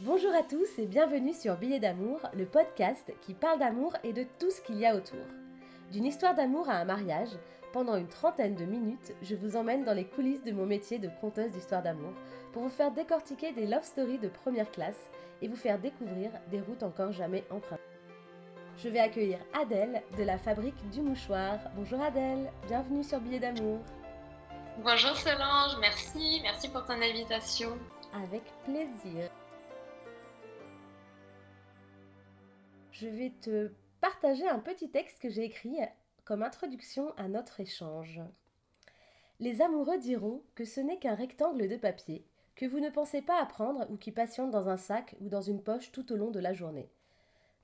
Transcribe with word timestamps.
Bonjour 0.00 0.34
à 0.34 0.42
tous 0.42 0.76
et 0.78 0.86
bienvenue 0.86 1.32
sur 1.32 1.54
Billet 1.56 1.78
d'amour, 1.78 2.18
le 2.34 2.46
podcast 2.46 3.12
qui 3.20 3.32
parle 3.32 3.60
d'amour 3.60 3.92
et 4.02 4.12
de 4.12 4.26
tout 4.40 4.50
ce 4.50 4.60
qu'il 4.60 4.76
y 4.80 4.86
a 4.86 4.96
autour. 4.96 5.24
D'une 5.92 6.04
histoire 6.04 6.34
d'amour 6.34 6.68
à 6.68 6.78
un 6.78 6.84
mariage, 6.84 7.28
pendant 7.72 7.94
une 7.94 8.08
trentaine 8.08 8.56
de 8.56 8.64
minutes, 8.64 9.12
je 9.22 9.36
vous 9.36 9.54
emmène 9.54 9.84
dans 9.84 9.94
les 9.94 10.04
coulisses 10.04 10.42
de 10.42 10.50
mon 10.50 10.66
métier 10.66 10.98
de 10.98 11.08
conteuse 11.20 11.52
d'histoire 11.52 11.84
d'amour 11.84 12.12
pour 12.52 12.64
vous 12.64 12.70
faire 12.70 12.90
décortiquer 12.90 13.52
des 13.52 13.68
love 13.68 13.84
stories 13.84 14.18
de 14.18 14.26
première 14.26 14.68
classe 14.72 15.10
et 15.40 15.46
vous 15.46 15.54
faire 15.54 15.78
découvrir 15.78 16.32
des 16.50 16.60
routes 16.60 16.82
encore 16.82 17.12
jamais 17.12 17.44
empruntées. 17.48 17.80
Je 18.78 18.88
vais 18.88 18.98
accueillir 18.98 19.38
Adèle 19.62 20.02
de 20.18 20.24
la 20.24 20.38
fabrique 20.38 20.90
du 20.90 21.02
mouchoir. 21.02 21.60
Bonjour 21.76 22.02
Adèle, 22.02 22.50
bienvenue 22.66 23.04
sur 23.04 23.20
Billet 23.20 23.38
d'amour. 23.38 23.78
Bonjour 24.82 25.16
Solange, 25.16 25.78
merci, 25.80 26.40
merci 26.42 26.68
pour 26.68 26.84
ton 26.84 27.00
invitation. 27.00 27.78
Avec 28.12 28.42
plaisir. 28.64 29.30
Je 32.94 33.08
vais 33.08 33.32
te 33.40 33.72
partager 34.00 34.48
un 34.48 34.60
petit 34.60 34.88
texte 34.88 35.20
que 35.20 35.28
j'ai 35.28 35.42
écrit 35.42 35.78
comme 36.24 36.44
introduction 36.44 37.12
à 37.16 37.26
notre 37.26 37.58
échange. 37.58 38.20
Les 39.40 39.62
amoureux 39.62 39.98
diront 39.98 40.44
que 40.54 40.64
ce 40.64 40.80
n'est 40.80 41.00
qu'un 41.00 41.16
rectangle 41.16 41.68
de 41.68 41.76
papier, 41.76 42.24
que 42.54 42.66
vous 42.66 42.78
ne 42.78 42.90
pensez 42.90 43.20
pas 43.20 43.42
à 43.42 43.46
prendre 43.46 43.90
ou 43.90 43.96
qui 43.96 44.12
patiente 44.12 44.52
dans 44.52 44.68
un 44.68 44.76
sac 44.76 45.16
ou 45.20 45.28
dans 45.28 45.40
une 45.40 45.60
poche 45.60 45.90
tout 45.90 46.12
au 46.12 46.16
long 46.16 46.30
de 46.30 46.38
la 46.38 46.52
journée. 46.52 46.88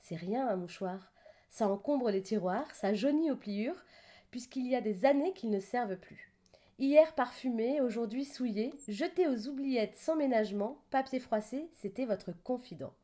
C'est 0.01 0.17
rien 0.17 0.49
un 0.49 0.57
mouchoir. 0.57 1.13
Ça 1.49 1.69
encombre 1.69 2.11
les 2.11 2.23
tiroirs, 2.23 2.75
ça 2.75 2.93
jaunit 2.93 3.31
aux 3.31 3.37
pliures, 3.37 3.85
puisqu'il 4.33 4.67
y 4.67 4.75
a 4.75 4.81
des 4.81 5.05
années 5.05 5.33
qu'ils 5.33 5.51
ne 5.51 5.61
servent 5.61 5.99
plus. 5.99 6.35
Hier 6.81 7.15
parfumé, 7.15 7.81
aujourd'hui 7.81 8.25
souillé, 8.25 8.75
jeté 8.89 9.29
aux 9.29 9.47
oubliettes 9.47 9.97
sans 9.97 10.17
ménagement, 10.17 10.83
papier 10.91 11.21
froissé, 11.21 11.69
c'était 11.73 12.07
votre 12.07 12.33
confident. 12.43 12.95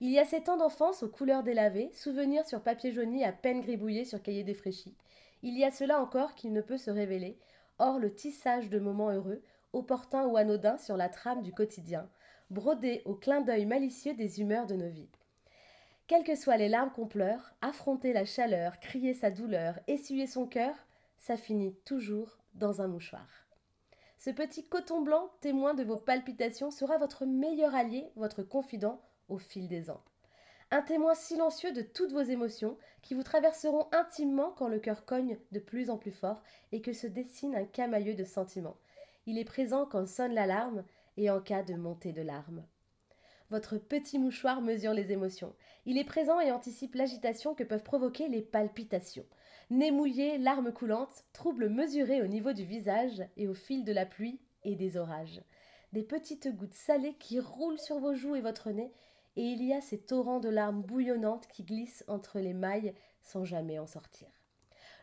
Il 0.00 0.10
y 0.10 0.18
a 0.20 0.24
ces 0.24 0.42
temps 0.42 0.56
d'enfance 0.56 1.02
aux 1.02 1.08
couleurs 1.08 1.42
délavées, 1.42 1.90
souvenirs 1.92 2.46
sur 2.46 2.62
papier 2.62 2.92
jauni 2.92 3.24
à 3.24 3.32
peine 3.32 3.60
gribouillé 3.60 4.04
sur 4.04 4.22
cahier 4.22 4.44
défraîchi. 4.44 4.96
Il 5.42 5.58
y 5.58 5.64
a 5.64 5.72
cela 5.72 6.00
encore 6.00 6.34
qu'il 6.34 6.52
ne 6.52 6.60
peut 6.60 6.78
se 6.78 6.90
révéler, 6.90 7.36
hors 7.78 7.98
le 7.98 8.14
tissage 8.14 8.70
de 8.70 8.78
moments 8.78 9.10
heureux, 9.10 9.42
opportuns 9.72 10.26
ou 10.26 10.36
anodins 10.36 10.78
sur 10.78 10.96
la 10.96 11.08
trame 11.08 11.42
du 11.42 11.52
quotidien, 11.52 12.08
brodé 12.50 13.02
au 13.06 13.14
clin 13.14 13.40
d'œil 13.40 13.66
malicieux 13.66 14.14
des 14.14 14.40
humeurs 14.40 14.66
de 14.66 14.76
nos 14.76 14.88
vies. 14.88 15.10
Quelles 16.06 16.24
que 16.24 16.36
soient 16.36 16.56
les 16.56 16.68
larmes 16.68 16.92
qu'on 16.92 17.06
pleure, 17.06 17.52
affronter 17.60 18.12
la 18.12 18.24
chaleur, 18.24 18.78
crier 18.80 19.14
sa 19.14 19.30
douleur, 19.30 19.78
essuyer 19.88 20.26
son 20.26 20.46
cœur, 20.46 20.74
ça 21.18 21.36
finit 21.36 21.74
toujours 21.84 22.38
dans 22.54 22.80
un 22.80 22.88
mouchoir. 22.88 23.28
Ce 24.16 24.30
petit 24.30 24.66
coton 24.66 25.02
blanc, 25.02 25.30
témoin 25.40 25.74
de 25.74 25.84
vos 25.84 25.96
palpitations, 25.96 26.70
sera 26.70 26.98
votre 26.98 27.26
meilleur 27.26 27.74
allié, 27.74 28.10
votre 28.16 28.42
confident, 28.42 29.00
au 29.28 29.38
fil 29.38 29.68
des 29.68 29.90
ans. 29.90 30.02
Un 30.70 30.82
témoin 30.82 31.14
silencieux 31.14 31.72
de 31.72 31.80
toutes 31.80 32.12
vos 32.12 32.20
émotions 32.20 32.76
qui 33.00 33.14
vous 33.14 33.22
traverseront 33.22 33.86
intimement 33.92 34.50
quand 34.50 34.68
le 34.68 34.78
cœur 34.78 35.06
cogne 35.06 35.38
de 35.50 35.60
plus 35.60 35.88
en 35.88 35.96
plus 35.96 36.10
fort 36.10 36.42
et 36.72 36.82
que 36.82 36.92
se 36.92 37.06
dessine 37.06 37.54
un 37.54 37.64
camailleux 37.64 38.14
de 38.14 38.24
sentiments. 38.24 38.76
Il 39.26 39.38
est 39.38 39.44
présent 39.44 39.86
quand 39.86 40.06
sonne 40.06 40.34
l'alarme 40.34 40.84
et 41.16 41.30
en 41.30 41.40
cas 41.40 41.62
de 41.62 41.74
montée 41.74 42.12
de 42.12 42.22
larmes. 42.22 42.64
Votre 43.50 43.78
petit 43.78 44.18
mouchoir 44.18 44.60
mesure 44.60 44.92
les 44.92 45.10
émotions. 45.10 45.54
Il 45.86 45.96
est 45.96 46.04
présent 46.04 46.38
et 46.38 46.52
anticipe 46.52 46.94
l'agitation 46.94 47.54
que 47.54 47.64
peuvent 47.64 47.82
provoquer 47.82 48.28
les 48.28 48.42
palpitations. 48.42 49.24
Nez 49.70 49.90
mouillé, 49.90 50.36
larmes 50.36 50.72
coulantes, 50.72 51.24
troubles 51.32 51.70
mesurés 51.70 52.20
au 52.20 52.26
niveau 52.26 52.52
du 52.52 52.64
visage 52.64 53.22
et 53.38 53.48
au 53.48 53.54
fil 53.54 53.84
de 53.84 53.92
la 53.92 54.04
pluie 54.04 54.38
et 54.64 54.76
des 54.76 54.98
orages. 54.98 55.40
Des 55.94 56.02
petites 56.02 56.54
gouttes 56.54 56.74
salées 56.74 57.16
qui 57.18 57.40
roulent 57.40 57.78
sur 57.78 57.98
vos 57.98 58.14
joues 58.14 58.36
et 58.36 58.42
votre 58.42 58.70
nez 58.70 58.92
et 59.38 59.52
il 59.52 59.64
y 59.64 59.72
a 59.72 59.80
ces 59.80 59.98
torrents 59.98 60.40
de 60.40 60.48
larmes 60.48 60.82
bouillonnantes 60.82 61.46
qui 61.46 61.62
glissent 61.62 62.04
entre 62.08 62.40
les 62.40 62.54
mailles 62.54 62.92
sans 63.22 63.44
jamais 63.44 63.78
en 63.78 63.86
sortir. 63.86 64.26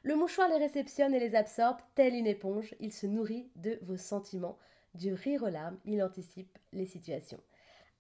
Le 0.04 0.18
mouchoir 0.18 0.50
les 0.50 0.58
réceptionne 0.58 1.16
et 1.16 1.22
les 1.22 1.36
absorbe, 1.36 1.78
telle 1.96 2.14
une 2.14 2.28
éponge, 2.28 2.76
il 2.82 2.92
se 2.92 3.08
nourrit 3.08 3.50
de 3.56 3.80
vos 3.82 3.96
sentiments. 3.96 4.58
Du 4.94 5.14
rire 5.14 5.44
aux 5.44 5.50
larmes, 5.50 5.80
il 5.86 6.04
anticipe 6.04 6.60
les 6.74 6.86
situations. 6.86 7.40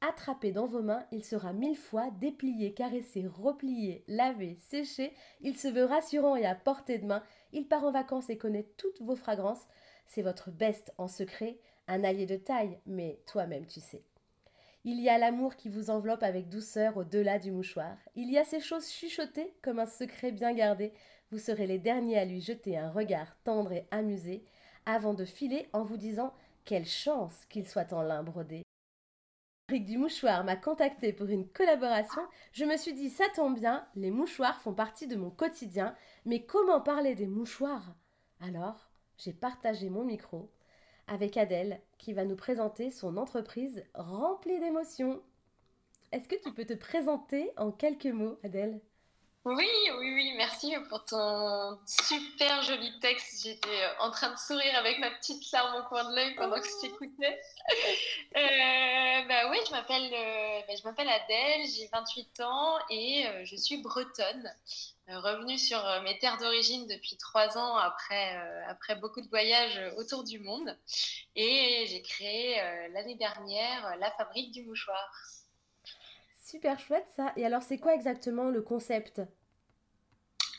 Attrapé 0.01 0.51
dans 0.51 0.65
vos 0.65 0.81
mains, 0.81 1.05
il 1.13 1.23
sera 1.23 1.53
mille 1.53 1.77
fois 1.77 2.11
déplié, 2.11 2.73
caressé, 2.73 3.25
replié, 3.25 4.03
lavé, 4.09 4.55
séché. 4.55 5.13
Il 5.39 5.57
se 5.57 5.69
veut 5.69 5.85
rassurant 5.85 6.35
et 6.35 6.45
à 6.45 6.53
portée 6.53 6.99
de 6.99 7.05
main. 7.05 7.23
Il 7.53 7.65
part 7.65 7.85
en 7.85 7.91
vacances 7.91 8.29
et 8.29 8.37
connaît 8.37 8.67
toutes 8.75 9.01
vos 9.01 9.15
fragrances. 9.15 9.65
C'est 10.05 10.21
votre 10.21 10.51
best 10.51 10.93
en 10.97 11.07
secret, 11.07 11.59
un 11.87 12.03
allié 12.03 12.25
de 12.25 12.35
taille, 12.35 12.77
mais 12.85 13.21
toi-même 13.25 13.65
tu 13.67 13.79
sais. 13.79 14.03
Il 14.87 15.01
y 15.01 15.09
a 15.09 15.17
l'amour 15.17 15.55
qui 15.55 15.67
vous 15.67 15.89
enveloppe 15.89 16.21
avec 16.21 16.47
douceur 16.47 16.95
au-delà 16.97 17.39
du 17.39 17.51
mouchoir. 17.51 17.97
Il 18.13 18.29
y 18.29 18.37
a 18.37 18.43
ces 18.43 18.59
choses 18.59 18.87
chuchotées 18.87 19.51
comme 19.63 19.79
un 19.79 19.87
secret 19.87 20.31
bien 20.31 20.53
gardé. 20.53 20.93
Vous 21.31 21.39
serez 21.39 21.65
les 21.65 21.79
derniers 21.79 22.19
à 22.19 22.25
lui 22.25 22.39
jeter 22.39 22.77
un 22.77 22.91
regard 22.91 23.35
tendre 23.43 23.71
et 23.71 23.87
amusé 23.89 24.45
avant 24.85 25.15
de 25.15 25.25
filer 25.25 25.67
en 25.73 25.81
vous 25.81 25.97
disant 25.97 26.35
quelle 26.65 26.85
chance 26.85 27.45
qu'il 27.49 27.67
soit 27.67 27.93
en 27.93 28.03
lin 28.03 28.21
brodé. 28.21 28.61
Rick 29.69 29.85
du 29.85 29.97
mouchoir 29.97 30.43
m'a 30.43 30.55
contacté 30.55 31.13
pour 31.13 31.29
une 31.29 31.49
collaboration. 31.49 32.21
Je 32.51 32.65
me 32.65 32.77
suis 32.77 32.93
dit 32.93 33.09
ça 33.09 33.25
tombe 33.35 33.57
bien, 33.57 33.87
les 33.95 34.11
mouchoirs 34.11 34.61
font 34.61 34.75
partie 34.75 35.07
de 35.07 35.15
mon 35.15 35.31
quotidien, 35.31 35.95
mais 36.25 36.45
comment 36.45 36.79
parler 36.79 37.15
des 37.15 37.25
mouchoirs? 37.25 37.95
Alors, 38.39 38.87
j'ai 39.17 39.33
partagé 39.33 39.89
mon 39.89 40.03
micro 40.03 40.51
avec 41.07 41.37
Adèle 41.37 41.81
qui 42.05 42.13
va 42.13 42.23
nous 42.23 42.35
présenter 42.35 42.91
son 42.91 43.17
entreprise 43.17 43.83
remplie 43.95 44.59
d'émotions. 44.59 45.23
Est-ce 46.11 46.27
que 46.27 46.35
tu 46.35 46.53
peux 46.53 46.63
te 46.63 46.75
présenter 46.75 47.51
en 47.57 47.71
quelques 47.71 48.05
mots, 48.05 48.37
Adèle? 48.43 48.79
Oui, 49.43 49.67
oui, 49.97 50.13
oui, 50.13 50.33
merci 50.37 50.75
pour 50.87 51.03
ton 51.03 51.79
super 51.87 52.61
joli 52.61 52.99
texte. 52.99 53.43
J'étais 53.43 53.69
euh, 53.69 54.05
en 54.05 54.11
train 54.11 54.31
de 54.31 54.37
sourire 54.37 54.77
avec 54.77 54.99
ma 54.99 55.09
petite 55.09 55.51
larme 55.51 55.81
au 55.81 55.87
coin 55.87 56.07
de 56.07 56.15
l'œil 56.15 56.35
pendant 56.35 56.61
que 56.61 56.67
je 56.67 56.81
t'écoutais. 56.81 57.41
Euh, 58.37 59.27
bah 59.27 59.49
oui, 59.49 59.57
je 59.65 59.71
m'appelle, 59.71 60.13
euh, 60.13 60.59
bah, 60.67 60.73
je 60.77 60.83
m'appelle 60.83 61.09
Adèle, 61.09 61.67
j'ai 61.67 61.87
28 61.91 62.41
ans 62.41 62.77
et 62.91 63.25
je 63.45 63.55
suis 63.55 63.81
bretonne. 63.81 64.51
Revenue 65.07 65.57
sur 65.57 65.79
mes 66.03 66.17
terres 66.17 66.37
d'origine 66.37 66.87
depuis 66.87 67.17
trois 67.17 67.57
ans 67.57 67.75
après, 67.77 68.37
après 68.67 68.95
beaucoup 68.95 69.21
de 69.21 69.27
voyages 69.27 69.79
autour 69.97 70.23
du 70.23 70.39
monde. 70.39 70.77
Et 71.35 71.85
j'ai 71.87 72.01
créé 72.01 72.55
l'année 72.93 73.15
dernière 73.15 73.97
la 73.99 74.11
fabrique 74.11 74.51
du 74.51 74.63
mouchoir. 74.63 75.11
Super 76.43 76.79
chouette 76.79 77.07
ça. 77.15 77.33
Et 77.35 77.45
alors, 77.45 77.63
c'est 77.63 77.77
quoi 77.77 77.93
exactement 77.93 78.49
le 78.49 78.61
concept? 78.61 79.21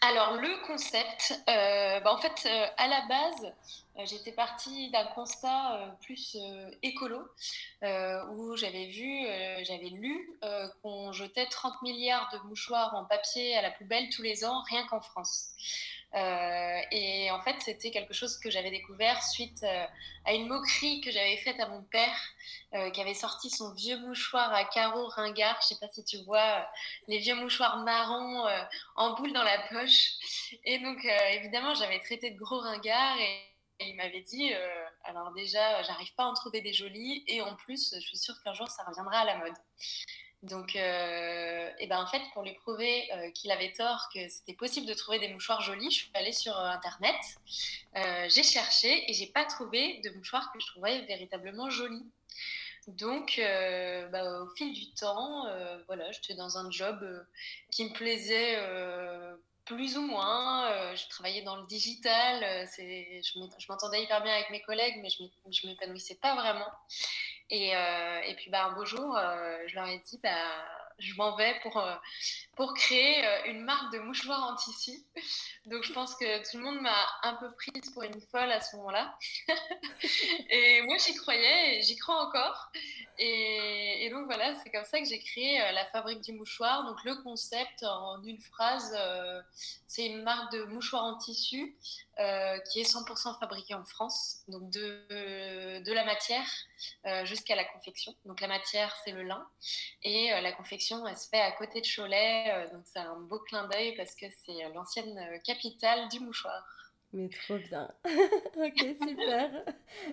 Alors 0.03 0.33
le 0.37 0.67
concept, 0.67 1.41
euh, 1.49 2.01
bah, 2.01 2.13
en 2.13 2.19
fait, 2.19 2.47
euh, 2.47 2.67
à 2.77 2.87
la 2.87 3.01
base, 3.09 3.53
euh, 3.99 4.03
j'étais 4.05 4.33
partie 4.33 4.91
d'un 4.91 5.07
constat 5.07 5.97
plus 6.03 6.37
écolo, 6.83 7.19
où 8.31 8.57
j'avais 8.57 8.87
vu, 8.87 9.27
j'avais 9.65 9.89
lu 9.89 10.39
qu'on 10.83 11.13
jetait 11.13 11.47
30 11.47 11.81
milliards 11.83 12.29
de 12.33 12.39
mouchoirs 12.49 12.95
en 12.95 13.05
papier 13.05 13.57
à 13.57 13.63
la 13.63 13.71
poubelle 13.71 14.09
tous 14.11 14.23
les 14.23 14.45
ans, 14.45 14.63
rien 14.69 14.87
qu'en 14.87 15.01
France. 15.01 15.49
Euh, 16.15 16.81
et 16.93 17.31
en 17.31 17.41
fait, 17.41 17.57
c'était 17.61 17.91
quelque 17.91 18.15
chose 18.15 18.39
que 18.39 18.51
j'avais 18.51 18.71
découvert 18.71 19.23
suite 19.23 19.63
euh, 19.65 19.85
à 20.25 20.33
une 20.33 20.47
moquerie 20.47 21.01
que 21.01 21.11
j'avais 21.11 21.37
faite 21.37 21.61
à 21.61 21.69
mon 21.69 21.83
père, 21.83 22.19
euh, 22.75 22.91
qui 22.91 23.01
avait 23.01 23.15
sorti 23.15 23.51
son 23.51 23.75
vieux 23.75 23.99
mouchoir 23.99 24.53
à 24.55 24.65
carreaux 24.65 25.07
ringard. 25.09 25.59
Je 25.63 25.69
sais 25.69 25.79
pas 25.81 25.89
si 25.89 26.05
tu 26.05 26.19
vois 26.25 26.67
les 27.09 27.19
vieux 27.19 27.35
mouchoirs 27.35 27.79
marrons 27.79 28.47
en 28.97 29.15
boule 29.15 29.33
dans 29.33 29.43
la 29.43 29.59
poche. 29.69 30.13
Et 30.65 30.79
donc, 30.79 31.05
évidemment, 31.05 31.75
j'avais 31.75 32.01
traité 32.01 32.31
de 32.31 32.39
gros 32.39 32.61
ringard 32.61 33.19
et, 33.19 33.41
et 33.81 33.89
il 33.91 33.97
m'avait 33.97 34.23
dit, 34.23 34.53
alors 35.05 35.33
déjà, 35.33 35.83
j'arrive 35.83 36.15
pas 36.15 36.25
à 36.25 36.27
en 36.27 36.35
trouver 36.35 36.63
des 36.63 36.73
jolis, 36.73 37.25
et 37.27 37.43
en 37.43 37.55
plus, 37.57 37.95
je 37.95 38.01
suis 38.01 38.17
sûre 38.17 38.41
qu'un 38.43 38.55
jour, 38.55 38.69
ça 38.69 38.85
reviendra 38.85 39.19
à 39.19 39.25
la 39.25 39.37
mode. 39.37 39.55
Donc, 40.49 40.77
euh, 40.77 41.71
et 41.79 41.87
ben 41.87 41.99
en 41.99 42.07
fait, 42.07 42.23
pour 42.33 42.43
lui 42.43 42.55
prouver 42.55 43.11
euh, 43.13 43.31
qu'il 43.33 43.51
avait 43.51 43.73
tort, 43.73 44.09
que 44.15 44.29
c'était 44.29 44.55
possible 44.55 44.87
de 44.87 44.95
trouver 44.95 45.19
des 45.19 45.29
mouchoirs 45.29 45.61
jolis, 45.61 45.91
je 45.91 45.97
suis 45.97 46.11
allée 46.15 46.33
sur 46.33 46.57
euh, 46.57 46.69
Internet, 46.69 47.17
j'ai 48.29 48.43
cherché 48.43 49.11
et 49.11 49.15
j'ai 49.15 49.27
pas 49.27 49.45
trouvé 49.45 50.01
de 50.05 50.11
mouchoirs 50.11 50.53
que 50.53 50.61
je 50.61 50.67
trouvais 50.67 51.01
véritablement 51.03 51.71
jolis. 51.71 52.05
Donc, 52.89 53.41
bah, 54.13 54.43
au 54.43 54.49
fil 54.55 54.73
du 54.73 54.93
temps, 54.93 55.47
voilà, 55.87 56.13
j'étais 56.13 56.35
dans 56.35 56.59
un 56.59 56.71
job 56.71 57.27
qui 57.71 57.85
me 57.85 57.93
plaisait 57.93 58.59
plus 59.65 59.97
ou 59.97 60.03
moins. 60.03 60.95
je 60.95 61.09
travaillais 61.09 61.43
dans 61.43 61.57
le 61.57 61.67
digital, 61.67 62.69
je 62.77 63.69
m'entendais 63.69 64.03
hyper 64.03 64.23
bien 64.23 64.35
avec 64.35 64.51
mes 64.51 64.61
collègues, 64.61 64.99
mais 65.01 65.09
je 65.09 65.67
m'épanouissais 65.67 66.17
pas 66.17 66.35
vraiment. 66.35 66.71
Et, 67.51 67.77
euh, 67.77 68.21
et, 68.27 68.35
puis 68.35 68.51
bah, 68.51 68.67
un 68.67 68.73
beau 68.73 68.85
jour, 68.85 69.17
euh, 69.17 69.59
je 69.67 69.75
leur 69.77 69.87
ai 69.87 69.99
dit, 69.99 70.19
bah, 70.23 70.31
je 70.99 71.15
m'en 71.15 71.37
vais 71.37 71.55
pour, 71.63 71.77
euh, 71.77 71.95
pour 72.57 72.75
créer 72.75 73.23
une 73.49 73.61
marque 73.61 73.93
de 73.93 73.99
mouchoirs 74.01 74.43
en 74.43 74.57
tissu. 74.57 74.99
Donc 75.67 75.85
je 75.85 75.93
pense 75.93 76.15
que 76.17 76.51
tout 76.51 76.57
le 76.57 76.65
monde 76.65 76.81
m'a 76.81 77.07
un 77.23 77.35
peu 77.35 77.53
prise 77.53 77.93
pour 77.93 78.03
une 78.03 78.21
folle 78.21 78.51
à 78.51 78.61
ce 78.61 78.75
moment-là. 78.77 79.17
et 80.51 80.83
moi 80.83 80.97
j'y 80.99 81.15
croyais, 81.15 81.83
j'y 81.83 81.97
crois 81.97 82.27
encore. 82.27 82.71
Et, 83.19 84.07
et, 84.07 84.11
donc 84.11 84.27
voilà, 84.27 84.55
c'est 84.63 84.71
comme 84.71 84.85
ça 84.85 84.99
que 84.99 85.07
j'ai 85.07 85.19
créé 85.21 85.59
la 85.73 85.85
fabrique 85.87 86.23
du 86.23 86.33
mouchoir. 86.33 86.85
Donc 86.85 87.05
le 87.05 87.15
concept 87.23 87.83
en 87.85 88.23
une 88.25 88.41
phrase, 88.41 88.97
c'est 89.87 90.07
une 90.07 90.23
marque 90.23 90.53
de 90.53 90.65
mouchoir 90.65 91.05
en 91.05 91.17
tissu 91.17 91.77
qui 92.17 92.81
est 92.81 92.91
100% 92.91 93.39
fabriquée 93.39 93.75
en 93.75 93.85
France, 93.85 94.43
donc 94.49 94.71
de, 94.71 95.83
de 95.83 95.93
la 95.93 96.05
matière 96.05 96.47
jusqu'à 97.25 97.55
la 97.55 97.65
confection. 97.65 98.15
Donc 98.25 98.41
la 98.41 98.49
matière, 98.49 98.97
c'est 99.05 99.13
le 99.13 99.23
lin 99.23 99.47
et 100.03 100.31
la 100.31 100.53
confection, 100.53 101.07
elle 101.07 101.17
se 101.17 101.29
fait 101.29 101.41
à 101.41 101.53
côté 101.53 101.81
de 101.81 101.87
Cholet. 101.87 102.69
donc 102.73 102.83
c'est 102.87 103.01
un 103.01 103.17
beau 103.21 103.39
clin 103.41 103.69
d'œil 103.69 103.95
parce 103.97 104.15
que 104.15 104.27
c'est 104.45 104.73
l'ancienne 104.75 105.41
capitale 105.45 106.09
du 106.09 106.21
mouchoir. 106.21 106.65
Mais 107.13 107.29
trop 107.29 107.57
bien. 107.57 107.89
ok, 108.57 108.97
super. 109.09 109.65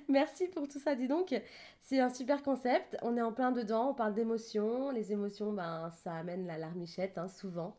Merci 0.08 0.48
pour 0.48 0.68
tout 0.68 0.80
ça. 0.80 0.96
Dis 0.96 1.08
donc, 1.08 1.36
c'est 1.82 2.00
un 2.00 2.10
super 2.10 2.44
concept. 2.44 2.98
On 3.02 3.18
est 3.18 3.22
en 3.22 3.34
plein 3.34 3.52
dedans. 3.52 3.90
On 3.90 3.94
parle 3.94 4.14
d'émotions. 4.14 4.92
Les 4.92 5.12
émotions, 5.12 5.52
ben, 5.52 5.92
ça 6.04 6.14
amène 6.14 6.48
la 6.48 6.58
larmichette, 6.58 7.18
hein, 7.18 7.28
souvent, 7.28 7.76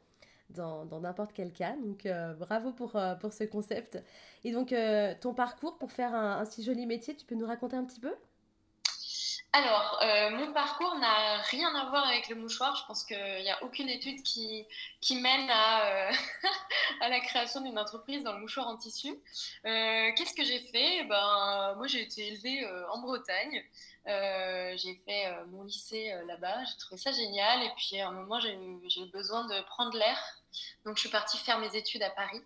dans 0.50 1.00
n'importe 1.00 1.32
quel 1.32 1.52
cas. 1.52 1.76
Donc, 1.76 2.06
euh, 2.06 2.35
bravo 2.35 2.73
pour, 2.73 2.96
euh, 2.96 3.14
pour 3.17 3.32
ce 3.32 3.44
concept. 3.44 4.02
Et 4.44 4.52
donc, 4.52 4.73
euh, 4.73 5.14
ton 5.20 5.35
parcours 5.35 5.79
pour 5.79 5.93
faire 5.93 6.14
un, 6.14 6.44
si 6.44 6.62
joli 6.62 6.87
métier, 6.87 7.17
tu 7.17 7.26
peux 7.26 7.35
nous 7.35 7.46
raconter 7.46 7.76
un 7.76 7.85
petit 7.85 8.00
peu? 8.00 8.14
Alors, 9.56 10.01
euh, 10.03 10.31
mon 10.31 10.53
parcours 10.53 10.97
n'a 10.97 11.37
rien 11.43 11.73
à 11.77 11.89
voir 11.89 12.05
avec 12.09 12.29
le 12.29 12.35
mouchoir. 12.35 12.75
Je 12.75 12.85
pense 12.87 13.05
qu'il 13.05 13.17
n'y 13.17 13.51
a 13.53 13.62
aucune 13.62 13.89
étude 13.89 14.21
qui, 14.25 14.67
mène 15.12 15.49
à, 15.49 16.09
euh, 16.09 16.12
à 17.01 17.09
la 17.09 17.21
création 17.21 17.61
d'une 17.61 17.79
entreprise 17.79 18.25
dans 18.25 18.33
le 18.33 18.41
mouchoir 18.41 18.67
en 18.67 18.77
tissu. 18.77 19.11
Euh, 19.65 20.11
qu'est-ce 20.17 20.35
que 20.35 20.43
j'ai 20.43 20.59
fait? 20.59 21.05
Ben, 21.05 21.75
Moi, 21.77 21.87
j'ai 21.87 22.03
été 22.03 22.27
élevée 22.27 22.69
en 22.91 22.99
Bretagne. 22.99 23.62
j'ai 24.06 25.01
fait 25.06 25.33
mon 25.47 25.62
lycée 25.62 26.12
là-bas. 26.27 26.65
J'ai 26.65 26.77
trouvé 26.79 27.01
ça 27.01 27.12
génial. 27.12 27.62
Et 27.62 27.71
puis, 27.77 28.01
à 28.01 28.09
un 28.09 28.11
moment, 28.12 28.41
j'ai 28.41 28.55
eu, 28.55 29.06
besoin 29.12 29.47
de 29.47 29.61
prendre 29.67 29.97
l'air. 29.97 30.19
Donc, 30.85 30.97
je 30.97 31.03
suis 31.03 31.11
partie 31.11 31.39
faire 31.39 31.61
mes 31.61 31.77
études 31.77 32.03
à 32.03 32.11
Paris. 32.11 32.43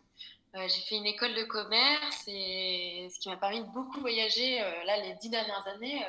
j'ai 0.52 0.82
fait 0.82 0.96
une 0.96 1.06
école 1.06 1.34
de 1.34 1.44
commerce 1.44 2.24
et 2.26 3.08
ce 3.10 3.18
qui 3.18 3.30
m'a 3.30 3.38
permis 3.38 3.62
de 3.62 3.68
beaucoup 3.68 3.98
voyager 4.00 4.58
là 4.84 4.98
les 4.98 5.14
dix 5.14 5.30
dernières 5.30 5.66
années 5.68 6.04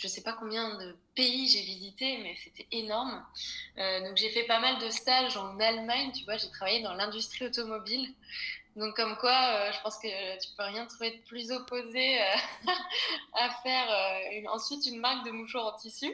je 0.00 0.06
ne 0.06 0.10
sais 0.10 0.22
pas 0.22 0.32
combien 0.32 0.78
de 0.78 0.96
pays 1.14 1.46
j'ai 1.46 1.60
visité, 1.60 2.18
mais 2.22 2.34
c'était 2.42 2.66
énorme. 2.72 3.22
Euh, 3.76 4.08
donc 4.08 4.16
j'ai 4.16 4.30
fait 4.30 4.44
pas 4.44 4.58
mal 4.58 4.78
de 4.78 4.88
stages 4.88 5.36
en 5.36 5.60
Allemagne, 5.60 6.10
tu 6.12 6.24
vois, 6.24 6.38
j'ai 6.38 6.48
travaillé 6.48 6.82
dans 6.82 6.94
l'industrie 6.94 7.44
automobile. 7.44 8.08
Donc 8.76 8.96
comme 8.96 9.14
quoi, 9.18 9.30
euh, 9.30 9.72
je 9.72 9.80
pense 9.82 9.98
que 9.98 10.08
tu 10.40 10.48
peux 10.56 10.62
rien 10.62 10.86
trouver 10.86 11.10
de 11.10 11.22
plus 11.26 11.52
opposé 11.52 12.18
euh, 12.22 12.24
à 13.34 13.50
faire 13.62 14.50
ensuite 14.50 14.86
une 14.86 15.00
marque 15.00 15.26
de 15.26 15.32
mouchoirs 15.32 15.74
en 15.74 15.76
tissu. 15.76 16.10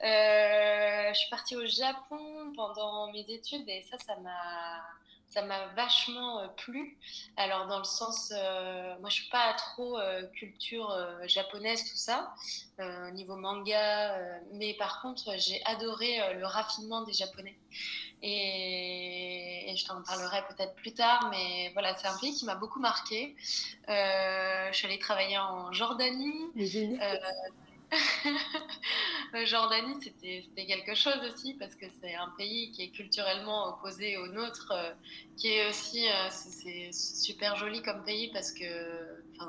je 0.00 1.12
suis 1.14 1.30
partie 1.30 1.56
au 1.56 1.66
Japon 1.66 2.52
pendant 2.54 3.10
mes 3.10 3.28
études 3.28 3.68
et 3.68 3.82
ça, 3.90 3.98
ça 3.98 4.16
m'a 4.20 4.84
ça 5.28 5.42
m'a 5.42 5.66
vachement 5.74 6.40
euh, 6.40 6.48
plu. 6.48 6.96
Alors 7.36 7.66
dans 7.66 7.78
le 7.78 7.84
sens, 7.84 8.32
euh, 8.34 8.94
moi 9.00 9.10
je 9.10 9.16
suis 9.16 9.30
pas 9.30 9.52
trop 9.54 9.98
euh, 9.98 10.26
culture 10.34 10.96
japonaise 11.26 11.82
tout 11.90 11.96
ça, 11.96 12.34
niveau 13.12 13.36
manga, 13.36 14.18
mais 14.52 14.74
par 14.74 15.02
contre 15.02 15.34
j'ai 15.38 15.62
adoré 15.64 16.34
le 16.34 16.46
raffinement 16.46 17.02
des 17.02 17.12
japonais. 17.12 17.56
Et, 18.22 19.74
je 19.76 19.84
t'en 19.84 20.02
parlerai 20.02 20.42
peut-être 20.48 20.74
plus 20.74 20.94
tard, 20.94 21.28
mais 21.30 21.70
voilà, 21.74 21.94
c'est 21.96 22.08
un 22.08 22.16
pays 22.18 22.32
qui 22.32 22.46
m'a 22.46 22.54
beaucoup 22.54 22.80
marqué. 22.80 23.36
je 23.88 24.70
suis 24.72 24.86
allée 24.86 24.98
travailler 24.98 25.38
en 25.38 25.72
Jordanie. 25.72 26.46
Jordanie, 29.46 29.94
c'était 30.02 30.66
quelque 30.66 30.94
chose 30.94 31.20
aussi 31.28 31.54
parce 31.54 31.74
que 31.74 31.86
c'est 32.00 32.14
un 32.14 32.28
pays 32.36 32.72
qui 32.72 32.82
est 32.82 32.90
culturellement 32.90 33.68
opposé 33.68 34.16
au 34.16 34.26
nôtre, 34.28 34.72
euh, 34.72 34.92
qui 35.36 35.48
est 35.48 35.68
aussi 35.68 36.06
euh, 36.08 36.90
super 36.92 37.56
joli 37.56 37.82
comme 37.82 38.02
pays 38.04 38.30
parce 38.32 38.52
que 38.52 38.64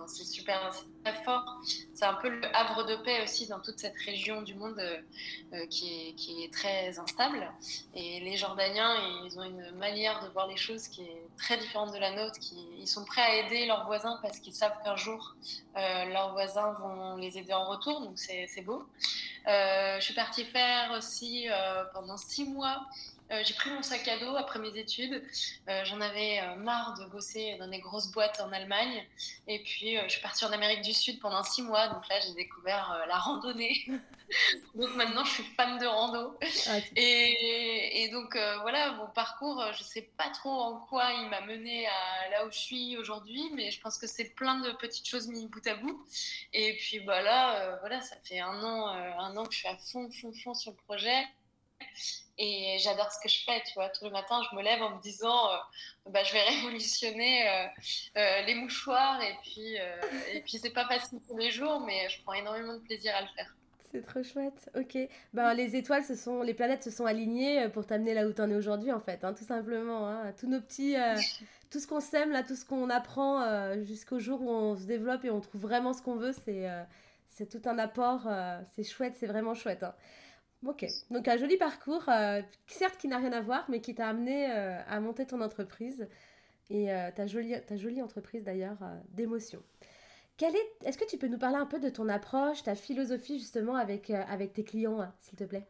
c'est 0.08 0.26
super 0.26 0.70
très 1.04 1.14
fort. 1.24 1.62
C'est 1.94 2.06
un 2.06 2.16
peu 2.16 2.30
le 2.30 2.56
havre 2.56 2.86
de 2.86 2.96
paix 2.98 3.24
aussi 3.24 3.48
dans 3.48 3.60
toute 3.60 3.80
cette 3.80 3.98
région 3.98 4.42
du 4.42 4.56
monde 4.56 4.80
euh, 4.80 5.66
qui, 5.68 6.10
est, 6.10 6.14
qui, 6.14 6.44
est, 6.44 6.54
très 6.54 6.98
instable. 7.00 7.52
Et 7.94 8.20
les 8.20 8.36
Jordaniens, 8.36 8.96
ils 9.26 9.40
ont 9.40 9.44
une 9.44 9.72
manière 9.78 10.24
de 10.24 10.30
voir 10.30 10.48
les 10.48 10.58
choses 10.58 10.88
qui 10.88 11.02
est 11.02 11.22
très 11.38 11.58
différente 11.58 11.94
de 11.94 12.00
la 12.00 12.12
nôtre. 12.12 12.40
Ils 12.80 12.88
sont 12.88 13.06
prêts 13.06 13.22
à 13.22 13.36
aider 13.38 13.66
leurs 13.66 13.86
voisins 13.86 14.20
parce 14.22 14.40
qu'ils 14.40 14.56
savent 14.56 14.78
qu'un 14.84 14.96
jour 14.96 15.36
leurs 15.76 16.32
voisins 16.32 16.74
vont 16.80 17.18
les 17.18 17.38
aider 17.38 17.54
en 17.54 17.66
retour. 17.70 18.02
Donc 18.02 18.18
c'est 18.18 18.62
beau. 18.62 18.88
Euh, 19.48 19.96
je 20.00 20.04
suis 20.04 20.14
partie 20.14 20.44
faire 20.44 20.92
aussi 20.98 21.48
euh, 21.50 21.86
pendant 21.94 22.18
six 22.18 22.46
mois. 22.46 22.82
Euh, 23.32 23.42
j'ai 23.44 23.54
pris 23.56 23.70
mon 23.70 23.82
sac 23.82 24.08
à 24.08 24.18
dos 24.20 24.36
après 24.36 24.60
mes 24.60 24.78
études. 24.78 25.22
J'en 25.84 26.00
avais 26.00 26.42
marre 26.58 26.98
de 27.00 27.06
bosser 27.06 27.56
dans 27.60 27.68
des 27.68 27.80
grosses 27.80 28.12
boîtes 28.12 28.40
en 28.40 28.52
Allemagne. 28.52 29.06
Et 29.48 29.62
puis, 29.64 29.98
je 29.98 30.08
suis 30.10 30.22
partie 30.22 30.46
en 30.46 30.52
Amérique 30.52 30.82
du 30.82 30.94
Sud 30.94 31.20
pendant 31.20 31.44
six 31.44 31.62
mois. 31.62 31.88
Donc 31.90 32.08
là, 32.08 32.20
j'ai 32.22 32.34
découvert 32.34 33.06
la 33.08 33.18
randonnée. 33.18 33.86
donc 34.76 34.96
maintenant, 34.96 35.26
je 35.26 35.32
suis 35.32 35.44
fan 35.44 35.78
de 35.78 35.86
rando. 35.86 36.38
Ah, 36.68 36.78
et, 36.96 38.04
et, 38.04 38.10
donc, 38.10 38.38
voilà, 38.62 38.92
mon 38.94 39.08
parcours, 39.08 39.62
je 39.74 39.84
ne 39.84 39.88
sais 39.88 40.10
pas 40.18 40.30
trop 40.30 40.62
en 40.62 40.80
quoi 40.86 41.12
il 41.12 41.28
m'a 41.30 41.42
mené 41.42 41.86
à 41.88 42.30
là 42.32 42.46
où 42.46 42.52
je 42.52 42.58
suis 42.58 42.98
aujourd'hui. 42.98 43.44
Mais 43.54 43.72
je 43.72 43.82
pense 43.82 43.98
que 43.98 44.08
c'est 44.08 44.36
plein 44.36 44.60
de 44.60 44.72
petites 44.72 45.08
choses 45.08 45.28
mises 45.28 45.48
bout 45.48 45.66
à 45.68 45.76
bout. 45.76 46.06
Et 46.54 46.78
puis, 46.78 47.02
bah, 47.02 47.22
là, 47.22 47.78
voilà, 47.82 48.00
ça 48.02 48.16
fait 48.24 48.40
un 48.40 48.64
an, 48.64 48.88
un 48.88 49.46
que 49.46 49.54
je 49.54 49.58
suis 49.60 49.68
à 49.68 49.76
fond, 49.76 50.10
fond, 50.12 50.32
fond 50.32 50.54
sur 50.54 50.72
le 50.72 50.78
projet. 50.78 51.26
Et 52.40 52.78
j'adore 52.80 53.12
ce 53.12 53.20
que 53.20 53.30
je 53.30 53.44
fais, 53.44 53.64
tu 53.66 53.74
vois. 53.74 53.90
Tous 53.90 54.06
les 54.06 54.12
matins, 54.12 54.42
je 54.52 54.56
me 54.56 54.62
lève 54.62 54.82
en 54.84 54.96
me 54.96 55.02
disant, 55.02 55.50
euh, 55.50 55.58
bah, 56.12 56.24
je 56.24 56.34
vais 56.34 56.44
révolutionner 56.50 57.48
euh, 57.48 57.66
euh, 58.18 58.42
les 58.44 58.54
mouchoirs. 58.54 59.20
Et 59.24 59.36
puis, 59.42 59.76
et 60.34 60.42
puis 60.42 60.60
c'est 60.60 60.74
pas 60.74 60.86
facile 60.86 61.20
tous 61.28 61.38
les 61.38 61.50
jours, 61.50 61.82
mais 61.82 62.08
je 62.10 62.22
prends 62.24 62.34
énormément 62.34 62.76
de 62.76 62.82
plaisir 62.82 63.16
à 63.16 63.22
le 63.22 63.28
faire. 63.36 63.56
C'est 63.92 64.06
trop 64.06 64.22
chouette. 64.22 64.70
Ok. 64.76 64.98
Ben, 65.34 65.54
les 65.56 65.76
étoiles, 65.76 66.04
se 66.04 66.16
sont, 66.16 66.44
les 66.44 66.54
planètes 66.54 66.84
se 66.84 66.92
sont 66.92 67.06
alignées 67.06 67.70
pour 67.70 67.88
t'amener 67.88 68.14
là 68.14 68.28
où 68.28 68.34
tu 68.34 68.42
en 68.42 68.52
es 68.52 68.56
aujourd'hui, 68.56 68.92
en 68.92 69.00
fait, 69.00 69.24
hein, 69.24 69.34
tout 69.34 69.46
simplement. 69.46 70.08
Hein. 70.08 70.34
Tous 70.40 70.48
nos 70.48 70.62
petits, 70.62 70.96
tout 71.72 71.80
ce 71.80 71.88
qu'on 71.88 72.02
sème, 72.02 72.32
là, 72.32 72.44
tout 72.44 72.56
ce 72.56 72.66
qu'on 72.66 72.92
apprend 72.92 73.74
jusqu'au 73.84 74.20
jour 74.20 74.42
où 74.42 74.50
on 74.52 74.76
se 74.76 74.84
développe 74.84 75.26
et 75.26 75.32
on 75.32 75.42
trouve 75.42 75.62
vraiment 75.62 75.94
ce 75.94 76.04
qu'on 76.04 76.18
veut, 76.18 76.34
c'est 76.46 76.70
c'est 77.30 77.50
tout 77.50 77.68
un 77.68 77.80
apport. 77.80 78.28
C'est 78.76 78.84
chouette, 78.84 79.16
c'est 79.20 79.28
vraiment 79.28 79.56
chouette. 79.56 79.82
Hein. 79.82 79.96
Ok, 80.66 80.86
donc 81.12 81.28
un 81.28 81.38
joli 81.38 81.56
parcours, 81.56 82.04
euh, 82.10 82.42
certes 82.66 82.98
qui 82.98 83.08
n'a 83.08 83.20
rien 83.20 83.32
à 83.32 83.42
voir, 83.42 83.66
mais 83.70 83.80
qui 83.80 83.94
t'a 83.94 84.08
amené 84.08 84.52
euh, 84.52 84.82
à 84.88 85.00
monter 85.00 85.28
ton 85.28 85.42
entreprise 85.42 86.08
et 86.70 86.88
ta, 87.16 87.28
jolie, 87.28 87.56
ta 87.66 87.78
jolie 87.78 88.02
entreprise 88.02 88.44
d'ailleurs 88.44 88.80
d'émotion. 89.12 89.64
Est, 90.42 90.54
est-ce 90.84 90.98
que 90.98 91.06
tu 91.06 91.18
peux 91.18 91.28
nous 91.28 91.38
parler 91.38 91.56
un 91.56 91.66
peu 91.66 91.80
de 91.80 91.88
ton 91.88 92.10
approche, 92.10 92.64
ta 92.64 92.76
philosophie 92.76 93.40
justement 93.40 93.76
avec, 93.76 94.10
avec 94.10 94.52
tes 94.52 94.66
clients, 94.66 95.00
hein, 95.00 95.14
s'il 95.22 95.38
te 95.38 95.46
plaît? 95.46 95.66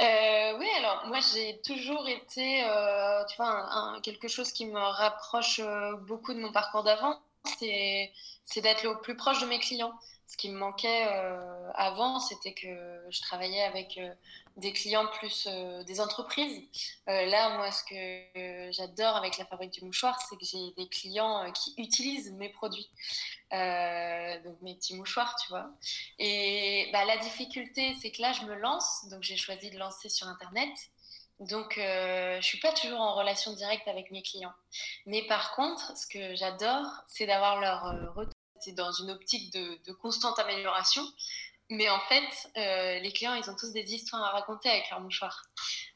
Oui, 0.00 0.66
alors 0.78 1.04
moi 1.08 1.18
j'ai 1.34 1.60
toujours 1.60 2.08
été, 2.08 2.64
tu 3.28 3.36
vois, 3.36 4.00
quelque 4.02 4.28
chose 4.28 4.50
qui 4.50 4.64
me 4.64 4.78
rapproche 4.78 5.60
beaucoup 6.06 6.32
de 6.32 6.40
mon 6.40 6.52
parcours 6.52 6.82
d'avant, 6.82 7.20
c'est 7.58 8.10
d'être 8.56 8.82
le 8.84 8.98
plus 9.02 9.16
proche 9.16 9.42
de 9.42 9.46
mes 9.46 9.58
clients. 9.58 9.92
Ce 10.30 10.36
qui 10.36 10.48
me 10.48 10.58
manquait 10.58 11.08
euh, 11.10 11.72
avant, 11.74 12.20
c'était 12.20 12.54
que 12.54 12.68
je 13.10 13.20
travaillais 13.20 13.62
avec 13.62 13.98
euh, 13.98 14.14
des 14.58 14.72
clients 14.72 15.08
plus 15.18 15.48
euh, 15.50 15.82
des 15.82 16.00
entreprises. 16.00 16.62
là, 17.08 17.56
moi, 17.56 17.72
ce 17.72 17.82
que 17.82 18.70
j'adore 18.70 19.16
avec 19.16 19.38
la 19.38 19.44
fabrique 19.44 19.72
du 19.72 19.84
mouchoir, 19.84 20.20
c'est 20.20 20.36
que 20.36 20.44
j'ai 20.44 20.70
des 20.76 20.88
clients 20.88 21.50
qui 21.50 21.74
utilisent 21.78 22.30
mes 22.34 22.48
produits, 22.48 22.88
donc 23.50 24.62
mes 24.62 24.76
petits 24.76 24.94
mouchoirs, 24.94 25.34
tu 25.42 25.48
vois. 25.48 25.68
Et 26.20 26.88
bah, 26.92 27.04
la 27.04 27.16
difficulté, 27.16 27.96
c'est 28.00 28.12
que 28.12 28.22
là, 28.22 28.32
je 28.32 28.44
me 28.44 28.54
lance, 28.54 29.08
donc 29.10 29.24
j'ai 29.24 29.36
choisi 29.36 29.70
de 29.70 29.78
lancer 29.78 30.08
sur 30.08 30.28
Internet. 30.28 30.70
Donc, 31.40 31.74
je 31.76 32.36
ne 32.36 32.40
suis 32.40 32.60
pas 32.60 32.72
toujours 32.72 33.00
en 33.00 33.16
relation 33.16 33.52
directe 33.54 33.88
avec 33.88 34.12
mes 34.12 34.22
clients. 34.22 34.54
Mais 35.06 35.26
par 35.26 35.56
contre, 35.56 35.96
ce 35.96 36.06
que 36.06 36.36
j'adore, 36.36 36.86
c'est 37.08 37.26
d'avoir 37.26 37.58
leur 37.60 38.14
retour 38.14 38.39
c'est 38.60 38.72
dans 38.72 38.92
une 38.92 39.10
optique 39.10 39.52
de, 39.52 39.92
constante 39.92 40.38
amélioration. 40.38 41.02
Mais 41.72 41.88
en 41.88 42.00
fait, 42.00 42.50
euh, 42.56 42.98
les 42.98 43.12
clients, 43.12 43.34
ils 43.34 43.48
ont 43.48 43.54
tous 43.54 43.72
des 43.72 43.94
histoires 43.94 44.24
à 44.24 44.30
raconter 44.30 44.68
avec 44.68 44.90
leur 44.90 45.00
mouchoir. 45.00 45.44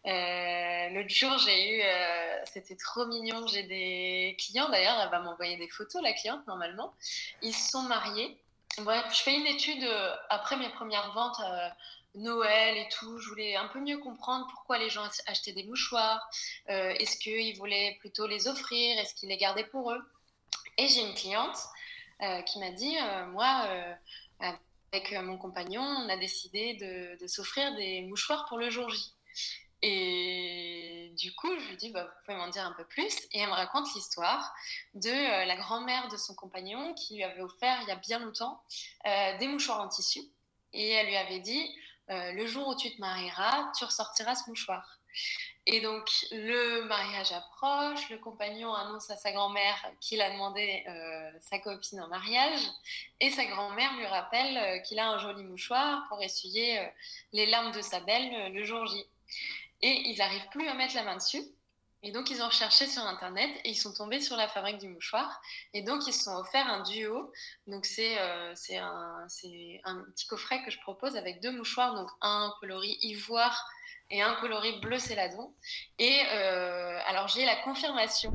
Euh, 0.07 0.89
L'autre 0.91 1.09
jour, 1.09 1.37
j'ai 1.39 1.77
eu, 1.77 1.83
euh, 1.83 2.41
c'était 2.45 2.77
trop 2.77 3.07
mignon, 3.07 3.45
j'ai 3.49 3.65
des 3.65 4.37
clients, 4.39 4.69
d'ailleurs, 4.69 5.01
elle 5.01 5.11
va 5.11 5.19
m'envoyer 5.19 5.57
des 5.57 5.69
photos, 5.69 6.01
la 6.01 6.13
cliente, 6.13 6.47
normalement. 6.47 6.95
Ils 7.43 7.53
se 7.53 7.71
sont 7.71 7.83
mariés. 7.83 8.39
Bref, 8.79 9.05
je 9.11 9.23
fais 9.23 9.35
une 9.35 9.47
étude 9.47 9.85
après 10.31 10.57
mes 10.57 10.69
premières 10.71 11.13
ventes. 11.13 11.41
Noël 12.17 12.77
et 12.77 12.89
tout, 12.91 13.19
je 13.19 13.29
voulais 13.29 13.57
un 13.57 13.67
peu 13.67 13.81
mieux 13.81 13.99
comprendre 13.99 14.47
pourquoi 14.49 14.79
les 14.79 14.89
gens 14.91 15.09
achetaient 15.27 15.53
des 15.53 15.65
mouchoirs. 15.65 16.29
Est-ce 16.67 17.17
qu'ils 17.17 17.57
voulaient 17.57 17.97
plutôt 18.01 18.29
les 18.29 18.47
offrir? 18.47 18.99
Est-ce 18.99 19.15
qu'ils 19.15 19.29
les 19.29 19.37
gardaient 19.37 19.67
pour 19.67 19.91
eux? 19.91 20.01
Et 20.77 20.89
j'ai 20.89 21.03
une 21.03 21.15
cliente 21.15 21.57
qui 22.47 22.59
m'a 22.59 22.71
dit 22.71 22.97
euh, 22.99 23.27
Moi, 23.27 23.67
euh, 23.69 23.95
avec 24.93 25.13
mon 25.13 25.39
compagnon, 25.39 25.83
on 25.83 26.09
a 26.09 26.17
décidé 26.17 26.75
de, 26.75 27.27
s'offrir 27.27 27.75
des 27.75 28.03
mouchoirs 28.03 28.47
pour 28.49 28.59
le 28.59 28.71
jour 28.71 28.89
J. 28.91 29.13
Et 29.83 31.13
du 31.19 31.35
coup, 31.35 31.51
je 31.59 31.69
lui 31.69 31.77
dis, 31.77 31.91
bah, 31.91 32.05
vous 32.05 32.25
pouvez 32.25 32.39
m'en 32.39 32.49
dire 32.49 32.65
un 32.65 32.73
peu 32.73 32.87
plus. 32.87 33.19
Et 33.33 33.41
elle 33.41 33.49
me 33.49 33.55
raconte 33.55 33.93
l'histoire 33.95 34.55
de 34.95 35.11
euh, 35.11 35.45
la 35.45 35.57
grand-mère 35.57 36.09
de 36.09 36.17
son 36.17 36.35
compagnon 36.35 36.95
qui 36.95 37.17
lui 37.17 37.25
avait 37.25 37.43
offert 37.43 37.79
il 37.83 37.89
y 37.89 37.91
a 37.91 37.97
bien 37.97 38.19
longtemps 38.19 38.63
euh, 39.07 39.37
des 39.39 39.47
mouchoirs 39.47 39.81
en 39.81 39.89
tissu. 39.89 40.21
Et 40.73 40.91
elle 40.91 41.07
lui 41.09 41.17
avait 41.17 41.41
dit, 41.41 41.69
euh, 42.11 42.33
le 42.33 42.47
jour 42.47 42.69
où 42.69 42.77
tu 42.77 42.95
te 42.95 43.01
marieras, 43.01 43.73
tu 43.77 43.85
ressortiras 43.85 44.37
ce 44.37 44.49
mouchoir. 44.49 45.01
Et 45.67 45.81
donc, 45.81 46.11
le 46.31 46.85
mariage 46.85 47.33
approche, 47.33 48.11
le 48.11 48.19
compagnon 48.19 48.73
annonce 48.75 49.11
à 49.11 49.17
sa 49.17 49.33
grand-mère 49.33 49.77
qu'il 50.01 50.21
a 50.21 50.31
demandé 50.31 50.85
sa 51.41 51.59
copine 51.59 52.03
en 52.03 52.09
mariage, 52.09 52.61
et 53.21 53.31
sa 53.31 53.47
grand-mère 53.47 53.97
lui 53.97 54.07
rappelle 54.07 54.83
qu'il 54.83 54.99
a 54.99 55.09
un 55.09 55.19
joli 55.19 55.43
mouchoir 55.43 56.05
pour 56.09 56.23
essuyer 56.23 56.87
les 57.33 57.47
larmes 57.47 57.73
de 57.73 57.81
sa 57.81 58.01
belle 58.01 58.53
le 58.53 58.65
jour 58.65 58.87
J 58.87 59.07
et 59.85 60.09
ils 60.09 60.17
n'arrivent 60.17 60.49
plus 60.51 60.67
à 60.67 60.75
mettre 60.75 60.95
la 60.95 61.05
main 61.05 61.17
dessus. 61.17 61.45
Et 62.03 62.11
donc, 62.11 62.31
ils 62.31 62.43
ont 62.43 62.51
cherché 62.51 62.87
sur 62.87 63.03
Internet 63.03 63.51
et 63.65 63.71
ils 63.71 63.77
sont 63.77 63.93
tombés 63.93 64.21
sur 64.21 64.37
la 64.37 64.49
fabrique 64.49 64.79
du 64.79 64.89
mouchoir. 64.89 65.41
Et 65.73 65.83
donc, 65.83 66.07
ils 66.07 66.13
se 66.13 66.25
sont 66.25 66.37
offerts 66.37 66.67
un 66.67 66.83
duo. 66.83 67.33
Donc, 67.67 67.87
c'est 67.87 68.19
euh, 68.19 68.55
un, 68.73 69.27
un, 69.85 70.05
petit 70.13 70.27
coffret 70.27 70.63
que 70.65 70.71
je 70.71 70.79
propose 70.81 71.17
avec 71.17 71.41
deux 71.41 71.53
mouchoirs. 71.53 71.95
Donc, 71.95 72.09
un 72.21 72.53
coloris 72.61 72.99
ivoire 73.03 73.71
et 74.11 74.23
un 74.23 74.35
coloris 74.35 74.79
bleu 74.81 74.99
céladon. 74.99 75.53
Et 75.99 76.21
euh, 76.33 76.99
alors, 77.07 77.29
j'ai 77.29 77.45
la 77.45 77.57
confirmation. 77.57 78.33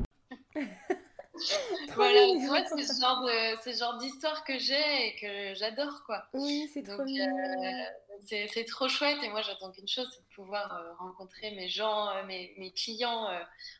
voilà, 1.94 2.20
tu 2.38 2.46
vois, 2.46 2.64
c'est 2.64 2.82
ce 2.82 3.00
genre 3.00 3.22
de, 3.22 3.72
genre 3.72 3.98
d'histoire 3.98 4.44
que 4.44 4.58
j'ai 4.58 5.08
et 5.08 5.16
que 5.16 5.54
j'adore, 5.54 6.02
quoi. 6.04 6.24
Oui, 6.34 6.70
c'est 6.72 6.82
trop. 6.82 7.02
Euh, 7.02 8.46
c'est 8.46 8.64
trop 8.66 8.88
chouette 8.88 9.22
et 9.22 9.30
moi 9.30 9.40
j'attends 9.40 9.70
qu'une 9.70 9.88
chose, 9.88 10.06
c'est 10.12 10.20
de 10.20 10.34
pouvoir 10.34 10.76
euh, 10.76 10.92
rencontrer 10.98 11.52
mes 11.52 11.68
gens, 11.68 12.10
euh, 12.10 12.24
mes, 12.26 12.54
mes, 12.58 12.70
clients 12.70 13.28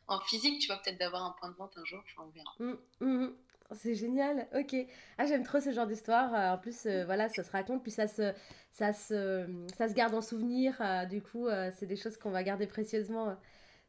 en 0.06 0.20
physique, 0.20 0.61
tu 0.61 0.68
vois, 0.68 0.76
peut-être 0.76 0.99
d'avoir 0.99 1.25
un 1.25 1.32
point 1.38 1.50
de 1.50 1.56
vente 1.56 1.76
un 1.76 1.85
jour, 1.85 2.02
enfin, 2.06 2.26
on 2.26 2.30
verra. 2.30 2.54
Mmh, 2.59 3.04
mmh. 3.04 3.35
C'est 3.74 3.94
génial, 3.94 4.48
ok. 4.54 4.74
Ah, 5.18 5.26
j'aime 5.26 5.42
trop 5.44 5.60
ce 5.60 5.70
genre 5.72 5.86
d'histoire. 5.86 6.54
En 6.54 6.58
plus, 6.58 6.86
voilà, 7.06 7.28
ça 7.28 7.44
se 7.44 7.50
raconte, 7.50 7.82
puis 7.82 7.92
ça 7.92 8.08
se, 8.08 8.32
ça 8.70 8.92
se, 8.92 9.46
ça 9.76 9.88
se 9.88 9.94
garde 9.94 10.14
en 10.14 10.20
souvenir. 10.20 10.80
du 11.08 11.22
coup, 11.22 11.46
c'est 11.78 11.86
des 11.86 11.96
choses 11.96 12.16
qu'on 12.16 12.30
va 12.30 12.42
garder 12.42 12.66
précieusement. 12.66 13.36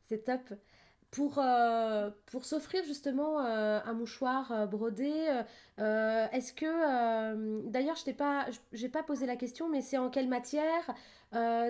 C'est 0.03 0.23
top 0.25 0.53
pour, 1.11 1.39
euh, 1.39 2.09
pour 2.27 2.45
s'offrir 2.45 2.83
justement 2.85 3.45
euh, 3.45 3.79
un 3.85 3.93
mouchoir 3.93 4.51
euh, 4.51 4.65
brodé. 4.65 5.11
Est-ce 5.77 6.53
que, 6.53 7.69
d'ailleurs, 7.69 7.97
je 7.97 8.09
n'ai 8.09 8.13
pas, 8.15 8.47
pas 8.93 9.03
posé 9.03 9.25
la 9.25 9.35
question, 9.35 9.69
mais 9.69 9.81
c'est 9.81 9.97
en 9.97 10.09
quelle 10.09 10.29
matière? 10.29 10.93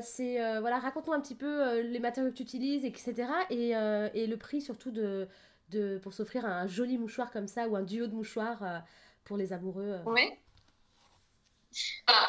C'est 0.02 0.60
voilà, 0.60 0.80
raconte-nous 0.80 1.14
un 1.14 1.22
petit 1.22 1.36
peu 1.36 1.82
les 1.82 2.00
matériaux 2.00 2.32
que 2.32 2.36
tu 2.36 2.44
utilises, 2.44 2.86
etc. 2.86 3.28
Et, 3.50 3.70
et 3.70 4.28
le 4.28 4.38
prix 4.38 4.62
surtout 4.62 4.92
de, 4.92 5.28
de 5.72 6.00
pour 6.04 6.14
s'offrir 6.14 6.46
un 6.46 6.68
joli 6.68 6.98
mouchoir 6.98 7.32
comme 7.32 7.48
ça 7.48 7.68
ou 7.68 7.76
un 7.76 7.84
duo 7.84 8.08
de 8.08 8.14
mouchoirs 8.14 8.84
pour 9.24 9.38
les 9.38 9.54
amoureux. 9.54 10.00
Oui. 10.06 10.32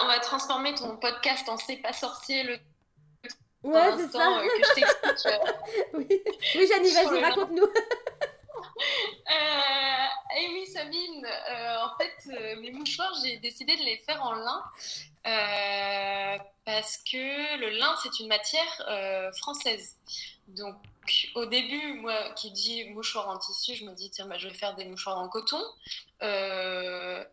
on 0.03 0.07
va 0.07 0.19
transformer 0.21 0.75
ton 0.75 0.97
podcast 0.97 1.49
en 1.49 1.57
C'est 1.57 1.77
pas 1.77 1.93
sorcier 1.93 2.45
le 2.45 2.59
Ouais, 3.63 3.93
c'est 3.97 4.11
ça. 4.11 4.29
Euh, 4.29 4.43
que 4.43 4.49
je 4.49 4.75
t'explique. 4.75 5.27
Euh. 5.27 5.39
oui, 5.95 6.23
oui 6.57 6.67
vas-y, 6.67 7.21
raconte-nous. 7.23 7.67
Euh, 10.33 10.41
et 10.41 10.49
oui, 10.49 10.67
Sabine, 10.67 11.27
en 11.81 11.97
fait, 11.99 12.57
mes 12.61 12.71
mouchoirs, 12.71 13.13
j'ai 13.25 13.39
décidé 13.39 13.77
de 13.77 13.83
les 13.83 13.99
faire 13.99 14.23
en 14.23 14.35
lin 14.35 14.65
parce 16.65 16.97
que 16.99 17.57
le 17.59 17.71
lin, 17.71 17.95
c'est 18.03 18.21
une 18.21 18.29
matière 18.29 19.33
française. 19.37 19.97
Donc, 20.49 20.77
au 21.35 21.47
début, 21.47 21.95
moi 21.95 22.31
qui 22.35 22.51
dis 22.51 22.85
mouchoir 22.85 23.29
en 23.29 23.39
tissu, 23.39 23.75
je 23.75 23.85
me 23.85 23.95
dis, 23.95 24.11
tiens, 24.11 24.27
bah, 24.27 24.39
je 24.39 24.49
vais 24.49 24.55
faire 24.55 24.75
des 24.75 24.85
mouchoirs 24.85 25.19
en 25.19 25.29
coton. 25.29 25.63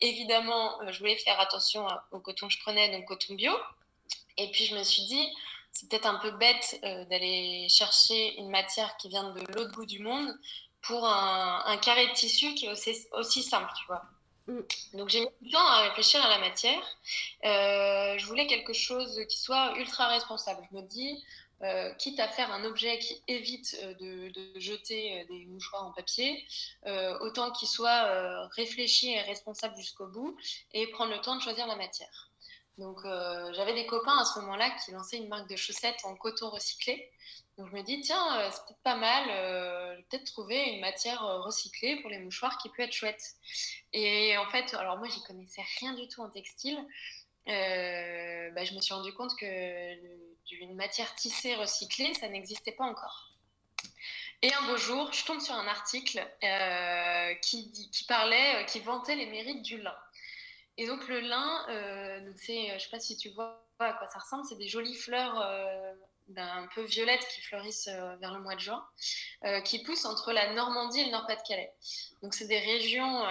évidemment, 0.01 0.79
je 0.89 0.99
voulais 0.99 1.17
faire 1.17 1.39
attention 1.39 1.87
au 2.11 2.19
coton 2.19 2.47
que 2.47 2.53
je 2.53 2.59
prenais, 2.59 2.89
donc 2.91 3.05
coton 3.05 3.35
bio. 3.35 3.53
Et 4.37 4.49
puis, 4.51 4.65
je 4.65 4.75
me 4.75 4.83
suis 4.83 5.03
dit, 5.03 5.27
c'est 5.71 5.89
peut-être 5.89 6.07
un 6.07 6.19
peu 6.19 6.31
bête 6.31 6.79
euh, 6.83 7.05
d'aller 7.05 7.67
chercher 7.69 8.37
une 8.39 8.49
matière 8.49 8.97
qui 8.97 9.09
vient 9.09 9.31
de 9.31 9.39
l'autre 9.53 9.71
bout 9.71 9.85
du 9.85 9.99
monde 9.99 10.33
pour 10.81 11.05
un, 11.05 11.77
carré 11.77 12.07
de 12.07 12.13
tissu 12.13 12.53
qui 12.55 12.65
est 12.65 12.71
aussi, 12.71 12.95
aussi 13.13 13.43
simple, 13.43 13.71
tu 13.77 13.85
vois. 13.87 14.03
Mm. 14.47 14.61
Donc 14.93 15.09
j'ai 15.09 15.21
mis 15.21 15.27
du 15.41 15.51
temps 15.51 15.65
à 15.65 15.81
réfléchir 15.81 16.23
à 16.23 16.29
la 16.29 16.39
matière. 16.39 16.81
Euh, 17.45 18.17
je 18.17 18.25
voulais 18.25 18.47
quelque 18.47 18.73
chose 18.73 19.21
qui 19.29 19.39
soit 19.39 19.77
ultra 19.77 20.07
responsable. 20.07 20.67
Je 20.71 20.77
me 20.77 20.81
dis, 20.81 21.23
euh, 21.61 21.93
quitte 21.95 22.19
à 22.19 22.27
faire 22.27 22.51
un 22.51 22.63
objet 22.63 22.99
qui 22.99 23.21
évite 23.27 23.75
de, 23.99 24.29
de 24.29 24.59
jeter 24.59 25.25
des 25.29 25.45
mouchoirs 25.47 25.85
en 25.85 25.91
papier, 25.91 26.45
autant 27.21 27.51
qu'il 27.51 27.67
soit 27.67 28.47
réfléchi 28.55 29.11
et 29.11 29.21
responsable 29.21 29.75
jusqu'au 29.75 30.07
bout 30.07 30.37
et 30.73 30.87
prendre 30.87 31.11
le 31.11 31.19
temps 31.19 31.35
de 31.35 31.41
choisir 31.41 31.67
la 31.67 31.75
matière. 31.75 32.29
Donc 32.79 33.03
euh, 33.03 33.51
j'avais 33.53 33.73
des 33.73 33.85
copains 33.85 34.17
à 34.17 34.25
ce 34.25 34.39
moment-là 34.39 34.69
qui 34.71 34.91
lançaient 34.91 35.17
une 35.17 35.27
marque 35.27 35.49
de 35.49 35.57
chaussettes 35.57 35.99
en 36.05 36.15
coton 36.15 36.49
recyclé. 36.49 37.11
Donc 37.59 37.67
je 37.71 37.75
me 37.75 37.83
dis, 37.83 37.99
tiens, 37.99 38.39
euh, 38.39 38.49
c'est 38.51 38.63
peut-être 38.63 38.83
pas 38.83 38.95
mal, 38.95 39.27
euh, 39.29 39.97
peut-être 40.09 40.23
trouver 40.23 40.71
une 40.71 40.79
matière 40.79 41.21
recyclée 41.43 41.97
pour 41.97 42.09
les 42.09 42.17
mouchoirs 42.17 42.57
qui 42.57 42.69
peut 42.69 42.83
être 42.83 42.93
chouette. 42.93 43.21
Et 43.91 44.37
en 44.37 44.45
fait, 44.45 44.73
alors 44.75 44.97
moi, 44.97 45.09
j'y 45.09 45.21
connaissais 45.23 45.61
rien 45.81 45.93
du 45.93 46.07
tout 46.07 46.21
en 46.21 46.29
textile. 46.29 46.77
Bah, 47.45 48.63
je 48.63 48.73
me 48.73 48.79
suis 48.79 48.93
rendu 48.93 49.11
compte 49.13 49.35
que 49.37 49.95
d'une 50.45 50.73
matière 50.73 51.13
tissée 51.15 51.55
recyclée, 51.55 52.13
ça 52.13 52.29
n'existait 52.29 52.71
pas 52.71 52.85
encore. 52.85 53.33
Et 54.41 54.53
un 54.53 54.61
beau 54.67 54.77
jour, 54.77 55.11
je 55.11 55.25
tombe 55.25 55.41
sur 55.41 55.53
un 55.53 55.67
article 55.67 56.25
qui, 57.41 58.05
parlait, 58.07 58.65
qui 58.67 58.79
vantait 58.79 59.17
les 59.17 59.25
mérites 59.25 59.63
du 59.63 59.81
lin. 59.81 59.97
Et 60.79 60.87
donc 60.87 61.09
le 61.09 61.19
lin, 61.19 61.65
euh, 61.67 62.31
je 62.37 62.79
sais 62.79 62.89
pas 62.89 63.01
si 63.01 63.17
tu 63.17 63.27
vois 63.31 63.67
à 63.79 63.91
quoi 63.91 64.07
ça 64.07 64.19
ressemble, 64.19 64.45
c'est 64.47 64.55
des 64.55 64.69
jolies 64.69 64.95
fleurs 64.95 65.37
euh, 66.37 66.41
un 66.41 66.67
peu 66.75 66.81
violettes 66.83 67.27
qui 67.27 67.41
fleurissent 67.41 67.87
euh, 67.87 68.15
vers 68.17 68.33
le 68.33 68.41
mois 68.41 68.55
de 68.55 68.59
juin, 68.59 68.85
euh, 69.45 69.61
qui 69.61 69.81
poussent 69.81 70.05
entre 70.05 70.31
la 70.31 70.53
Normandie 70.53 71.01
et 71.01 71.05
le 71.05 71.11
Nord-Pas-de-Calais. 71.11 71.73
Donc 72.21 72.33
c'est 72.33 72.47
des 72.47 72.59
régions, 72.59 73.23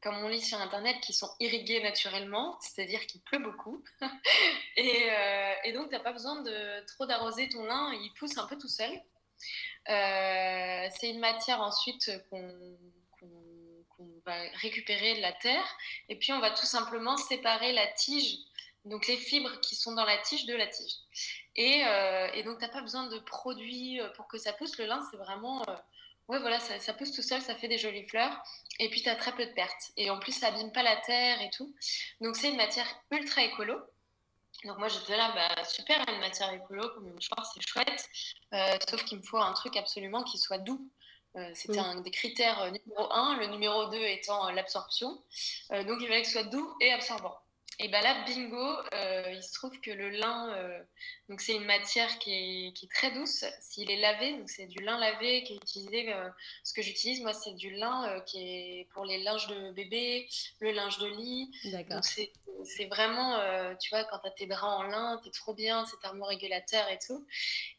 comme 0.00 0.16
on 0.18 0.28
lit 0.28 0.40
sur 0.40 0.60
Internet, 0.60 0.96
qui 1.00 1.12
sont 1.12 1.28
irriguées 1.40 1.82
naturellement, 1.82 2.56
c'est-à-dire 2.60 3.04
qu'il 3.06 3.20
pleut 3.22 3.40
beaucoup. 3.40 3.82
et, 4.76 5.08
et, 5.64 5.72
donc 5.72 5.88
tu 5.88 5.96
n'as 5.96 6.00
pas 6.00 6.12
besoin 6.12 6.40
de 6.42 6.86
trop 6.86 7.04
d'arroser 7.04 7.48
ton 7.48 7.64
lin, 7.64 7.92
il 7.94 8.12
pousse 8.16 8.38
un 8.38 8.46
peu 8.46 8.56
tout 8.56 8.68
seul. 8.68 8.92
c'est 9.86 11.10
une 11.10 11.18
matière 11.18 11.60
ensuite 11.60 12.12
qu'on 12.30 12.78
va 14.24 14.40
récupérer 14.60 15.16
de 15.16 15.20
la 15.20 15.32
terre 15.32 15.66
et 16.08 16.16
puis 16.16 16.32
on 16.32 16.38
va 16.38 16.52
tout 16.52 16.66
simplement 16.66 17.16
séparer 17.16 17.72
la 17.72 17.88
tige, 17.88 18.38
donc 18.84 19.06
les 19.06 19.16
fibres 19.16 19.60
qui 19.60 19.74
sont 19.74 19.92
dans 19.92 20.04
la 20.04 20.18
tige 20.18 20.46
de 20.46 20.54
la 20.54 20.66
tige. 20.66 20.94
Et, 21.56 21.82
euh, 21.84 22.42
donc, 22.44 22.58
tu 22.58 22.64
n'as 22.64 22.70
pas 22.70 22.80
besoin 22.80 23.06
de 23.08 23.18
produits 23.18 24.00
euh, 24.00 24.08
pour 24.10 24.28
que 24.28 24.38
ça 24.38 24.52
pousse. 24.52 24.78
Le 24.78 24.86
lin, 24.86 25.00
c'est 25.10 25.16
vraiment. 25.16 25.62
Euh, 25.68 25.74
ouais, 26.28 26.38
voilà, 26.38 26.60
ça, 26.60 26.92
pousse 26.94 27.12
tout 27.12 27.22
seul, 27.22 27.42
ça 27.42 27.54
fait 27.54 27.68
des 27.68 27.78
jolies 27.78 28.06
fleurs. 28.08 28.36
Et 28.78 28.88
puis, 28.88 29.02
tu 29.02 29.08
as 29.08 29.16
très 29.16 29.32
peu 29.32 29.44
de 29.44 29.52
pertes. 29.52 29.92
Et 29.96 30.10
en 30.10 30.18
plus, 30.18 30.32
ça 30.32 30.48
abîme 30.48 30.72
pas 30.72 30.82
la 30.82 30.96
terre 30.96 31.42
et 31.42 31.50
tout. 31.50 31.74
Donc, 32.20 32.36
c'est 32.36 32.50
une 32.50 32.56
matière 32.56 32.86
ultra 33.10 33.42
écolo. 33.42 33.78
Donc, 34.64 34.78
moi, 34.78 34.88
j'étais 34.88 35.16
là, 35.16 35.32
bah, 35.34 35.64
super, 35.64 36.04
une 36.08 36.20
matière 36.20 36.52
écolo, 36.52 36.88
comme 36.90 37.06
une 37.06 37.14
mouchoir, 37.14 37.52
c'est 37.52 37.60
chouette. 37.66 38.08
sauf 38.88 39.04
qu'il 39.04 39.18
me 39.18 39.22
faut 39.22 39.38
un 39.38 39.52
truc 39.52 39.76
absolument 39.76 40.22
qui 40.24 40.38
soit 40.38 40.58
doux. 40.58 40.88
Euh, 41.36 41.50
c'était 41.54 41.78
un 41.78 42.00
des 42.00 42.10
critères 42.10 42.60
euh, 42.62 42.70
numéro 42.70 43.12
un, 43.12 43.38
le 43.38 43.46
numéro 43.46 43.86
2 43.86 43.96
étant 43.96 44.48
euh, 44.48 44.52
l'absorption. 44.52 45.22
donc 45.70 45.98
il 46.00 46.08
fallait 46.08 46.22
que 46.22 46.26
ce 46.26 46.32
soit 46.32 46.44
doux 46.44 46.74
et 46.80 46.92
absorbant. 46.92 47.36
Et 47.80 47.88
bien 47.88 48.00
là, 48.02 48.24
bingo, 48.26 48.76
il 49.30 49.42
se 49.42 49.52
trouve 49.52 49.80
que 49.80 49.90
le 49.90 50.10
lin, 50.10 50.52
donc 51.28 51.40
c'est 51.40 51.54
une 51.54 51.64
matière 51.64 52.18
qui 52.18 52.32
est, 52.32 52.72
qui 52.72 52.86
est 52.86 52.88
très 52.88 53.12
douce. 53.12 53.44
S'il 53.60 53.90
est 53.90 54.00
lavé, 54.00 54.36
donc 54.36 54.50
c'est 54.50 54.66
du 54.66 54.82
lin 54.82 54.98
lavé 54.98 55.44
qui 55.44 55.54
est 55.54 55.56
utilisé. 55.56 56.12
ce 56.64 56.72
que 56.72 56.82
j'utilise, 56.82 57.20
moi, 57.20 57.32
c'est 57.32 57.54
du 57.54 57.70
lin 57.70 58.20
qui 58.26 58.38
est 58.40 58.88
pour 58.92 59.04
les 59.04 59.22
linges 59.22 59.46
de 59.46 59.70
bébé, 59.70 60.28
le 60.60 60.72
linge 60.72 60.98
de 60.98 61.06
lit. 61.06 61.50
Donc 61.88 62.04
c'est 62.64 62.86
vraiment, 62.86 63.36
euh, 63.36 63.74
tu 63.76 63.90
vois, 63.90 64.04
quand 64.04 64.18
tu 64.18 64.26
as 64.26 64.30
tes 64.30 64.46
draps 64.46 64.64
en 64.64 64.82
lin, 64.84 65.20
t'es 65.22 65.30
trop 65.30 65.54
bien, 65.54 65.84
c'est 65.86 65.98
thermorégulateur 66.00 66.88
et 66.88 66.98
tout. 66.98 67.26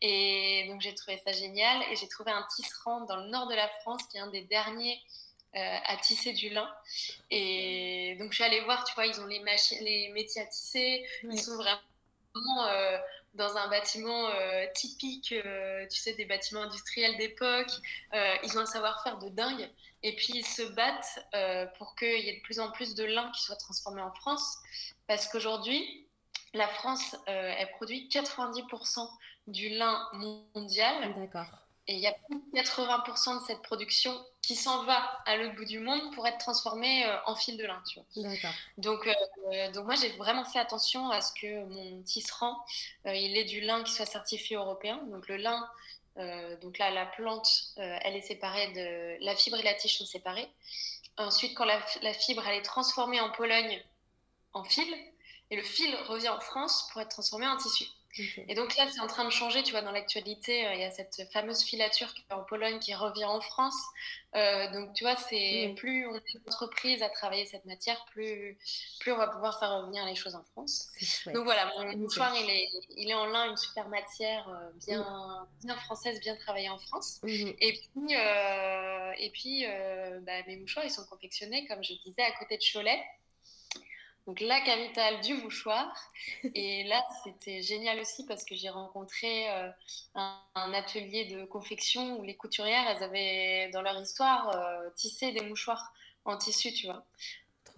Et 0.02 0.66
donc 0.68 0.82
j'ai 0.82 0.94
trouvé 0.96 1.22
ça 1.26 1.32
génial. 1.32 1.84
Et 1.92 1.96
j'ai 1.96 2.08
trouvé 2.08 2.32
un 2.32 2.46
tisserand 2.56 3.02
dans 3.02 3.18
le 3.18 3.30
nord 3.30 3.48
de 3.48 3.56
la 3.56 3.68
France 3.82 4.04
qui 4.10 4.18
est 4.18 4.22
un 4.22 4.28
des 4.28 4.44
derniers 4.44 4.98
euh, 4.98 5.29
à 5.54 5.98
tisser 5.98 6.34
du 6.34 6.50
lin. 6.50 6.70
Et 7.32 8.16
donc 8.20 8.32
je 8.32 8.36
suis 8.36 8.44
allée 8.44 8.62
voir, 8.62 8.84
tu 8.84 8.94
vois, 8.94 9.06
ils 9.06 9.20
ont 9.20 9.26
les, 9.26 9.40
machines, 9.40 9.80
les 9.82 10.10
métiers 10.10 10.42
à 10.42 10.46
tisser. 10.46 11.06
Ils 11.24 11.40
sont 11.40 11.56
vraiment 11.56 12.68
euh, 12.68 12.98
dans 13.34 13.58
un 13.58 13.68
bâtiment 13.70 14.30
typique, 14.74 15.34
tu 15.90 15.98
sais, 15.98 16.14
des 16.14 16.26
bâtiments 16.26 16.62
industriels 16.62 17.18
d'époque. 17.18 17.72
ils 18.14 18.58
ont 18.58 18.62
un 18.62 18.66
savoir-faire 18.66 19.18
de 19.20 19.30
dingue. 19.30 19.70
Et 20.02 20.16
puis, 20.16 20.34
ils 20.36 20.46
se 20.46 20.64
battent 20.64 21.20
pour 21.78 21.96
qu'il 21.96 22.20
y 22.20 22.30
ait 22.30 22.38
de 22.38 22.42
plus 22.42 22.60
en 22.60 22.72
plus 22.72 22.96
de 22.96 23.04
lin 23.04 23.32
qui 23.36 23.42
soit 23.42 23.58
transformé 23.58 24.02
en 24.02 24.12
France. 24.12 24.58
Parce 25.08 25.28
qu'aujourd'hui, 25.28 26.08
la 26.54 26.68
France, 26.68 27.16
elle 27.28 27.70
produit 27.72 28.08
90% 28.12 29.10
du 29.48 29.70
lin 29.70 30.08
mondial. 30.54 31.14
D'accord. 31.16 31.48
Et 31.90 31.94
il 31.94 32.00
y 32.02 32.06
a 32.06 32.14
plus 32.14 32.36
de 32.36 32.60
80% 32.60 33.42
de 33.42 33.46
cette 33.48 33.64
production 33.64 34.16
qui 34.44 34.56
s'en 34.56 34.84
va 34.84 35.24
à 35.26 35.38
l'autre 35.38 35.56
bout 35.56 35.66
du 35.66 35.80
monde 35.80 36.14
pour 36.14 36.28
être 36.28 36.38
transformée 36.38 37.04
euh, 37.04 37.18
en 37.26 37.34
fil 37.34 37.58
de 37.58 37.66
lin. 37.66 37.82
Donc, 38.78 39.08
euh, 39.08 39.72
donc 39.72 39.86
moi, 39.86 39.96
j'ai 39.96 40.10
vraiment 40.10 40.46
fait 40.46 40.60
attention 40.60 41.10
à 41.10 41.20
ce 41.22 41.34
que 41.34 41.66
mon 41.66 42.04
tisserand, 42.04 42.64
euh, 43.08 43.16
il 43.16 43.36
ait 43.36 43.44
du 43.44 43.62
lin 43.62 43.82
qui 43.82 43.92
soit 43.92 44.06
certifié 44.06 44.56
européen. 44.56 45.02
Donc 45.08 45.28
le 45.28 45.38
lin, 45.38 45.68
donc 46.62 46.78
là, 46.78 46.92
la 46.92 47.08
plante, 47.08 47.48
elle 47.78 48.16
est 48.16 48.22
séparée 48.22 48.68
de... 48.74 49.24
La 49.26 49.36
fibre 49.36 49.58
et 49.58 49.64
la 49.64 49.74
tige 49.74 49.98
sont 49.98 50.06
séparées. 50.06 50.50
Ensuite, 51.18 51.56
quand 51.56 51.66
la, 51.66 51.80
la 52.04 52.14
fibre, 52.14 52.46
elle 52.46 52.58
est 52.58 52.62
transformée 52.62 53.22
en 53.22 53.32
Pologne 53.32 53.82
en 54.54 54.64
fil, 54.64 54.94
et 55.50 55.56
le 55.56 55.64
fil 55.64 55.96
revient 56.08 56.30
en 56.30 56.42
France 56.42 56.88
pour 56.92 57.02
être 57.02 57.10
transformé 57.10 57.48
en 57.48 57.58
tissu. 57.58 57.86
Et 58.48 58.56
donc 58.56 58.76
là, 58.76 58.88
c'est 58.92 59.00
en 59.00 59.08
train 59.08 59.24
de 59.24 59.30
changer, 59.30 59.62
tu 59.64 59.72
vois, 59.72 59.82
dans 59.82 59.92
l'actualité, 59.92 60.66
euh, 60.68 60.74
il 60.74 60.82
y 60.82 60.84
a 60.84 60.92
cette 60.92 61.28
fameuse 61.32 61.62
filature 61.64 62.14
qui 62.14 62.24
est 62.30 62.34
en 62.34 62.44
Pologne 62.44 62.80
qui 62.80 62.94
revient 62.94 63.26
en 63.26 63.40
France. 63.40 63.76
Euh, 64.36 64.72
donc, 64.72 64.94
tu 64.94 65.04
vois, 65.04 65.16
c'est 65.16 65.74
plus 65.78 66.08
on 66.08 66.16
est 66.16 66.34
une 66.34 66.42
entreprise 66.48 67.04
à 67.04 67.10
travailler 67.10 67.46
cette 67.46 67.66
matière, 67.66 68.04
plus, 68.12 68.58
plus 69.00 69.12
on 69.12 69.18
va 69.18 69.28
pouvoir 69.28 69.60
faire 69.60 69.78
revenir 69.78 70.06
les 70.06 70.16
choses 70.16 70.36
en 70.36 70.44
France. 70.44 70.90
Donc 71.28 71.44
voilà, 71.44 71.72
mon 71.78 71.98
mouchoir, 71.98 72.36
il 72.36 72.50
est, 72.50 72.70
il 72.98 73.10
est 73.10 73.16
en 73.16 73.26
lin, 73.26 73.52
une 73.52 73.58
super 73.58 73.88
matière 73.90 74.50
euh, 74.50 74.70
bien, 74.88 75.48
bien 75.64 75.76
française, 75.76 76.20
bien 76.20 76.36
travaillée 76.36 76.70
en 76.70 76.80
France. 76.80 77.22
Et 77.24 77.74
puis, 77.74 78.14
et 79.18 79.30
puis 79.32 79.66
bah, 80.22 80.44
mes 80.48 80.58
mouchoirs, 80.58 80.86
ils 80.86 80.92
sont 80.92 81.06
confectionnés, 81.06 81.68
comme 81.68 81.84
je 81.84 81.94
disais, 81.94 82.24
à 82.24 82.32
côté 82.32 82.58
de 82.58 82.64
Cholet 82.64 83.04
donc 84.30 84.42
la 84.42 84.62
capitale 84.62 85.22
du 85.22 85.34
mouchoir. 85.34 85.92
Et 86.54 86.84
là, 86.84 87.04
c'était 87.24 87.64
génial 87.64 88.00
aussi 88.00 88.28
parce 88.28 88.46
que 88.46 88.54
j'ai 88.54 88.70
rencontré 88.70 89.50
euh, 89.50 89.70
un, 90.14 90.72
atelier 90.76 91.26
de 91.26 91.46
confection 91.46 92.20
où 92.20 92.24
les 92.24 92.36
couturières, 92.36 92.88
elles 92.90 93.04
avaient 93.04 93.72
dans 93.74 93.82
leur 93.82 94.00
histoire 94.00 94.56
euh, 94.56 94.88
tissé 94.96 95.32
des 95.32 95.42
mouchoirs 95.42 95.92
en 96.26 96.38
tissu, 96.38 96.72
tu 96.72 96.86
vois. 96.86 97.04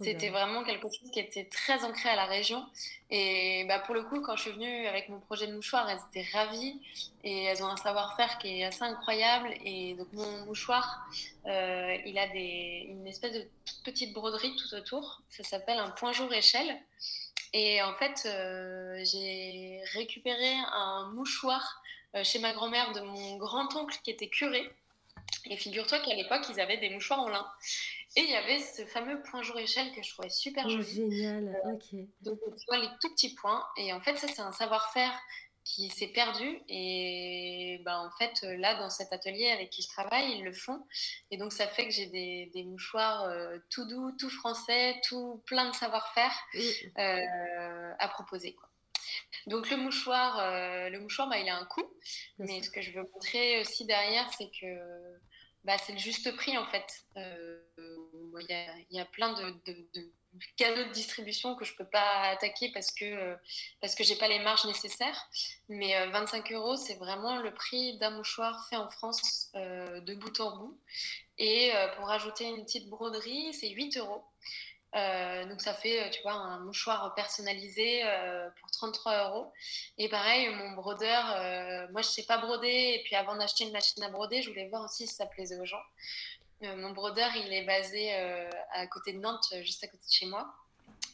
C'était 0.02 0.30
vraiment 0.30 0.64
quelque 0.64 0.88
chose 0.88 1.10
qui 1.12 1.20
était 1.20 1.44
très 1.44 1.84
ancré 1.84 2.08
à 2.08 2.16
la 2.16 2.24
région. 2.24 2.64
Et 3.10 3.64
bah, 3.68 3.78
pour 3.78 3.94
le 3.94 4.02
coup, 4.02 4.20
quand 4.20 4.36
je 4.36 4.42
suis 4.42 4.52
venue 4.52 4.86
avec 4.86 5.08
mon 5.08 5.20
projet 5.20 5.46
de 5.46 5.54
mouchoir, 5.54 5.88
elles 5.88 5.98
étaient 6.10 6.28
ravies 6.32 6.80
et 7.24 7.44
elles 7.44 7.62
ont 7.62 7.68
un 7.68 7.76
savoir-faire 7.76 8.38
qui 8.38 8.60
est 8.60 8.64
assez 8.64 8.82
incroyable. 8.82 9.54
Et 9.64 9.94
donc, 9.94 10.08
mon 10.12 10.46
mouchoir, 10.46 11.06
euh, 11.46 11.96
il 12.06 12.18
a 12.18 12.28
des, 12.28 12.86
une 12.88 13.06
espèce 13.06 13.32
de 13.32 13.46
petite 13.84 14.12
broderie 14.12 14.56
tout 14.56 14.74
autour. 14.74 15.22
Ça 15.28 15.42
s'appelle 15.42 15.78
un 15.78 15.90
point 15.90 16.12
jour 16.12 16.32
échelle. 16.32 16.80
Et 17.52 17.82
en 17.82 17.94
fait, 17.94 18.22
euh, 18.26 19.04
j'ai 19.04 19.82
récupéré 19.92 20.54
un 20.72 21.10
mouchoir 21.14 21.82
euh, 22.14 22.24
chez 22.24 22.38
ma 22.38 22.52
grand-mère 22.52 22.92
de 22.92 23.00
mon 23.00 23.36
grand-oncle 23.36 23.98
qui 24.02 24.10
était 24.10 24.28
curé. 24.28 24.70
Et 25.46 25.56
figure-toi 25.56 25.98
qu'à 26.00 26.14
l'époque, 26.14 26.42
ils 26.50 26.60
avaient 26.60 26.78
des 26.78 26.90
mouchoirs 26.90 27.20
en 27.20 27.28
lin. 27.28 27.46
Et 28.16 28.20
il 28.20 28.30
y 28.30 28.34
avait 28.34 28.60
ce 28.60 28.84
fameux 28.84 29.22
point 29.22 29.42
jour 29.42 29.58
échelle 29.58 29.90
que 29.92 30.02
je 30.02 30.10
trouvais 30.12 30.28
super 30.28 30.64
oh, 30.66 30.70
joli. 30.70 30.84
Génial, 30.84 31.48
euh, 31.48 31.72
ok. 31.72 32.00
Donc, 32.20 32.38
tu 32.58 32.64
vois, 32.68 32.78
les 32.78 32.88
tout 33.00 33.10
petits 33.10 33.34
points. 33.34 33.66
Et 33.78 33.92
en 33.92 34.00
fait, 34.00 34.16
ça, 34.16 34.28
c'est 34.28 34.42
un 34.42 34.52
savoir-faire 34.52 35.18
qui 35.64 35.88
s'est 35.88 36.08
perdu. 36.08 36.60
Et 36.68 37.80
ben, 37.86 37.98
en 37.98 38.10
fait, 38.18 38.42
là, 38.42 38.74
dans 38.74 38.90
cet 38.90 39.14
atelier 39.14 39.48
avec 39.50 39.70
qui 39.70 39.80
je 39.80 39.88
travaille, 39.88 40.32
ils 40.36 40.44
le 40.44 40.52
font. 40.52 40.84
Et 41.30 41.38
donc, 41.38 41.52
ça 41.52 41.66
fait 41.66 41.86
que 41.86 41.90
j'ai 41.90 42.06
des, 42.06 42.50
des, 42.52 42.64
mouchoirs 42.64 43.22
euh, 43.24 43.56
tout 43.70 43.86
doux, 43.86 44.12
tout 44.18 44.30
français, 44.30 45.00
tout 45.08 45.42
plein 45.46 45.70
de 45.70 45.74
savoir-faire 45.74 46.32
euh, 46.98 47.94
à 47.98 48.08
proposer. 48.08 48.52
Quoi. 48.52 48.68
Donc 49.46 49.70
le 49.70 49.76
mouchoir, 49.76 50.36
le 50.90 50.98
mouchoir, 50.98 51.28
bah, 51.28 51.38
il 51.38 51.48
a 51.48 51.56
un 51.56 51.64
coût. 51.64 51.90
mais 52.38 52.62
ce 52.62 52.70
que 52.70 52.82
je 52.82 52.90
veux 52.92 53.08
montrer 53.14 53.60
aussi 53.60 53.84
derrière, 53.86 54.30
c'est 54.36 54.50
que 54.60 54.66
bah, 55.64 55.78
c'est 55.78 55.92
le 55.92 55.98
juste 55.98 56.34
prix 56.36 56.56
en 56.58 56.66
fait. 56.66 57.04
Euh, 57.16 57.58
il 58.48 58.76
y, 58.90 59.00
a 59.00 59.04
plein 59.04 59.32
de, 59.34 59.50
de, 59.66 59.74
de 59.94 60.92
distribution 60.92 61.54
que 61.54 61.64
je 61.64 61.74
peux 61.76 61.84
pas 61.84 62.22
attaquer 62.30 62.70
parce 62.72 62.90
que 62.90 63.36
parce 63.80 63.94
que 63.94 64.02
j'ai 64.02 64.16
pas 64.16 64.28
les 64.28 64.40
marges 64.40 64.64
nécessaires. 64.64 65.28
Mais 65.68 66.06
25 66.08 66.50
euh, 66.50 66.54
euros, 66.56 66.76
c'est 66.76 66.94
vraiment 66.94 67.38
le 67.38 67.52
prix 67.52 67.96
d'un 67.98 68.10
mouchoir 68.10 68.66
fait 68.68 68.76
en 68.76 68.88
France 68.88 69.50
euh, 69.54 70.00
de 70.00 70.14
bout 70.14 70.40
en 70.40 70.56
bout. 70.56 70.78
Et 71.38 71.72
pour 71.96 72.10
ajouter 72.10 72.44
une 72.44 72.64
petite 72.64 72.88
broderie, 72.88 73.52
c'est 73.54 73.70
8 73.70 73.96
euros. 73.96 74.22
Euh, 74.94 75.46
donc 75.46 75.60
ça 75.62 75.72
fait, 75.72 76.10
tu 76.10 76.20
vois, 76.22 76.32
un 76.32 76.60
mouchoir 76.60 77.14
personnalisé 77.14 78.02
euh, 78.04 78.48
pour 78.60 78.70
33 78.70 79.28
euros. 79.28 79.52
Et 79.98 80.08
pareil, 80.08 80.48
mon 80.50 80.72
brodeur, 80.72 81.24
euh, 81.36 81.86
moi 81.92 82.02
je 82.02 82.08
sais 82.08 82.24
pas 82.24 82.38
broder. 82.38 82.96
Et 82.96 83.02
puis 83.04 83.16
avant 83.16 83.36
d'acheter 83.36 83.64
une 83.64 83.72
machine 83.72 84.02
à 84.02 84.10
broder, 84.10 84.42
je 84.42 84.50
voulais 84.50 84.68
voir 84.68 84.84
aussi 84.84 85.06
si 85.06 85.14
ça 85.14 85.26
plaisait 85.26 85.58
aux 85.58 85.64
gens. 85.64 85.82
mon 86.60 86.90
brodeur, 86.90 87.30
il 87.36 87.52
est 87.52 87.64
basé 87.64 88.12
à 88.72 88.86
côté 88.86 89.12
de 89.12 89.18
Nantes, 89.18 89.52
juste 89.62 89.82
à 89.84 89.88
côté 89.88 90.04
de 90.06 90.12
chez 90.12 90.26
moi. 90.26 90.54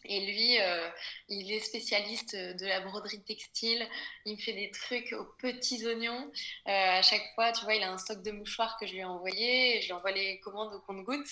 Et 0.05 0.21
lui, 0.27 0.61
euh, 0.61 0.89
il 1.29 1.53
est 1.53 1.61
spécialiste 1.61 2.35
de 2.35 2.67
la 2.67 2.81
broderie 2.81 3.23
textile. 3.23 3.87
Il 4.25 4.35
me 4.35 4.39
fait 4.39 4.53
des 4.53 4.71
trucs 4.71 5.13
aux 5.13 5.25
petits 5.39 5.87
oignons. 5.87 6.31
Euh, 6.67 6.99
à 6.99 7.03
chaque 7.03 7.27
fois, 7.35 7.53
tu 7.53 7.65
vois, 7.65 7.75
il 7.75 7.83
a 7.83 7.93
un 7.93 7.99
stock 7.99 8.23
de 8.23 8.31
mouchoirs 8.31 8.77
que 8.79 8.87
je 8.87 8.93
lui 8.93 9.01
ai 9.01 9.05
envoyé. 9.05 9.81
je 9.81 9.87
lui 9.87 9.93
envoie 9.93 10.13
les 10.13 10.41
commandes 10.41 10.75
au 10.75 10.81
compte-gouttes. 10.81 11.31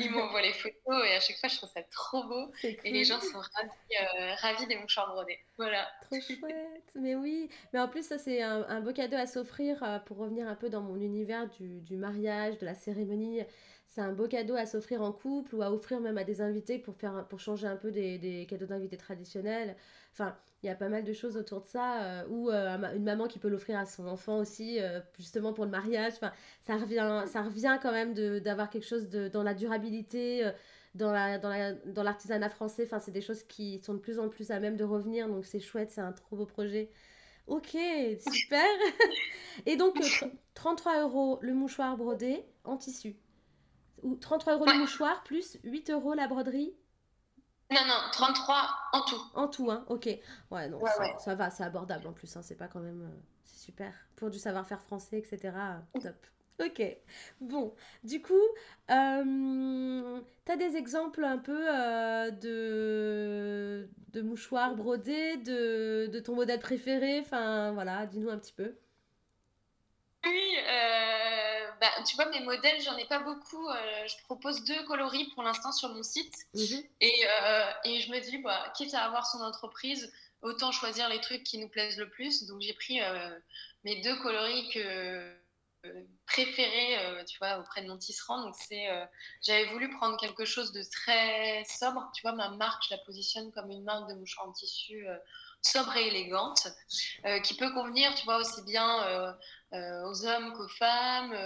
Il 0.00 0.10
m'envoie 0.10 0.42
les 0.42 0.52
photos. 0.52 1.06
Et 1.06 1.14
à 1.14 1.20
chaque 1.20 1.38
fois, 1.38 1.48
je 1.48 1.56
trouve 1.56 1.70
ça 1.70 1.82
trop 1.84 2.24
beau. 2.24 2.52
Et 2.62 2.90
les 2.90 3.04
gens 3.04 3.20
sont 3.20 3.38
euh, 3.38 4.34
ravis, 4.36 4.66
des 4.66 4.76
mouchoirs 4.76 5.12
brodés. 5.12 5.38
Voilà. 5.56 5.88
Trop 6.02 6.20
chouette. 6.20 6.90
Mais 6.94 7.14
oui. 7.14 7.48
Mais 7.72 7.80
en 7.80 7.88
plus, 7.88 8.06
ça, 8.06 8.18
c'est 8.18 8.42
un, 8.42 8.80
beau 8.80 8.92
cadeau 8.92 9.16
à 9.16 9.26
s'offrir 9.26 10.02
pour 10.06 10.18
revenir 10.18 10.48
un 10.48 10.54
peu 10.54 10.68
dans 10.68 10.82
mon 10.82 10.96
univers 10.96 11.48
du, 11.48 11.80
du 11.80 11.96
mariage, 11.96 12.58
de 12.58 12.66
la 12.66 12.74
cérémonie 12.74 13.42
c'est 13.98 14.04
un 14.04 14.12
beau 14.12 14.28
cadeau 14.28 14.54
à 14.54 14.64
s'offrir 14.64 15.02
en 15.02 15.10
couple 15.10 15.56
ou 15.56 15.62
à 15.62 15.72
offrir 15.72 15.98
même 15.98 16.18
à 16.18 16.22
des 16.22 16.40
invités 16.40 16.78
pour, 16.78 16.94
faire, 16.94 17.26
pour 17.26 17.40
changer 17.40 17.66
un 17.66 17.74
peu 17.74 17.90
des, 17.90 18.16
des 18.18 18.46
cadeaux 18.46 18.66
d'invités 18.66 18.96
traditionnels. 18.96 19.74
Enfin, 20.12 20.36
il 20.62 20.66
y 20.66 20.68
a 20.68 20.76
pas 20.76 20.88
mal 20.88 21.02
de 21.02 21.12
choses 21.12 21.36
autour 21.36 21.62
de 21.62 21.66
ça. 21.66 22.02
Euh, 22.02 22.24
ou 22.28 22.48
euh, 22.48 22.76
une 22.94 23.02
maman 23.02 23.26
qui 23.26 23.40
peut 23.40 23.48
l'offrir 23.48 23.76
à 23.76 23.86
son 23.86 24.06
enfant 24.06 24.38
aussi, 24.38 24.80
euh, 24.80 25.00
justement 25.18 25.52
pour 25.52 25.64
le 25.64 25.72
mariage. 25.72 26.12
Enfin, 26.14 26.32
ça 26.62 26.76
revient, 26.76 27.24
ça 27.26 27.42
revient 27.42 27.76
quand 27.82 27.90
même 27.90 28.14
d'avoir 28.14 28.70
quelque 28.70 28.86
chose 28.86 29.08
de, 29.08 29.26
dans 29.26 29.42
la 29.42 29.54
durabilité. 29.54 30.48
dans 30.94 31.10
la 31.10 31.38
dans 31.38 31.48
la, 31.48 31.72
dans 31.72 32.04
l'artisanat 32.04 32.48
français 32.48 32.84
enfin 32.84 32.98
c'est 32.98 33.10
des 33.12 33.20
choses 33.20 33.42
qui 33.42 33.80
sont 33.84 33.94
de 33.94 33.98
plus 33.98 34.18
en 34.18 34.28
plus 34.28 34.50
à 34.50 34.58
même 34.58 34.76
de 34.76 34.84
revenir 34.84 35.28
donc 35.28 35.44
c'est 35.44 35.60
chouette 35.60 35.90
c'est 35.90 36.00
un 36.00 36.12
trop 36.12 36.34
beau 36.34 36.46
projet 36.46 36.88
ok 37.46 37.76
super 38.32 38.64
et 39.66 39.76
donc 39.76 39.96
33 40.54 41.02
euros 41.02 41.38
le 41.42 41.52
mouchoir 41.52 41.96
brodé 41.98 42.42
en 42.64 42.78
tissu 42.78 43.16
ou 44.02 44.16
33 44.16 44.54
euros 44.54 44.66
le 44.66 44.78
mouchoir 44.78 45.22
plus 45.22 45.58
8 45.64 45.90
euros 45.90 46.14
la 46.14 46.28
broderie 46.28 46.74
Non, 47.70 47.80
non, 47.86 48.00
33 48.12 48.68
en 48.92 49.00
tout. 49.02 49.22
En 49.34 49.48
tout, 49.48 49.70
hein, 49.70 49.84
ok. 49.88 50.08
Ouais, 50.50 50.68
non, 50.68 50.80
ça, 51.18 51.34
va, 51.34 51.50
c'est 51.50 51.64
abordable 51.64 52.06
en 52.06 52.12
plus, 52.12 52.36
hein, 52.36 52.42
c'est 52.42 52.56
pas 52.56 52.68
quand 52.68 52.80
même. 52.80 53.02
Euh, 53.02 53.20
c'est 53.44 53.64
super. 53.66 53.92
Pour 54.16 54.30
du 54.30 54.38
savoir-faire 54.38 54.80
français, 54.82 55.18
etc. 55.18 55.52
top. 56.00 56.16
Ok. 56.60 56.82
Bon, 57.40 57.72
du 58.02 58.20
coup, 58.20 58.34
euh, 58.90 60.20
tu 60.44 60.52
as 60.52 60.56
des 60.56 60.76
exemples 60.76 61.22
un 61.22 61.38
peu 61.38 61.66
euh, 61.68 62.30
de, 62.32 63.88
de 64.12 64.22
mouchoirs 64.22 64.74
brodés, 64.74 65.36
de, 65.36 66.08
de 66.12 66.20
ton 66.20 66.34
modèle 66.34 66.58
préféré? 66.58 67.20
Enfin, 67.20 67.72
voilà, 67.72 68.06
dis-nous 68.06 68.28
un 68.30 68.38
petit 68.38 68.52
peu. 68.54 68.74
Oui, 70.24 70.56
euh, 70.58 71.17
bah, 71.80 71.90
tu 72.06 72.16
vois, 72.16 72.26
mes 72.26 72.40
modèles, 72.40 72.80
j'en 72.82 72.96
ai 72.96 73.04
pas 73.06 73.20
beaucoup. 73.20 73.68
Euh, 73.68 74.06
je 74.06 74.24
propose 74.24 74.64
deux 74.64 74.82
coloris 74.84 75.26
pour 75.34 75.42
l'instant 75.42 75.72
sur 75.72 75.88
mon 75.90 76.02
site. 76.02 76.34
Mhm. 76.54 76.82
Et, 77.00 77.26
euh, 77.26 77.70
et, 77.84 78.00
je 78.00 78.10
me 78.10 78.20
dis, 78.20 78.38
bah, 78.38 78.72
quitte 78.76 78.94
à 78.94 79.04
avoir 79.04 79.26
son 79.26 79.40
entreprise, 79.40 80.12
autant 80.42 80.72
choisir 80.72 81.08
les 81.08 81.20
trucs 81.20 81.42
qui 81.44 81.58
nous 81.58 81.68
plaisent 81.68 81.98
le 81.98 82.08
plus. 82.08 82.46
Donc 82.46 82.60
j'ai 82.60 82.74
pris 82.74 83.00
mes 83.84 84.00
deux 84.02 84.16
coloris 84.22 84.68
que, 84.70 85.36
préférés, 86.26 87.24
tu 87.26 87.38
vois, 87.38 87.58
auprès 87.58 87.82
de 87.82 87.88
mon 87.88 87.96
tisserand. 87.96 88.42
Donc 88.42 88.54
c'est, 88.56 88.86
j'avais 89.42 89.66
voulu 89.66 89.90
prendre 89.90 90.16
quelque 90.18 90.44
chose 90.44 90.72
de 90.72 90.82
très 90.82 91.64
sobre. 91.64 92.10
Tu 92.14 92.22
vois, 92.22 92.32
ma 92.32 92.50
marque, 92.50 92.84
je 92.88 92.94
la 92.94 92.98
positionne 92.98 93.50
comme 93.52 93.70
une 93.70 93.82
marque 93.82 94.08
de 94.08 94.14
mouchoir 94.14 94.48
en 94.48 94.52
tissu 94.52 95.06
sobre 95.62 95.96
et 95.96 96.06
élégante, 96.06 96.68
qui 97.44 97.56
peut 97.56 97.72
convenir, 97.72 98.14
tu 98.14 98.24
vois, 98.24 98.38
aussi 98.38 98.62
bien 98.62 99.36
aux 99.72 100.24
hommes 100.24 100.54
qu'aux 100.54 100.68
femmes, 100.68 101.36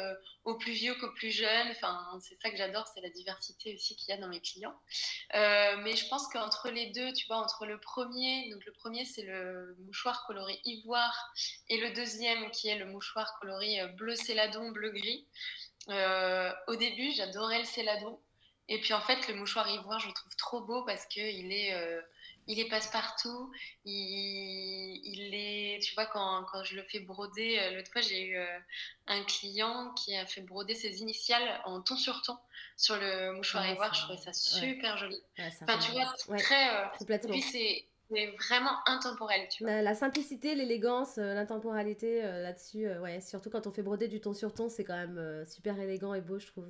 aux 0.45 0.57
plus 0.57 0.73
vieux 0.73 0.95
qu'aux 0.95 1.13
plus 1.13 1.31
jeunes. 1.33 1.69
Enfin, 1.71 1.99
c'est 2.21 2.41
ça 2.41 2.51
que 2.51 2.57
j'adore, 2.57 2.87
c'est 2.87 3.01
la 3.01 3.11
diversité 3.11 3.75
aussi 3.75 3.97
qu'il 3.97 4.11
y 4.11 4.13
a 4.13 4.21
dans 4.21 4.29
mes 4.29 4.41
clients. 4.41 4.79
mais 5.33 5.97
je 5.97 6.07
pense 6.09 6.29
qu'entre 6.29 6.71
les 6.71 6.91
deux, 6.91 7.13
tu 7.13 7.27
vois, 7.27 7.39
entre 7.39 7.67
le 7.67 7.81
premier, 7.81 8.51
donc 8.51 8.65
le 8.65 8.73
premier 8.73 9.05
c'est 9.05 9.23
le 9.23 9.77
mouchoir 9.87 10.25
coloré 10.27 10.61
ivoire 10.65 11.33
et 11.69 11.81
le 11.81 11.93
deuxième 11.93 12.51
qui 12.51 12.69
est 12.69 12.79
le 12.79 12.87
mouchoir 12.87 13.39
coloré 13.41 13.87
bleu 13.97 14.15
céladon, 14.15 14.71
bleu 14.71 14.91
gris. 14.91 15.27
au 15.89 16.77
début, 16.77 17.13
j'adorais 17.13 17.59
le 17.61 17.65
céladon. 17.65 18.21
Et 18.69 18.81
puis 18.81 18.95
en 18.95 19.01
fait, 19.01 19.29
le 19.29 19.35
mouchoir 19.35 19.69
ivoire, 19.69 19.99
je 19.99 20.07
le 20.09 20.13
trouve 20.13 20.37
trop 20.37 20.61
beau 20.61 20.85
parce 20.85 21.07
qu'il 21.07 21.53
est, 21.53 21.75
euh, 21.75 22.01
il 22.47 22.61
est 22.61 22.69
passe-partout. 22.69 23.51
Il, 23.85 25.01
il, 25.05 25.35
est, 25.35 25.81
tu 25.83 25.95
vois, 25.95 26.07
quand, 26.07 26.45
quand 26.51 26.63
je 26.63 26.77
le 26.77 26.83
fais 26.85 27.01
broder, 27.01 27.59
euh, 27.59 27.77
l'autre 27.77 27.91
fois, 27.91 28.03
j'ai 28.03 28.23
eu 28.29 28.37
euh, 28.37 28.59
un 29.09 29.23
client 29.25 29.93
qui 29.95 30.17
a 30.17 30.27
fait 30.27 30.43
broder 30.43 30.75
ses 30.75 31.01
initiales 31.01 31.61
en 31.65 31.81
ton 31.81 31.97
sur 31.97 32.23
ton 32.23 32.39
sur 32.77 32.97
le 32.97 33.33
mouchoir 33.33 33.69
ivoire. 33.69 33.93
Je 33.95 34.03
trouvais 34.03 34.19
ça 34.19 34.33
super 34.33 34.97
joli. 34.97 35.21
enfin, 35.39 35.79
tu 35.79 35.93
vois, 35.93 36.39
très. 36.39 36.91
complètement. 36.99 37.35
Et 37.35 37.41
puis 37.41 37.43
c'est 37.43 37.87
vraiment 38.49 38.77
intemporel. 38.87 39.49
Tu 39.49 39.65
vois. 39.65 39.83
La, 39.83 39.95
simplicité, 39.95 40.55
l'élégance, 40.55 41.17
l'intemporalité 41.17 42.23
là-dessus, 42.23 42.89
ouais, 42.99 43.21
surtout 43.21 43.51
quand 43.51 43.67
on 43.67 43.71
fait 43.73 43.83
broder 43.83 44.07
du 44.07 44.21
ton 44.21 44.35
sur 44.35 44.55
ton, 44.55 44.69
c'est 44.69 44.85
quand 44.85 44.97
même 44.97 45.45
super 45.47 45.79
élégant 45.81 46.15
et 46.15 46.21
beau, 46.21 46.39
je 46.39 46.47
trouve. 46.47 46.69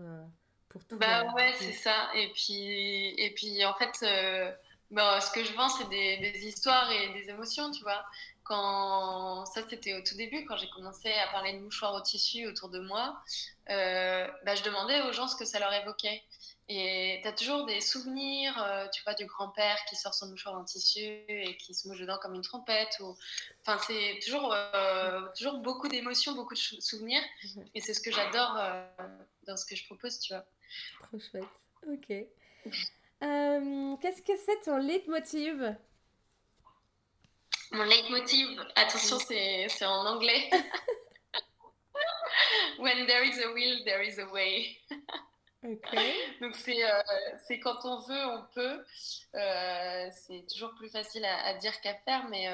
Bah 0.93 1.33
ouais, 1.35 1.53
c'est 1.59 1.73
ça. 1.73 2.11
Et 2.15 2.29
puis, 2.33 3.15
et 3.19 3.33
puis 3.35 3.65
en 3.65 3.75
fait, 3.75 3.93
euh, 4.03 4.51
bah, 4.91 5.21
ce 5.21 5.31
que 5.33 5.45
je 5.45 5.53
vends, 5.55 5.69
c'est 5.69 5.89
des, 5.89 6.19
des, 6.19 6.47
histoires 6.47 6.91
et 6.91 7.09
des 7.15 7.31
émotions, 7.31 7.71
tu 7.71 7.83
vois. 7.83 8.05
Quand 8.45 9.47
ça, 9.47 9.63
c'était 9.69 9.95
au 9.95 10.03
tout 10.03 10.17
début, 10.17 10.45
quand 10.45 10.57
j'ai 10.57 10.69
commencé 10.71 11.13
à 11.13 11.29
parler 11.29 11.53
de 11.55 11.59
mouchoirs 11.61 11.95
au 11.95 12.01
tissu 12.01 12.47
autour 12.47 12.69
de 12.69 12.81
moi, 12.81 13.23
euh, 13.71 14.27
bah, 14.45 14.55
je 14.55 14.63
demandais 14.63 15.01
aux 15.03 15.13
gens 15.13 15.29
ce 15.29 15.37
que 15.37 15.45
ça 15.45 15.59
leur 15.59 15.73
évoquait. 15.73 16.23
Et 16.69 17.21
tu 17.23 17.29
as 17.29 17.33
toujours 17.33 17.67
des 17.67 17.81
souvenirs, 17.81 18.61
euh, 18.63 18.87
tu 18.93 19.03
vois, 19.03 19.15
du 19.15 19.27
grand-père 19.27 19.77
qui 19.89 19.97
sort 19.97 20.15
son 20.15 20.29
mouchoir 20.29 20.55
en 20.55 20.65
tissu 20.65 21.01
et 21.29 21.57
qui 21.59 21.75
se 21.75 21.87
mouche 21.87 21.99
dedans 21.99 22.19
comme 22.21 22.35
une 22.35 22.43
trompette. 22.43 22.99
Ou... 23.01 23.17
Enfin, 23.61 23.81
c'est 23.87 24.19
toujours, 24.25 24.57
toujours 25.37 25.59
beaucoup 25.59 25.89
d'émotions, 25.89 26.35
beaucoup 26.35 26.55
de 26.55 26.59
souvenirs. 26.59 27.23
Mhm. 27.45 27.65
Et 27.75 27.81
c'est 27.81 27.95
ce 27.95 28.01
que 28.01 28.11
j'adore 28.11 28.59
dans 29.47 29.57
ce 29.57 29.67
que 29.67 29.77
je 29.77 29.85
propose, 29.85 30.19
tu 30.19 30.33
vois. 30.33 30.45
Trop 31.03 31.19
chouette. 31.19 31.45
Ok. 31.87 32.11
Euh, 33.23 33.97
qu'est-ce 34.01 34.23
que 34.23 34.33
c'est 34.45 34.61
ton 34.65 34.79
leitmotiv? 34.79 35.77
Mon 37.73 37.85
leitmotiv, 37.85 38.49
attention, 38.77 39.19
c'est 39.19 39.85
en 39.85 40.07
anglais. 40.07 40.49
When 42.79 43.07
there 43.07 43.25
is 43.25 43.39
a 43.39 43.53
will, 43.53 43.85
there 43.85 44.03
is 44.03 44.19
a 44.19 44.27
way. 44.33 44.79
Okay. 45.65 46.13
Donc 46.41 46.57
euh, 46.69 47.03
c'est 47.47 47.61
quand 47.61 47.85
on 47.85 48.01
veut, 48.01 48.27
on 48.27 48.43
peut. 48.53 48.85
Euh, 49.35 50.09
c'est 50.11 50.45
toujours 50.53 50.75
plus 50.75 50.91
facile 50.91 51.25
à, 51.25 51.47
à 51.47 51.55
dire 51.55 51.81
qu'à 51.81 51.95
faire, 51.95 52.27
mais 52.29 52.49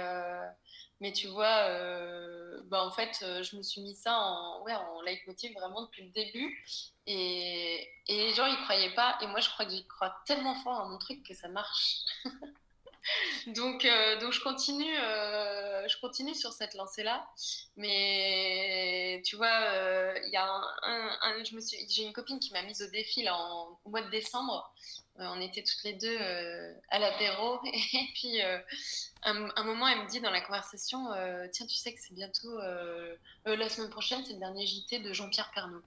mais 1.00 1.12
tu 1.12 1.28
vois, 1.28 1.68
euh, 1.68 2.60
bah 2.64 2.84
en 2.84 2.90
fait, 2.90 3.20
euh, 3.22 3.42
je 3.42 3.56
me 3.56 3.62
suis 3.62 3.80
mis 3.80 3.94
ça 3.94 4.18
en, 4.18 4.62
ouais, 4.64 4.74
en 4.74 5.00
leitmotiv 5.02 5.52
vraiment 5.54 5.82
depuis 5.82 6.02
le 6.02 6.10
début. 6.10 6.64
Et, 7.06 7.88
et 8.08 8.16
les 8.16 8.34
gens, 8.34 8.46
ils 8.46 8.56
croyaient 8.64 8.94
pas. 8.94 9.16
Et 9.22 9.26
moi, 9.28 9.40
je 9.40 9.48
crois 9.48 9.64
que 9.64 9.70
j'y 9.70 9.86
crois 9.86 10.14
tellement 10.26 10.56
fort 10.56 10.80
à 10.80 10.88
mon 10.88 10.98
truc 10.98 11.22
que 11.22 11.34
ça 11.34 11.48
marche. 11.48 12.00
donc, 13.46 13.84
euh, 13.84 14.18
donc 14.20 14.32
je 14.32 14.40
continue, 14.42 14.94
je 14.96 16.00
continue 16.00 16.34
sur 16.34 16.52
cette 16.52 16.74
lancée-là. 16.74 17.28
Mais 17.76 19.22
tu 19.24 19.36
vois, 19.36 20.16
il 20.26 20.36
un, 20.36 21.44
j'ai 21.88 22.02
une 22.02 22.12
copine 22.12 22.40
qui 22.40 22.52
m'a 22.52 22.62
mise 22.62 22.82
au 22.82 22.90
défi 22.90 23.22
là, 23.22 23.36
en, 23.36 23.78
au 23.84 23.90
mois 23.90 24.02
de 24.02 24.10
décembre. 24.10 24.74
On 25.18 25.40
était 25.40 25.62
toutes 25.62 25.82
les 25.84 25.94
deux 25.94 26.18
à 26.90 26.98
l'apéro 26.98 27.60
et 27.64 28.08
puis 28.14 28.40
un, 29.22 29.64
moment, 29.64 29.88
elle 29.88 30.02
me 30.02 30.08
dit 30.08 30.20
dans 30.20 30.30
la 30.30 30.40
conversation 30.40 31.12
euh, 31.12 31.46
Tiens, 31.52 31.66
tu 31.66 31.74
sais 31.74 31.92
que 31.92 32.00
c'est 32.00 32.14
bientôt 32.14 32.58
euh, 32.60 33.14
euh, 33.46 33.56
la 33.56 33.68
semaine 33.68 33.90
prochaine, 33.90 34.24
c'est 34.24 34.34
le 34.34 34.38
dernier 34.38 34.66
JT 34.66 35.00
de 35.00 35.12
Jean-Pierre 35.12 35.50
Pernaud. 35.52 35.82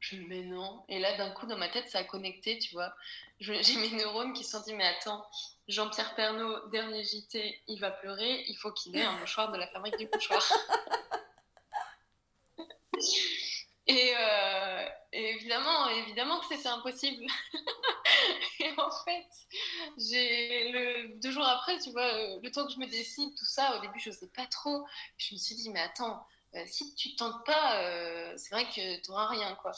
Je 0.00 0.16
me 0.16 0.28
Mais 0.28 0.42
non. 0.42 0.82
Et 0.88 0.98
là, 0.98 1.16
d'un 1.16 1.30
coup, 1.30 1.46
dans 1.46 1.56
ma 1.56 1.68
tête, 1.68 1.88
ça 1.88 1.98
a 1.98 2.04
connecté, 2.04 2.58
tu 2.58 2.74
vois. 2.74 2.94
J'ai 3.40 3.76
mes 3.76 3.90
neurones 3.90 4.32
qui 4.32 4.44
se 4.44 4.52
sont 4.52 4.62
dit 4.62 4.74
Mais 4.74 4.86
attends, 4.86 5.24
Jean-Pierre 5.68 6.14
Pernaud, 6.14 6.68
dernier 6.68 7.04
JT, 7.04 7.60
il 7.68 7.80
va 7.80 7.90
pleurer, 7.90 8.44
il 8.48 8.56
faut 8.56 8.72
qu'il 8.72 8.96
ait 8.96 9.02
un 9.02 9.18
mouchoir 9.18 9.52
de 9.52 9.58
la 9.58 9.66
fabrique 9.68 9.96
du 9.96 10.08
mouchoir. 10.12 10.42
et, 13.86 14.12
et, 15.12 15.30
évidemment, 15.30 15.88
évidemment 15.90 16.40
que 16.40 16.46
c'était 16.46 16.68
impossible. 16.68 17.24
et 18.60 18.70
en 18.78 18.90
fait, 19.04 19.28
j'ai 19.98 20.70
le 20.72 21.20
deux 21.20 21.30
jours 21.30 21.46
après, 21.46 21.78
tu 21.78 21.90
vois, 21.90 22.14
euh, 22.14 22.40
le 22.42 22.50
temps 22.50 22.66
que 22.66 22.72
je 22.72 22.78
me 22.78 22.86
décide, 22.86 23.30
tout 23.36 23.44
ça, 23.44 23.76
au 23.76 23.80
début, 23.80 24.00
je 24.00 24.10
sais 24.10 24.28
pas 24.28 24.46
trop. 24.46 24.84
Je 25.16 25.34
me 25.34 25.38
suis 25.38 25.54
dit, 25.54 25.70
mais 25.70 25.80
attends, 25.80 26.16
euh, 26.16 26.20
si 26.66 26.94
tu 26.94 27.16
tentes 27.16 27.44
pas, 27.44 27.80
euh, 27.80 28.32
c'est 28.36 28.54
vrai 28.54 28.64
que 28.64 29.00
tu 29.00 29.10
n'auras 29.10 29.28
rien, 29.28 29.54
quoi. 29.56 29.72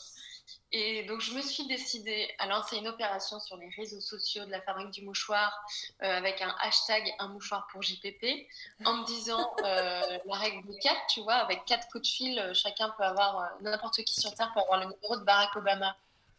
Et 0.72 1.04
donc, 1.04 1.20
je 1.20 1.32
me 1.32 1.40
suis 1.40 1.66
décidée 1.66 2.28
à 2.38 2.46
lancer 2.46 2.76
une 2.76 2.88
opération 2.88 3.38
sur 3.40 3.56
les 3.56 3.68
réseaux 3.76 4.00
sociaux 4.00 4.44
de 4.44 4.50
la 4.50 4.60
fabrique 4.60 4.90
du 4.90 5.02
mouchoir 5.02 5.64
avec 6.00 6.42
un 6.42 6.54
hashtag 6.60 7.14
un 7.18 7.28
mouchoir 7.28 7.66
pour 7.72 7.82
JPP 7.82 8.46
en 8.84 8.94
me 8.94 9.06
disant 9.06 9.54
la 9.62 10.36
règle 10.38 10.66
de 10.66 10.76
4, 10.82 10.96
tu 11.08 11.20
vois, 11.22 11.34
avec 11.34 11.64
quatre 11.64 11.88
coups 11.88 12.02
de 12.02 12.08
fil, 12.08 12.50
chacun 12.52 12.90
peut 12.90 13.04
avoir, 13.04 13.50
n'importe 13.62 14.02
qui 14.02 14.20
sur 14.20 14.34
Terre 14.34 14.52
peut 14.54 14.60
avoir 14.60 14.80
le 14.80 14.86
numéro 14.86 15.16
de 15.16 15.24
Barack 15.24 15.54
Obama 15.56 15.96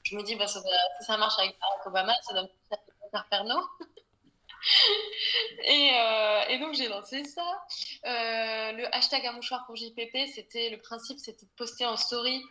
je 0.09 0.15
me 0.15 0.23
dis, 0.23 0.35
bah, 0.35 0.47
ça, 0.47 0.61
si 0.61 1.05
ça 1.05 1.17
marche 1.17 1.37
avec 1.39 1.57
Barack 1.59 1.85
Obama, 1.85 2.13
ça 2.21 2.33
doit 2.33 2.47
faire 3.11 3.25
Pernod. 3.29 3.63
et, 5.63 5.91
euh, 5.93 6.41
et, 6.49 6.59
donc 6.59 6.73
j'ai 6.73 6.87
lancé 6.87 7.23
ça. 7.23 7.65
Euh, 8.05 8.71
le 8.73 8.95
hashtag 8.95 9.25
un 9.25 9.33
mouchoir 9.33 9.65
pour 9.65 9.75
JPP, 9.75 10.17
c'était 10.33 10.69
le 10.69 10.77
principe, 10.77 11.19
c'était 11.19 11.45
de 11.45 11.51
poster 11.55 11.85
en 11.85 11.97
story 11.97 12.43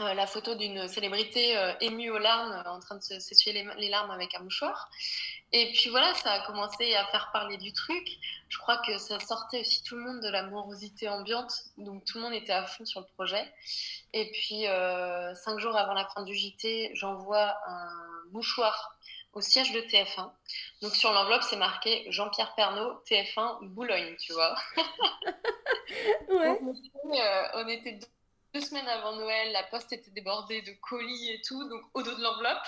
euh, 0.00 0.14
la 0.14 0.26
photo 0.26 0.54
d'une 0.54 0.86
célébrité 0.86 1.56
émue 1.80 2.10
aux 2.10 2.18
larmes, 2.18 2.62
en 2.66 2.78
train 2.78 2.96
de 2.96 3.02
s'essuyer 3.02 3.52
les, 3.52 3.68
les, 3.78 3.88
larmes 3.88 4.12
avec 4.12 4.32
un 4.34 4.40
mouchoir. 4.40 4.88
Et 5.52 5.72
puis 5.72 5.90
voilà, 5.90 6.14
ça 6.14 6.32
a 6.32 6.46
commencé 6.46 6.94
à 6.94 7.04
faire 7.06 7.30
parler 7.32 7.56
du 7.56 7.72
truc. 7.72 8.06
Je 8.48 8.58
crois 8.58 8.78
que 8.78 8.96
ça 8.98 9.18
sortait 9.18 9.60
aussi 9.60 9.82
tout 9.82 9.96
le 9.96 10.02
monde 10.02 10.20
de 10.20 10.28
la 10.28 10.44
morosité 10.44 11.08
ambiante, 11.08 11.52
donc 11.78 12.04
tout 12.04 12.18
le 12.18 12.24
monde 12.24 12.34
était 12.34 12.52
à 12.52 12.64
fond 12.64 12.84
sur 12.84 13.00
le 13.00 13.06
projet. 13.14 13.44
Et 14.12 14.30
puis, 14.30 14.66
cinq 15.34 15.58
jours 15.58 15.76
avant 15.76 15.94
la 15.94 16.06
fin 16.06 16.22
du 16.22 16.34
JT, 16.34 16.92
j'envoie 16.94 17.56
un 17.66 17.90
mouchoir 18.30 18.97
au 19.32 19.40
siège 19.40 19.72
de 19.72 19.80
TF1. 19.80 20.30
Donc 20.82 20.94
sur 20.94 21.12
l'enveloppe, 21.12 21.42
c'est 21.42 21.56
marqué 21.56 22.06
Jean-Pierre 22.10 22.54
Pernaud, 22.54 23.02
TF1, 23.08 23.66
Boulogne, 23.68 24.16
tu 24.18 24.32
vois. 24.32 24.54
ouais. 26.28 26.58
Euh, 26.58 27.42
on 27.54 27.68
était, 27.68 27.98
deux, 28.54 28.60
semaines 28.60 28.88
avant 28.88 29.16
Noël, 29.16 29.52
la 29.52 29.64
poste 29.64 29.92
était 29.92 30.10
débordée 30.10 30.62
de 30.62 30.72
colis 30.72 31.30
et 31.30 31.40
tout. 31.42 31.68
Donc 31.68 31.82
au 31.94 32.02
dos 32.02 32.14
de 32.14 32.22
l'enveloppe, 32.22 32.64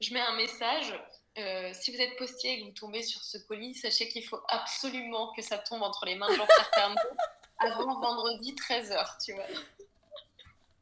je 0.00 0.12
mets 0.12 0.20
un 0.20 0.36
message. 0.36 0.94
Euh, 1.38 1.70
si 1.74 1.94
vous 1.94 2.00
êtes 2.00 2.16
postier 2.16 2.54
et 2.54 2.60
que 2.60 2.64
vous 2.66 2.72
tombez 2.72 3.02
sur 3.02 3.22
ce 3.22 3.38
colis, 3.38 3.74
sachez 3.74 4.08
qu'il 4.08 4.24
faut 4.24 4.40
absolument 4.48 5.32
que 5.34 5.42
ça 5.42 5.58
tombe 5.58 5.82
entre 5.82 6.04
les 6.04 6.16
mains 6.16 6.28
de 6.28 6.34
Jean-Pierre 6.34 6.70
Pernaud 6.74 6.96
avant 7.58 8.00
vendredi 8.00 8.54
13h, 8.54 9.24
tu 9.24 9.32
vois. 9.32 9.44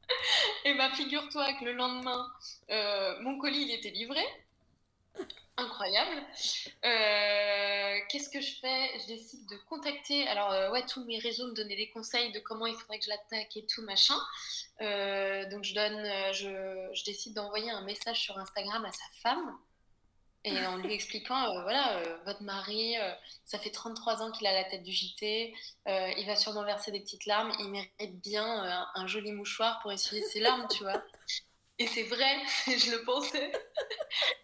Et 0.64 0.74
bah, 0.74 0.90
figure-toi 0.90 1.52
que 1.54 1.64
le 1.64 1.72
lendemain, 1.72 2.32
euh, 2.70 3.20
mon 3.20 3.38
colis, 3.38 3.62
il 3.62 3.70
était 3.72 3.90
livré. 3.90 4.24
Incroyable. 5.58 6.22
Euh, 6.84 7.98
qu'est-ce 8.08 8.30
que 8.30 8.40
je 8.40 8.54
fais? 8.60 8.98
Je 9.00 9.06
décide 9.08 9.46
de 9.48 9.56
contacter. 9.68 10.26
Alors, 10.28 10.52
euh, 10.52 10.70
ouais, 10.70 10.84
tous 10.86 11.04
mes 11.04 11.18
réseaux 11.18 11.48
me 11.48 11.54
donnaient 11.54 11.76
des 11.76 11.90
conseils 11.90 12.32
de 12.32 12.40
comment 12.40 12.66
il 12.66 12.74
faudrait 12.74 12.98
que 12.98 13.04
je 13.04 13.10
l'attaque 13.10 13.56
et 13.56 13.66
tout, 13.66 13.82
machin. 13.82 14.16
donc, 15.50 15.64
je, 15.64 15.74
donne, 15.74 16.32
je, 16.32 16.88
je 16.94 17.04
décide 17.04 17.34
d'envoyer 17.34 17.70
un 17.70 17.82
message 17.82 18.20
sur 18.20 18.38
Instagram 18.38 18.84
à 18.84 18.92
sa 18.92 19.04
femme 19.22 19.58
et 20.44 20.66
en 20.66 20.76
lui 20.76 20.92
expliquant, 20.94 21.56
euh, 21.56 21.62
voilà, 21.62 21.98
euh, 21.98 22.16
votre 22.24 22.42
mari, 22.42 22.96
euh, 22.98 23.12
ça 23.44 23.58
fait 23.58 23.70
33 23.70 24.22
ans 24.22 24.30
qu'il 24.30 24.46
a 24.46 24.52
la 24.52 24.64
tête 24.64 24.82
du 24.82 24.92
JT, 24.92 25.54
il 25.86 26.26
va 26.26 26.36
sûrement 26.36 26.64
verser 26.64 26.90
des 26.90 27.00
petites 27.00 27.26
larmes, 27.26 27.52
il 27.58 27.68
mérite 27.68 28.20
bien 28.22 28.86
un 28.94 29.06
joli 29.06 29.32
mouchoir 29.32 29.80
pour 29.80 29.92
essuyer 29.92 30.22
ses 30.22 30.40
larmes, 30.40 30.66
tu 30.70 30.82
vois. 30.82 31.02
Et 31.78 31.86
c'est 31.86 32.04
vrai, 32.04 32.38
je 32.66 32.90
le 32.90 33.04
pensais. 33.04 33.52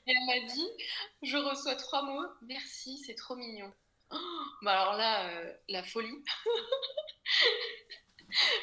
Et 0.06 0.12
elle 0.12 0.26
m'a 0.26 0.52
dit, 0.52 0.68
je 1.22 1.36
reçois 1.36 1.74
trois 1.74 2.02
mots, 2.02 2.26
merci, 2.42 2.98
c'est 2.98 3.14
trop 3.14 3.36
mignon. 3.36 3.72
Oh, 4.10 4.16
bah 4.62 4.80
alors 4.80 4.96
là, 4.96 5.30
la 5.68 5.82
folie. 5.82 6.24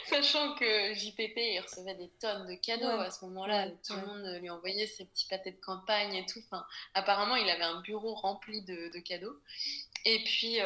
Sachant 0.05 0.55
que 0.55 0.93
JPP, 0.93 1.37
il 1.37 1.61
recevait 1.61 1.95
des 1.95 2.09
tonnes 2.19 2.45
de 2.45 2.55
cadeaux 2.55 2.87
à 2.87 3.09
ce 3.09 3.23
moment-là. 3.25 3.69
tout 3.85 3.93
le 3.93 4.05
monde 4.05 4.39
lui 4.41 4.49
envoyait 4.49 4.87
ses 4.87 5.05
petits 5.05 5.27
pâtés 5.27 5.51
de 5.51 5.61
campagne 5.61 6.13
et 6.13 6.25
tout. 6.25 6.39
Enfin, 6.39 6.65
apparemment, 6.93 7.37
il 7.37 7.49
avait 7.49 7.63
un 7.63 7.79
bureau 7.79 8.13
rempli 8.13 8.63
de, 8.63 8.99
cadeaux. 8.99 9.39
Et 10.03 10.21
puis, 10.25 10.59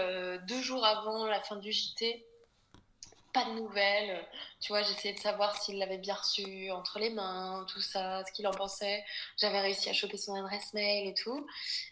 deux 0.48 0.62
jours 0.62 0.84
avant 0.84 1.28
la 1.28 1.39
fin 1.39 1.58
du 1.58 1.72
JT, 1.72 2.26
pas 3.36 3.45
de 3.45 3.52
nouvelles. 3.52 4.26
Tu 4.62 4.69
vois, 4.69 4.82
j'essayais 4.82 5.13
de 5.13 5.19
savoir 5.19 5.62
s'il 5.62 5.78
l'avait 5.78 6.00
bien 6.00 6.15
reçu 6.15 6.71
entre 6.71 6.98
les 6.98 7.12
mains, 7.12 7.65
tout 7.71 7.82
ça, 7.82 8.24
ce 8.26 8.32
qu'il 8.32 8.48
en 8.48 8.52
pensait. 8.52 9.04
J'avais 9.38 9.60
réussi 9.60 9.89
à 9.89 9.93
choper 9.93 10.17
son 10.17 10.34
adresse 10.36 10.74
mail 10.74 11.08
et 11.08 11.13
tout. 11.13 11.45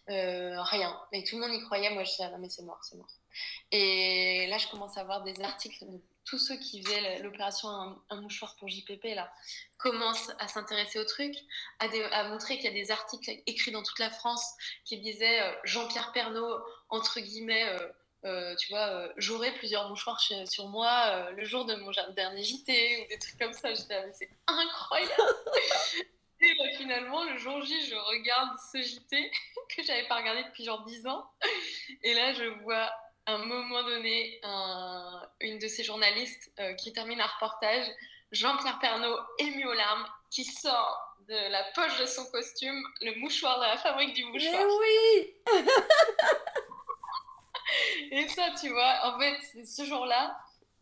rien. 0.07 0.99
Et 1.11 1.23
tout 1.23 1.37
le 1.37 1.41
monde 1.45 1.53
y 1.53 1.63
croyait. 1.63 1.91
Moi, 1.91 2.03
je 2.03 2.11
disais, 2.11 2.23
ah 2.23 2.31
non, 2.31 2.39
mais 2.39 2.49
c'est 2.49 2.63
mort, 2.63 2.79
c'est 2.81 2.95
mort. 2.95 3.11
Et 3.71 4.47
là, 4.47 4.57
je 4.57 4.67
commence 4.67 4.97
à 4.97 5.03
voir 5.03 5.23
des 5.23 5.41
articles 5.41 5.85
tous 6.25 6.37
ceux 6.37 6.55
qui 6.57 6.81
faisaient 6.81 7.19
l'opération 7.19 7.67
un, 8.09 8.21
mouchoir 8.21 8.55
pour 8.55 8.69
JPP 8.69 9.03
là 9.15 9.31
commencent 9.77 10.31
à 10.39 10.47
s'intéresser 10.47 10.99
au 10.99 11.03
truc, 11.03 11.35
à, 11.79 12.29
montrer 12.29 12.55
qu'il 12.55 12.65
y 12.65 12.69
a 12.69 12.71
des 12.71 12.91
articles 12.91 13.29
écrits 13.45 13.71
dans 13.71 13.83
toute 13.83 13.99
la 13.99 14.09
France 14.09 14.45
qui 14.85 14.97
disaient 14.97 15.41
euh, 15.41 15.51
Jean-Pierre 15.65 16.13
Pernaud 16.13 16.57
entre 16.89 17.19
guillemets 17.19 17.67
euh, 17.67 17.87
euh, 18.25 18.55
tu 18.55 18.69
vois 18.69 19.09
j'aurai 19.17 19.51
plusieurs 19.53 19.89
mouchoirs 19.89 20.19
sur 20.19 20.67
moi 20.67 21.29
le 21.31 21.43
jour 21.45 21.65
de 21.65 21.75
mon 21.75 21.91
dernier 22.15 22.43
JT 22.43 23.03
ou 23.03 23.07
des 23.09 23.19
trucs 23.19 23.37
comme 23.37 23.53
ça. 23.53 23.73
J'étais 23.73 24.01
c'est 24.11 24.29
incroyable. 24.47 25.11
Et 26.41 26.75
finalement 26.75 27.23
le 27.23 27.37
jour 27.37 27.63
J 27.63 27.87
je 27.87 27.95
regarde 27.95 28.49
ce 28.71 28.81
JT 28.81 29.31
que 29.75 29.83
j'avais 29.83 30.05
pas 30.07 30.17
regardé 30.17 30.43
depuis 30.43 30.65
genre 30.65 30.83
10 30.83 31.07
ans. 31.07 31.25
Et 32.03 32.13
là 32.13 32.33
je 32.33 32.43
vois 32.63 32.91
à 33.25 33.35
un 33.35 33.45
moment 33.45 33.83
donné, 33.83 34.41
une 35.39 35.59
de 35.59 35.67
ces 35.67 35.83
journalistes 35.83 36.51
euh, 36.59 36.73
qui 36.73 36.91
termine 36.91 37.21
un 37.21 37.25
reportage, 37.25 37.85
Jean-Pierre 38.31 38.79
Pernaud, 38.79 39.17
ému 39.39 39.65
aux 39.65 39.73
larmes, 39.73 40.05
qui 40.29 40.43
sort 40.43 41.17
de 41.27 41.51
la 41.51 41.63
poche 41.75 41.99
de 41.99 42.05
son 42.05 42.25
costume 42.31 42.83
le 43.01 43.17
mouchoir 43.19 43.59
de 43.59 43.65
la 43.65 43.77
fabrique 43.77 44.13
du 44.13 44.25
mouchoir. 44.25 44.53
Mais 44.53 44.65
oui 44.65 45.35
Et 48.11 48.27
ça, 48.27 48.49
tu 48.59 48.69
vois, 48.69 48.99
en 49.03 49.19
fait, 49.19 49.35
c'est 49.51 49.65
ce 49.65 49.85
jour-là 49.85 50.35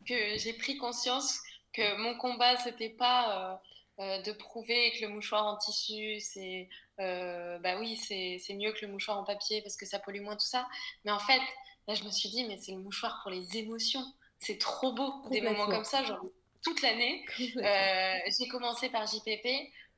que 0.07 0.37
j'ai 0.37 0.53
pris 0.53 0.77
conscience 0.77 1.39
que 1.73 1.97
mon 1.97 2.17
combat, 2.17 2.57
c'était 2.57 2.89
pas 2.89 3.61
euh, 3.99 4.03
euh, 4.03 4.21
de 4.23 4.31
prouver 4.31 4.91
que 4.91 5.05
le 5.05 5.09
mouchoir 5.09 5.45
en 5.45 5.57
tissu, 5.57 6.19
c'est 6.19 6.69
bah 6.97 7.79
oui, 7.79 7.97
c'est 7.97 8.53
mieux 8.53 8.71
que 8.73 8.85
le 8.85 8.91
mouchoir 8.91 9.17
en 9.17 9.23
papier 9.23 9.63
parce 9.63 9.75
que 9.75 9.87
ça 9.87 9.97
pollue 9.97 10.21
moins 10.21 10.35
tout 10.35 10.45
ça. 10.45 10.67
Mais 11.03 11.11
en 11.11 11.17
fait, 11.17 11.41
Là, 11.87 11.95
je 11.95 12.03
me 12.03 12.09
suis 12.09 12.29
dit, 12.29 12.45
mais 12.45 12.57
c'est 12.57 12.73
le 12.73 12.79
mouchoir 12.79 13.19
pour 13.21 13.31
les 13.31 13.57
émotions. 13.57 14.05
C'est 14.39 14.57
trop 14.57 14.93
beau, 14.93 15.13
des 15.29 15.41
moments 15.41 15.67
comme 15.67 15.83
ça, 15.83 16.03
genre 16.03 16.23
toute 16.63 16.81
l'année. 16.81 17.25
Euh, 17.57 18.13
j'ai 18.39 18.47
commencé 18.47 18.89
par 18.89 19.05
JPP, 19.05 19.47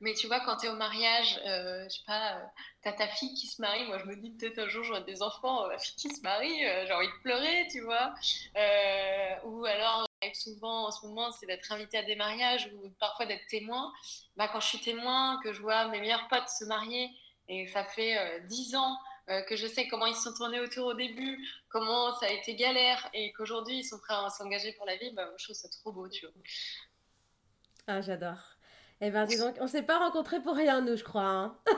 mais 0.00 0.12
tu 0.14 0.26
vois, 0.26 0.40
quand 0.40 0.56
tu 0.56 0.66
es 0.66 0.68
au 0.68 0.76
mariage, 0.76 1.40
euh, 1.46 1.84
je 1.84 1.96
sais 1.96 2.04
pas, 2.06 2.36
euh, 2.36 2.44
tu 2.82 2.88
as 2.88 2.92
ta 2.92 3.08
fille 3.08 3.32
qui 3.34 3.46
se 3.46 3.60
marie. 3.60 3.84
Moi, 3.86 3.98
je 3.98 4.04
me 4.04 4.16
dis 4.16 4.30
peut-être 4.30 4.58
un 4.58 4.68
jour, 4.68 4.84
j'aurai 4.84 5.02
des 5.04 5.22
enfants, 5.22 5.66
ma 5.68 5.78
fille 5.78 5.94
qui 5.94 6.08
se 6.10 6.20
marie, 6.22 6.58
j'ai 6.58 6.92
envie 6.92 7.06
de 7.06 7.22
pleurer, 7.22 7.66
tu 7.70 7.80
vois. 7.80 8.14
ou 9.44 9.64
alors, 9.64 10.06
souvent 10.34 10.88
en 10.88 10.90
ce 10.90 11.06
moment, 11.06 11.30
c'est 11.32 11.46
d'être 11.46 11.70
invité 11.72 11.98
à 11.98 12.02
des 12.02 12.16
mariages 12.16 12.70
ou 12.74 12.90
parfois 12.98 13.26
d'être 13.26 13.46
témoin. 13.46 13.92
Bah, 14.36 14.48
quand 14.48 14.60
je 14.60 14.68
suis 14.68 14.80
témoin, 14.80 15.40
que 15.42 15.52
je 15.52 15.60
vois 15.60 15.88
mes 15.88 16.00
meilleurs 16.00 16.28
potes 16.28 16.48
se 16.48 16.64
marier, 16.64 17.10
et 17.48 17.66
ça 17.68 17.84
fait 17.84 18.42
dix 18.46 18.74
ans 18.74 18.96
euh, 19.30 19.40
que 19.42 19.56
je 19.56 19.66
sais 19.66 19.88
comment 19.88 20.06
ils 20.06 20.14
se 20.14 20.22
sont 20.22 20.34
tournés 20.34 20.60
autour 20.60 20.86
au 20.86 20.94
début, 20.94 21.38
comment 21.70 22.14
ça 22.18 22.26
a 22.26 22.30
été 22.30 22.54
galère 22.56 23.08
et 23.14 23.32
qu'aujourd'hui 23.32 23.78
ils 23.78 23.84
sont 23.84 23.98
prêts 23.98 24.14
à 24.14 24.28
s'engager 24.28 24.72
pour 24.72 24.84
la 24.86 24.96
vie, 24.96 25.10
bah, 25.12 25.30
je 25.38 25.44
trouve 25.44 25.56
ça 25.56 25.68
trop 25.68 25.92
beau, 25.92 26.08
tu 26.08 26.26
vois. 26.26 26.34
Ah, 27.86 28.00
j'adore. 28.02 28.56
Eh 29.00 29.10
ben, 29.10 29.24
dis 29.26 29.38
donc, 29.38 29.56
on 29.60 29.66
s'est 29.66 29.82
pas 29.82 29.98
rencontrés 29.98 30.40
pour 30.40 30.54
rien, 30.54 30.80
nous, 30.80 30.96
je 30.96 31.04
crois. 31.04 31.22
Hein. 31.22 31.58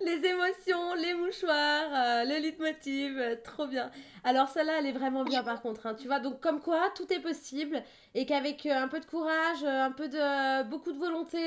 les 0.00 0.26
émotions, 0.26 0.94
les 0.94 1.14
mouchoirs, 1.14 1.90
euh, 1.94 2.24
le 2.24 2.40
leitmotiv, 2.40 3.18
euh, 3.18 3.36
trop 3.42 3.66
bien. 3.66 3.90
Alors 4.24 4.48
celle-là, 4.48 4.78
elle 4.78 4.86
est 4.86 4.92
vraiment 4.92 5.24
bien 5.24 5.42
par 5.42 5.62
contre. 5.62 5.86
Hein. 5.86 5.94
tu 5.94 6.06
vois, 6.06 6.20
donc 6.20 6.40
comme 6.40 6.60
quoi 6.60 6.90
tout 6.94 7.12
est 7.12 7.20
possible 7.20 7.82
et 8.14 8.26
qu'avec 8.26 8.66
un 8.66 8.88
peu 8.88 9.00
de 9.00 9.06
courage, 9.06 9.64
un 9.64 9.92
peu 9.92 10.08
de 10.08 10.62
beaucoup 10.64 10.92
de 10.92 10.98
volonté, 10.98 11.38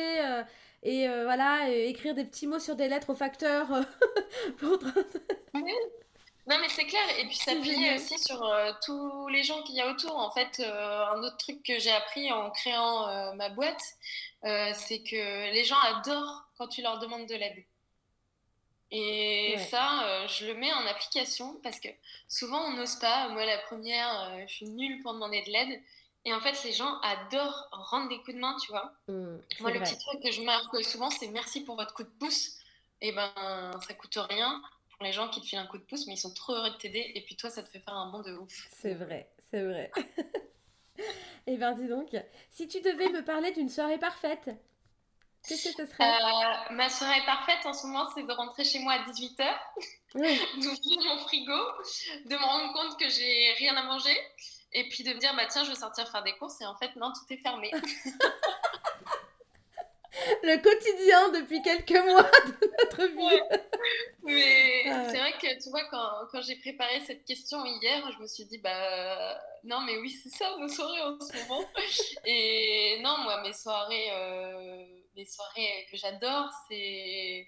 et 0.85 1.09
euh, 1.09 1.23
voilà, 1.23 1.67
écrire 1.67 2.13
des 2.13 2.23
petits 2.23 2.45
mots 2.45 2.59
sur 2.59 2.75
des 2.75 2.87
lettres 2.87 3.09
au 3.09 3.15
facteur. 3.15 3.73
Euh, 3.73 3.81
non, 5.55 6.57
mais 6.61 6.69
c'est 6.69 6.85
clair. 6.85 7.01
Et 7.19 7.25
puis 7.25 7.37
s'appuyer 7.37 7.95
aussi 7.95 8.19
sur 8.19 8.45
euh, 8.45 8.71
tous 8.85 9.27
les 9.29 9.41
gens 9.41 9.63
qu'il 9.63 9.75
y 9.75 9.81
a 9.81 9.89
autour. 9.89 10.15
En 10.15 10.29
fait, 10.29 10.59
un 10.59 11.23
autre 11.23 11.37
truc 11.37 11.63
que 11.63 11.79
j'ai 11.79 11.89
appris 11.89 12.31
en 12.31 12.51
créant 12.51 13.33
ma 13.33 13.49
boîte, 13.49 13.81
c'est 14.43 15.01
que 15.01 15.51
les 15.51 15.63
gens 15.63 15.79
adorent 15.79 16.47
quand 16.55 16.67
tu 16.67 16.83
leur 16.83 16.99
demandes 16.99 17.25
de 17.25 17.35
l'aide. 17.35 17.65
Et 18.91 19.55
ça, 19.71 20.27
je 20.27 20.45
le 20.45 20.53
mets 20.53 20.71
en 20.71 20.85
application 20.85 21.59
parce 21.63 21.79
que 21.79 21.89
souvent 22.29 22.63
on 22.67 22.73
n'ose 22.73 22.97
pas. 22.97 23.29
Moi, 23.29 23.43
la 23.43 23.57
première, 23.57 24.37
je 24.47 24.53
suis 24.53 24.69
nulle 24.69 25.01
pour 25.01 25.15
demander 25.15 25.41
de 25.41 25.49
l'aide. 25.49 25.81
Et 26.25 26.33
en 26.33 26.39
fait, 26.41 26.61
les 26.63 26.73
gens 26.73 26.99
adorent 27.01 27.67
rendre 27.71 28.09
des 28.09 28.17
coups 28.17 28.33
de 28.33 28.39
main, 28.39 28.55
tu 28.59 28.71
vois. 28.71 28.91
Mmh, 29.07 29.37
Moi, 29.59 29.71
le 29.71 29.79
petit 29.79 29.97
truc 29.97 30.21
que 30.23 30.31
je 30.31 30.41
marque 30.41 30.83
souvent, 30.83 31.11
c'est 31.11 31.27
merci 31.27 31.63
pour 31.63 31.75
votre 31.75 31.93
coup 31.93 32.03
de 32.03 32.09
pouce. 32.19 32.57
Et 33.01 33.09
eh 33.09 33.11
ben, 33.11 33.31
ça 33.87 33.93
coûte 33.93 34.17
rien 34.29 34.61
pour 34.89 35.03
les 35.03 35.11
gens 35.11 35.29
qui 35.29 35.41
te 35.41 35.45
filent 35.45 35.59
un 35.59 35.67
coup 35.67 35.77
de 35.77 35.83
pouce, 35.83 36.07
mais 36.07 36.13
ils 36.13 36.17
sont 36.17 36.33
trop 36.33 36.53
heureux 36.53 36.71
de 36.71 36.75
t'aider. 36.77 37.11
Et 37.13 37.21
puis 37.21 37.35
toi, 37.35 37.49
ça 37.49 37.61
te 37.61 37.69
fait 37.69 37.79
faire 37.79 37.93
un 37.93 38.09
bond 38.09 38.21
de 38.21 38.33
ouf. 38.33 38.67
C'est 38.71 38.95
vrai, 38.95 39.29
c'est 39.51 39.61
vrai. 39.61 39.91
et 40.97 41.03
eh 41.47 41.57
ben, 41.57 41.73
dis 41.73 41.87
donc, 41.87 42.15
si 42.49 42.67
tu 42.67 42.81
devais 42.81 43.09
me 43.09 43.23
parler 43.23 43.51
d'une 43.51 43.69
soirée 43.69 43.99
parfaite, 43.99 44.49
qu'est-ce 45.47 45.69
que 45.69 45.85
ce 45.85 45.91
serait? 45.91 46.09
Euh, 46.09 46.73
Ma 46.73 46.89
soirée 46.89 47.23
parfaite 47.25 47.63
en 47.65 47.73
ce 47.73 47.85
moment, 47.85 48.09
c'est 48.15 48.23
de 48.23 48.31
rentrer 48.31 48.63
chez 48.63 48.79
moi 48.79 48.93
à 48.93 49.03
18h, 49.03 49.45
d'ouvrir 50.15 51.15
mon 51.15 51.17
frigo, 51.19 51.53
de 52.25 52.35
me 52.35 52.43
rendre 52.43 52.73
compte 52.73 52.97
que 52.97 53.09
j'ai 53.09 53.53
rien 53.59 53.75
à 53.75 53.83
manger 53.83 54.17
et 54.75 54.87
puis 54.89 55.03
de 55.03 55.13
me 55.13 55.19
dire, 55.19 55.33
bah 55.35 55.45
tiens, 55.49 55.63
je 55.63 55.69
vais 55.69 55.75
sortir 55.75 56.07
faire 56.09 56.23
des 56.23 56.33
courses, 56.33 56.61
et 56.61 56.65
en 56.65 56.75
fait, 56.75 56.95
non, 56.95 57.11
tout 57.11 57.33
est 57.33 57.37
fermé. 57.37 57.71
le 60.43 60.57
quotidien 60.57 61.29
depuis 61.29 61.61
quelques 61.61 62.05
mois 62.05 62.23
de 62.23 62.71
notre 62.79 63.05
vie. 63.11 63.41
Mais 64.23 64.83
ah 64.87 65.09
c'est 65.09 65.17
vrai 65.17 65.33
que 65.33 65.61
tu 65.61 65.69
vois, 65.69 65.83
quand, 65.85 66.27
quand 66.31 66.41
j'ai 66.41 66.55
préparé 66.55 67.01
cette 67.05 67.25
question 67.25 67.63
hier, 67.65 68.11
je 68.11 68.21
me 68.21 68.27
suis 68.27 68.45
dit, 68.45 68.57
bah 68.57 69.41
non, 69.63 69.81
mais 69.81 69.97
oui, 69.97 70.09
c'est 70.09 70.29
ça 70.29 70.55
nos 70.59 70.67
soirées 70.67 71.01
en 71.01 71.19
ce 71.19 71.33
moment. 71.37 71.65
Et 72.25 72.99
non, 73.01 73.17
moi, 73.19 73.41
mes 73.41 73.53
soirées, 73.53 74.09
euh, 74.11 74.85
les 75.15 75.25
soirées 75.25 75.87
que 75.91 75.97
j'adore, 75.97 76.49
c'est 76.67 77.47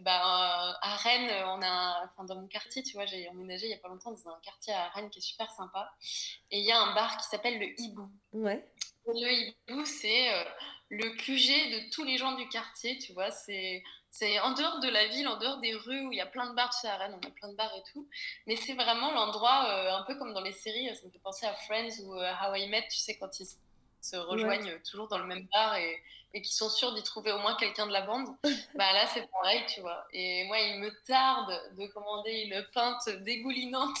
bah, 0.00 0.78
à 0.80 0.96
Rennes, 0.96 1.30
on 1.46 1.62
a, 1.62 2.04
enfin, 2.04 2.24
dans 2.24 2.36
mon 2.36 2.46
quartier, 2.46 2.82
tu 2.82 2.94
vois, 2.94 3.06
j'ai 3.06 3.28
emménagé 3.28 3.66
il 3.66 3.70
y 3.70 3.74
a 3.74 3.78
pas 3.78 3.88
longtemps 3.88 4.12
dans 4.12 4.28
un 4.28 4.40
quartier 4.42 4.72
à 4.72 4.88
Rennes 4.90 5.10
qui 5.10 5.18
est 5.18 5.22
super 5.22 5.50
sympa. 5.50 5.92
Et 6.50 6.58
il 6.60 6.64
y 6.64 6.72
a 6.72 6.80
un 6.80 6.94
bar 6.94 7.16
qui 7.18 7.24
s'appelle 7.28 7.58
le 7.58 7.68
Hibou. 7.80 8.08
Ouais. 8.32 8.66
le 9.06 9.32
Hibou, 9.32 9.84
c'est 9.84 10.32
euh, 10.32 10.44
le 10.90 11.10
QG 11.16 11.72
de 11.72 11.90
tous 11.90 12.04
les 12.04 12.18
gens 12.18 12.32
du 12.32 12.48
quartier, 12.48 12.98
tu 12.98 13.12
vois. 13.12 13.30
C'est 13.30 13.82
c'est 14.10 14.40
en 14.40 14.52
dehors 14.52 14.80
de 14.80 14.88
la 14.88 15.06
ville, 15.06 15.28
en 15.28 15.36
dehors 15.36 15.58
des 15.58 15.74
rues 15.74 16.06
où 16.06 16.12
il 16.12 16.16
y 16.16 16.20
a 16.20 16.26
plein 16.26 16.48
de 16.48 16.54
bars, 16.54 16.70
tu 16.70 16.80
sais, 16.80 16.88
à 16.88 16.96
Rennes, 16.96 17.14
on 17.22 17.28
a 17.28 17.30
plein 17.30 17.48
de 17.50 17.56
bars 17.56 17.72
et 17.76 17.82
tout. 17.92 18.08
Mais 18.46 18.56
c'est 18.56 18.74
vraiment 18.74 19.12
l'endroit, 19.12 19.66
euh, 19.68 19.92
un 19.92 20.02
peu 20.04 20.16
comme 20.16 20.32
dans 20.32 20.40
les 20.40 20.52
séries, 20.52 20.88
ça 20.96 21.06
me 21.06 21.10
fait 21.12 21.18
penser 21.18 21.46
à 21.46 21.52
Friends 21.52 22.00
ou 22.04 22.14
euh, 22.14 22.32
How 22.42 22.54
I 22.54 22.68
Met, 22.68 22.88
tu 22.90 22.98
sais, 22.98 23.16
quand 23.18 23.38
ils 23.38 23.46
se 24.00 24.16
rejoignent 24.16 24.78
toujours 24.88 25.08
dans 25.08 25.18
le 25.18 25.26
même 25.26 25.46
bar 25.52 25.76
et, 25.76 26.02
et 26.34 26.42
qui 26.42 26.54
sont 26.54 26.68
sûrs 26.68 26.94
d'y 26.94 27.02
trouver 27.02 27.32
au 27.32 27.38
moins 27.38 27.56
quelqu'un 27.56 27.86
de 27.86 27.92
la 27.92 28.02
bande, 28.02 28.28
bah 28.74 28.92
là 28.92 29.06
c'est 29.12 29.28
pareil, 29.30 29.62
tu 29.66 29.80
vois. 29.80 30.06
Et 30.12 30.44
moi, 30.44 30.58
il 30.58 30.80
me 30.80 30.90
tarde 31.06 31.52
de 31.76 31.86
commander 31.86 32.48
une 32.50 32.66
pinte 32.72 33.08
dégoulinante 33.24 33.98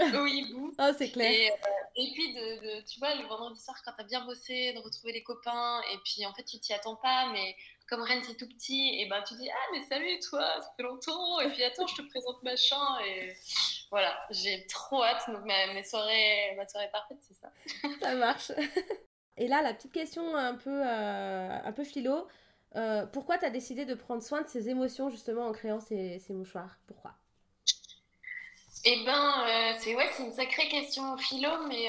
au 0.14 0.26
hibou. 0.26 0.72
Oh, 0.78 0.90
c'est 0.96 1.10
clair. 1.10 1.30
Et, 1.30 1.50
euh, 1.50 2.12
puis, 2.14 2.32
de, 2.32 2.80
tu 2.86 3.00
vois, 3.00 3.14
le 3.16 3.26
vendredi 3.26 3.60
soir, 3.60 3.76
quand 3.84 3.92
t'as 3.96 4.04
bien 4.04 4.24
bossé, 4.24 4.72
de 4.72 4.78
retrouver 4.78 5.12
les 5.12 5.22
copains, 5.22 5.80
et 5.92 5.98
puis 6.04 6.24
en 6.26 6.32
fait, 6.32 6.44
tu 6.44 6.58
t'y 6.58 6.72
attends 6.72 6.96
pas, 6.96 7.30
mais 7.32 7.56
comme 7.88 8.02
Rennes 8.02 8.22
c'est 8.24 8.36
tout 8.36 8.48
petit, 8.48 9.00
et 9.00 9.06
ben 9.06 9.22
tu 9.26 9.34
dis 9.34 9.48
ah 9.50 9.72
mais 9.72 9.82
salut 9.86 10.20
toi, 10.20 10.46
ça 10.60 10.70
fait 10.76 10.82
longtemps, 10.82 11.40
et 11.40 11.48
puis 11.48 11.64
attends 11.64 11.86
je 11.86 11.96
te 11.96 12.02
présente 12.02 12.42
machin, 12.42 13.00
et 13.06 13.34
voilà, 13.90 14.14
j'ai 14.30 14.66
trop 14.66 15.02
hâte. 15.02 15.24
Donc 15.28 15.44
ma, 15.44 15.72
mes 15.72 15.82
soirées, 15.82 16.54
ma 16.56 16.66
soirée 16.66 16.90
parfaite 16.92 17.18
c'est 17.26 17.34
ça. 17.34 17.50
Ça 18.00 18.14
marche. 18.14 18.52
Et 19.38 19.46
là, 19.46 19.62
la 19.62 19.72
petite 19.72 19.92
question 19.92 20.36
un 20.36 20.54
peu, 20.54 20.82
euh, 20.84 21.58
un 21.64 21.72
peu 21.72 21.84
philo. 21.84 22.26
Euh, 22.76 23.06
pourquoi 23.06 23.38
tu 23.38 23.44
as 23.44 23.50
décidé 23.50 23.86
de 23.86 23.94
prendre 23.94 24.22
soin 24.22 24.42
de 24.42 24.48
ces 24.48 24.68
émotions 24.68 25.08
justement 25.10 25.46
en 25.46 25.52
créant 25.52 25.80
ces, 25.80 26.18
ces 26.18 26.34
mouchoirs? 26.34 26.76
Pourquoi? 26.86 27.14
Eh 28.84 29.04
ben, 29.04 29.32
euh, 29.46 29.72
c'est 29.78 29.94
ouais, 29.94 30.08
une 30.18 30.32
sacrée 30.32 30.68
question 30.68 31.16
philo, 31.16 31.50
mais 31.68 31.88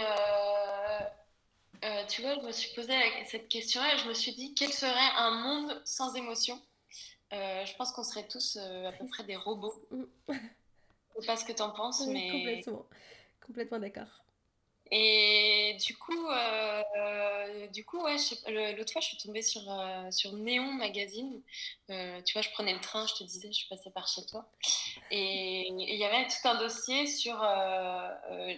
tu 2.07 2.21
vois, 2.21 2.35
je 2.35 2.45
me 2.45 2.51
suis 2.51 2.73
posé 2.75 2.93
cette 3.27 3.47
question-là 3.47 3.95
et 3.95 3.97
je 3.97 4.07
me 4.07 4.13
suis 4.13 4.33
dit 4.33 4.53
quel 4.53 4.71
serait 4.71 5.12
un 5.17 5.31
monde 5.31 5.81
sans 5.85 6.15
émotions? 6.15 6.62
Je 7.31 7.75
pense 7.77 7.91
qu'on 7.91 8.03
serait 8.03 8.27
tous 8.27 8.57
à 8.57 8.91
peu 8.91 9.07
près 9.07 9.23
des 9.23 9.35
robots. 9.35 9.73
je 10.29 10.35
sais 11.21 11.27
pas 11.27 11.38
ce 11.38 11.45
que 11.45 11.53
tu 11.53 11.62
en 11.62 11.71
penses, 11.71 12.05
mais 12.07 12.29
complètement, 12.29 12.85
complètement 13.45 13.79
d'accord. 13.79 14.23
Et 14.91 15.78
du 15.86 15.95
coup, 15.97 16.28
euh, 16.30 17.67
du 17.67 17.86
coup 17.86 18.02
ouais, 18.02 18.15
l'autre 18.75 18.91
fois, 18.91 19.02
je 19.02 19.08
suis 19.08 19.17
tombée 19.17 19.43
sur, 19.43 19.62
euh, 19.71 20.10
sur 20.12 20.34
Néon 20.34 20.71
Magazine. 20.73 21.41
Euh, 21.91 22.21
tu 22.23 22.34
vois, 22.34 22.41
je 22.41 22.49
prenais 22.49 22.73
le 22.73 22.80
train, 22.80 23.06
je 23.06 23.15
te 23.15 23.23
disais, 23.23 23.52
je 23.52 23.67
passais 23.67 23.91
par 23.91 24.08
chez 24.08 24.25
toi. 24.25 24.49
Et 25.12 25.67
il 25.67 25.95
y 25.95 26.06
avait 26.06 26.28
tout 26.28 26.47
un 26.47 26.56
dossier 26.56 27.06
sur 27.06 27.45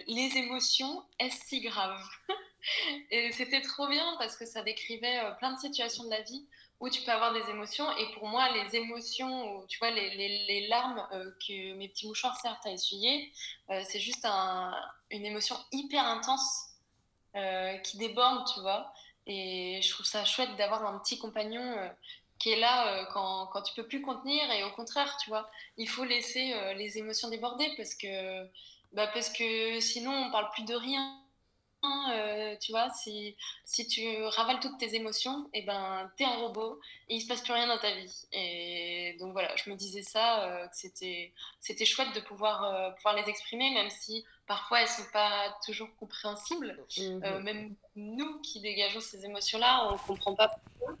les 0.06 0.36
émotions, 0.36 1.02
est-ce 1.18 1.46
si 1.46 1.60
grave? 1.60 2.00
Et 3.10 3.32
c'était 3.32 3.60
trop 3.60 3.88
bien 3.88 4.14
parce 4.18 4.36
que 4.36 4.46
ça 4.46 4.62
décrivait 4.62 5.20
plein 5.38 5.52
de 5.52 5.58
situations 5.58 6.04
de 6.04 6.10
la 6.10 6.22
vie 6.22 6.46
où 6.82 6.90
tu 6.90 7.00
peux 7.02 7.12
avoir 7.12 7.32
des 7.32 7.48
émotions. 7.48 7.86
Et 7.96 8.10
pour 8.14 8.26
moi, 8.26 8.48
les 8.50 8.76
émotions, 8.76 9.64
tu 9.68 9.78
vois, 9.78 9.92
les, 9.92 10.16
les, 10.16 10.66
larmes 10.66 11.06
euh, 11.12 11.30
que 11.46 11.74
mes 11.74 11.88
petits 11.88 12.08
mouchoirs 12.08 12.36
servent 12.40 12.58
à 12.64 12.72
essuyer, 12.72 13.32
euh, 13.70 13.80
c'est 13.88 14.00
juste 14.00 14.24
un, 14.24 14.74
une 15.12 15.24
émotion 15.24 15.56
hyper 15.70 16.04
intense 16.04 16.70
euh, 17.36 17.78
qui 17.78 17.98
déborde, 17.98 18.48
tu 18.52 18.60
vois. 18.60 18.92
Et 19.28 19.78
je 19.80 19.90
trouve 19.92 20.04
ça 20.04 20.24
chouette 20.24 20.56
d'avoir 20.56 20.84
un 20.84 20.98
petit 20.98 21.20
compagnon 21.20 21.76
qui 22.40 22.50
est 22.50 22.58
là 22.58 23.06
quand, 23.12 23.46
quand 23.52 23.62
tu 23.62 23.74
peux 23.74 23.86
plus 23.86 24.02
contenir. 24.02 24.50
Et 24.50 24.64
au 24.64 24.72
contraire, 24.72 25.16
tu 25.22 25.30
vois, 25.30 25.48
il 25.76 25.88
faut 25.88 26.04
laisser 26.04 26.52
les 26.74 26.98
émotions 26.98 27.28
déborder 27.28 27.72
parce 27.76 27.94
que, 27.94 28.42
bah 28.90 29.06
parce 29.14 29.28
que 29.30 29.78
sinon, 29.78 30.10
on 30.10 30.32
parle 30.32 30.50
plus 30.50 30.64
de 30.64 30.74
rien 30.74 31.21
euh, 31.84 32.56
tu 32.60 32.72
vois, 32.72 32.90
si, 32.90 33.36
si 33.64 33.86
tu 33.86 34.22
ravales 34.24 34.60
toutes 34.60 34.78
tes 34.78 34.94
émotions, 34.94 35.48
et 35.52 35.60
eh 35.60 35.62
ben, 35.62 36.10
t'es 36.16 36.24
un 36.24 36.36
robot 36.36 36.80
et 37.08 37.16
il 37.16 37.20
se 37.20 37.26
passe 37.26 37.42
plus 37.42 37.52
rien 37.52 37.66
dans 37.66 37.78
ta 37.78 37.92
vie. 37.94 38.26
Et 38.32 39.16
donc 39.18 39.32
voilà, 39.32 39.54
je 39.56 39.68
me 39.68 39.74
disais 39.74 40.02
ça, 40.02 40.44
euh, 40.44 40.66
que 40.68 40.76
c'était, 40.76 41.32
c'était 41.60 41.84
chouette 41.84 42.14
de 42.14 42.20
pouvoir, 42.20 42.64
euh, 42.64 42.90
pouvoir 42.92 43.16
les 43.16 43.28
exprimer, 43.28 43.70
même 43.72 43.90
si 43.90 44.24
parfois 44.46 44.82
elles 44.82 44.88
sont 44.88 45.10
pas 45.12 45.56
toujours 45.64 45.88
compréhensibles. 45.98 46.78
Mmh. 46.98 47.38
même 47.40 47.74
nous 47.96 48.40
qui 48.40 48.60
dégageons 48.60 49.00
ces 49.00 49.24
émotions-là, 49.24 49.92
on 49.92 49.98
comprend 49.98 50.34
pas 50.34 50.48
pourquoi 50.48 50.96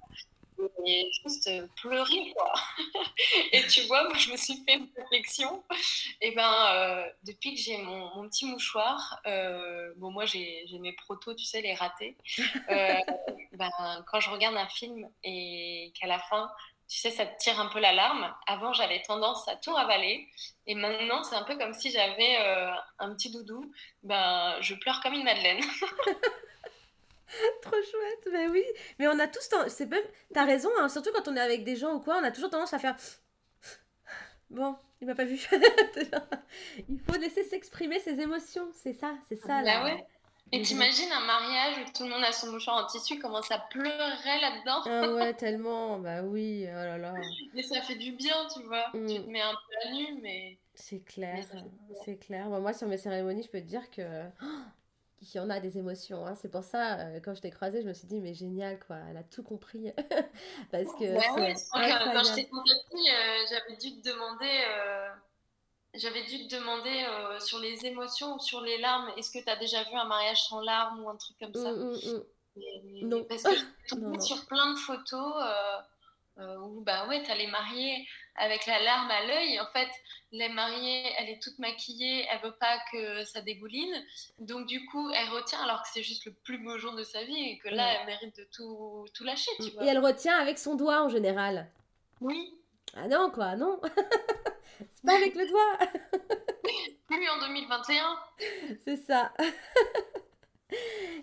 et 0.86 1.10
juste 1.22 1.50
pleurer, 1.76 2.32
quoi. 2.34 2.52
et 3.52 3.66
tu 3.66 3.82
vois, 3.82 4.04
moi, 4.04 4.16
je 4.16 4.30
me 4.30 4.36
suis 4.36 4.56
fait 4.64 4.74
une 4.74 4.88
réflexion. 4.96 5.62
Et 6.20 6.32
ben, 6.32 6.52
euh, 6.74 7.06
depuis 7.24 7.54
que 7.54 7.60
j'ai 7.60 7.78
mon, 7.78 8.14
mon, 8.16 8.28
petit 8.28 8.46
mouchoir, 8.46 9.20
euh, 9.26 9.92
bon, 9.96 10.10
moi, 10.10 10.24
j'ai 10.24 10.66
mes 10.80 10.92
protos, 10.92 11.34
tu 11.34 11.44
sais, 11.44 11.60
les 11.60 11.74
ratés. 11.74 12.16
Euh, 12.70 12.94
ben, 13.52 13.70
quand 14.06 14.20
je 14.20 14.30
regarde 14.30 14.56
un 14.56 14.68
film 14.68 15.08
et 15.24 15.92
qu'à 15.98 16.06
la 16.06 16.18
fin, 16.18 16.50
tu 16.88 16.98
sais, 16.98 17.10
ça 17.10 17.24
te 17.24 17.38
tire 17.38 17.58
un 17.58 17.66
peu 17.66 17.80
la 17.80 17.92
larme. 17.92 18.34
Avant, 18.46 18.72
j'avais 18.72 19.00
tendance 19.02 19.48
à 19.48 19.56
tout 19.56 19.72
ravaler. 19.72 20.28
Et 20.66 20.74
maintenant, 20.74 21.22
c'est 21.22 21.36
un 21.36 21.44
peu 21.44 21.56
comme 21.56 21.72
si 21.72 21.90
j'avais 21.90 22.36
un 22.98 23.14
petit 23.14 23.30
doudou. 23.30 23.72
Ben, 24.02 24.56
je 24.60 24.74
pleure 24.74 25.00
comme 25.00 25.14
une 25.14 25.24
madeleine. 25.24 25.60
Trop 27.62 27.76
chouette, 27.76 28.28
mais 28.32 28.48
oui. 28.48 28.64
Mais 28.98 29.08
on 29.08 29.18
a 29.18 29.26
tous. 29.26 29.48
C'est 29.68 29.86
même. 29.86 30.04
T'as 30.34 30.44
raison, 30.44 30.70
hein, 30.78 30.88
surtout 30.88 31.10
quand 31.12 31.28
on 31.28 31.36
est 31.36 31.40
avec 31.40 31.64
des 31.64 31.76
gens 31.76 31.94
ou 31.94 32.00
quoi, 32.00 32.18
on 32.20 32.24
a 32.24 32.30
toujours 32.30 32.50
tendance 32.50 32.74
à 32.74 32.78
faire. 32.78 32.96
Bon, 34.50 34.76
il 35.00 35.06
m'a 35.06 35.14
pas 35.14 35.24
vu. 35.24 35.40
il 36.88 37.00
faut 37.00 37.18
laisser 37.18 37.42
s'exprimer 37.44 37.98
ses 38.00 38.20
émotions, 38.20 38.68
c'est 38.74 38.92
ça, 38.92 39.14
c'est 39.26 39.36
ça. 39.36 39.56
Ah, 39.56 39.62
là. 39.62 39.84
ouais. 39.84 40.06
Et 40.54 40.60
t'imagines 40.60 41.10
un 41.10 41.24
mariage 41.24 41.78
où 41.78 41.92
tout 41.96 42.04
le 42.04 42.10
monde 42.10 42.22
a 42.22 42.30
son 42.30 42.52
mouchoir 42.52 42.84
en 42.84 42.86
tissu, 42.86 43.18
comment 43.18 43.40
ça 43.40 43.58
pleurait 43.70 44.40
là-dedans? 44.40 44.82
Ah 44.84 45.08
ouais, 45.14 45.32
tellement, 45.32 45.98
bah 45.98 46.22
oui, 46.22 46.66
oh 46.68 46.74
là 46.74 46.98
là. 46.98 47.14
Mais 47.54 47.62
ça 47.62 47.80
fait 47.80 47.94
du 47.94 48.12
bien, 48.12 48.46
tu 48.54 48.62
vois. 48.64 48.84
Tu 48.92 48.98
mm. 48.98 49.24
te 49.24 49.30
mets 49.30 49.40
un 49.40 49.52
peu 49.54 49.88
à 49.88 49.92
nu, 49.92 50.20
mais. 50.20 50.58
C'est 50.74 51.02
clair, 51.02 51.42
c'est 52.04 52.18
clair. 52.18 52.48
moi, 52.48 52.74
sur 52.74 52.86
mes 52.86 52.98
cérémonies, 52.98 53.42
je 53.42 53.48
peux 53.48 53.60
te 53.60 53.66
dire 53.66 53.90
que 53.90 54.02
il 54.02 54.81
y 55.34 55.38
en 55.38 55.50
a 55.50 55.60
des 55.60 55.78
émotions. 55.78 56.26
Hein. 56.26 56.34
C'est 56.34 56.50
pour 56.50 56.64
ça, 56.64 56.98
euh, 56.98 57.20
quand 57.20 57.34
je 57.34 57.40
t'ai 57.40 57.50
croisée, 57.50 57.82
je 57.82 57.88
me 57.88 57.94
suis 57.94 58.06
dit, 58.06 58.20
mais 58.20 58.34
génial, 58.34 58.78
quoi. 58.78 58.96
Elle 59.10 59.16
a 59.16 59.22
tout 59.22 59.42
compris. 59.42 59.92
Parce 60.70 60.92
que. 60.94 61.04
Ouais, 61.04 61.54
quand 61.72 62.24
je 62.24 62.34
t'ai 62.34 62.48
contactée, 62.48 62.96
euh, 62.96 63.46
j'avais 63.48 63.76
dû 63.76 64.00
te 64.00 64.08
demander. 64.08 64.64
Euh, 64.68 65.08
j'avais 65.94 66.24
dû 66.24 66.46
te 66.46 66.56
demander 66.56 67.04
sur 67.38 67.58
les 67.58 67.84
émotions 67.84 68.36
ou 68.36 68.38
sur 68.38 68.62
les 68.62 68.78
larmes, 68.78 69.12
est-ce 69.18 69.30
que 69.30 69.44
tu 69.44 69.50
as 69.50 69.56
déjà 69.56 69.82
vu 69.84 69.94
un 69.94 70.06
mariage 70.06 70.42
sans 70.44 70.62
larmes 70.62 71.04
ou 71.04 71.10
un 71.10 71.16
truc 71.16 71.36
comme 71.38 71.52
ça? 71.52 71.70
Mmh, 71.70 71.92
mmh, 71.92 72.62
mmh. 73.02 73.08
non. 73.08 73.24
Parce 73.24 73.42
que 73.42 73.50
je 73.86 74.20
sur 74.20 74.46
plein 74.46 74.72
de 74.72 74.78
photos 74.78 75.34
où, 76.38 76.80
bah 76.80 77.06
ouais, 77.08 77.22
tu 77.22 77.36
les 77.36 77.46
mariés 77.46 78.06
avec 78.36 78.66
la 78.66 78.82
larme 78.82 79.10
à 79.10 79.26
l'œil. 79.26 79.60
En 79.60 79.66
fait, 79.66 79.88
les 80.32 80.48
mariée, 80.48 81.04
elle 81.18 81.28
est 81.28 81.42
toute 81.42 81.58
maquillée, 81.58 82.26
elle 82.30 82.40
veut 82.40 82.56
pas 82.58 82.78
que 82.90 83.24
ça 83.24 83.40
dégouline. 83.40 83.94
Donc, 84.38 84.66
du 84.66 84.84
coup, 84.86 85.10
elle 85.10 85.28
retient 85.28 85.60
alors 85.62 85.82
que 85.82 85.88
c'est 85.92 86.02
juste 86.02 86.24
le 86.24 86.32
plus 86.32 86.58
beau 86.58 86.78
jour 86.78 86.94
de 86.94 87.04
sa 87.04 87.22
vie 87.24 87.50
et 87.50 87.58
que 87.58 87.68
là, 87.68 88.00
elle 88.00 88.06
mérite 88.06 88.36
de 88.36 88.46
tout, 88.54 89.06
tout 89.14 89.24
lâcher. 89.24 89.50
Tu 89.60 89.70
vois. 89.70 89.84
Et 89.84 89.88
elle 89.88 89.98
retient 89.98 90.38
avec 90.38 90.58
son 90.58 90.74
doigt 90.74 91.02
en 91.02 91.08
général. 91.08 91.70
Oui. 92.20 92.54
Ah 92.94 93.08
non, 93.08 93.30
quoi, 93.30 93.56
non. 93.56 93.80
c'est 94.78 95.04
pas 95.04 95.16
avec 95.16 95.34
le 95.34 95.46
doigt. 95.48 95.78
Plus 97.08 97.28
en 97.28 97.38
2021. 97.40 98.18
C'est 98.84 98.96
ça. 98.96 99.32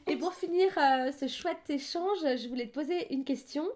Et 0.08 0.15
pour 0.15 0.34
finir 0.34 0.72
euh, 0.78 1.12
ce 1.12 1.28
chouette 1.28 1.69
échange, 1.69 2.19
je 2.19 2.48
voulais 2.48 2.67
te 2.67 2.74
poser 2.74 3.12
une 3.13 3.24
question. 3.24 3.67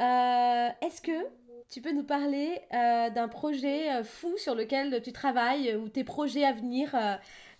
Euh, 0.00 0.68
est-ce 0.82 1.00
que 1.00 1.26
tu 1.70 1.80
peux 1.80 1.92
nous 1.92 2.04
parler 2.04 2.60
euh, 2.72 3.10
d'un 3.10 3.28
projet 3.28 3.92
euh, 3.92 4.04
fou 4.04 4.36
sur 4.36 4.54
lequel 4.54 5.02
tu 5.02 5.12
travailles 5.12 5.70
euh, 5.70 5.78
ou 5.78 5.88
tes 5.88 6.04
projets 6.04 6.44
à 6.44 6.52
venir, 6.52 6.94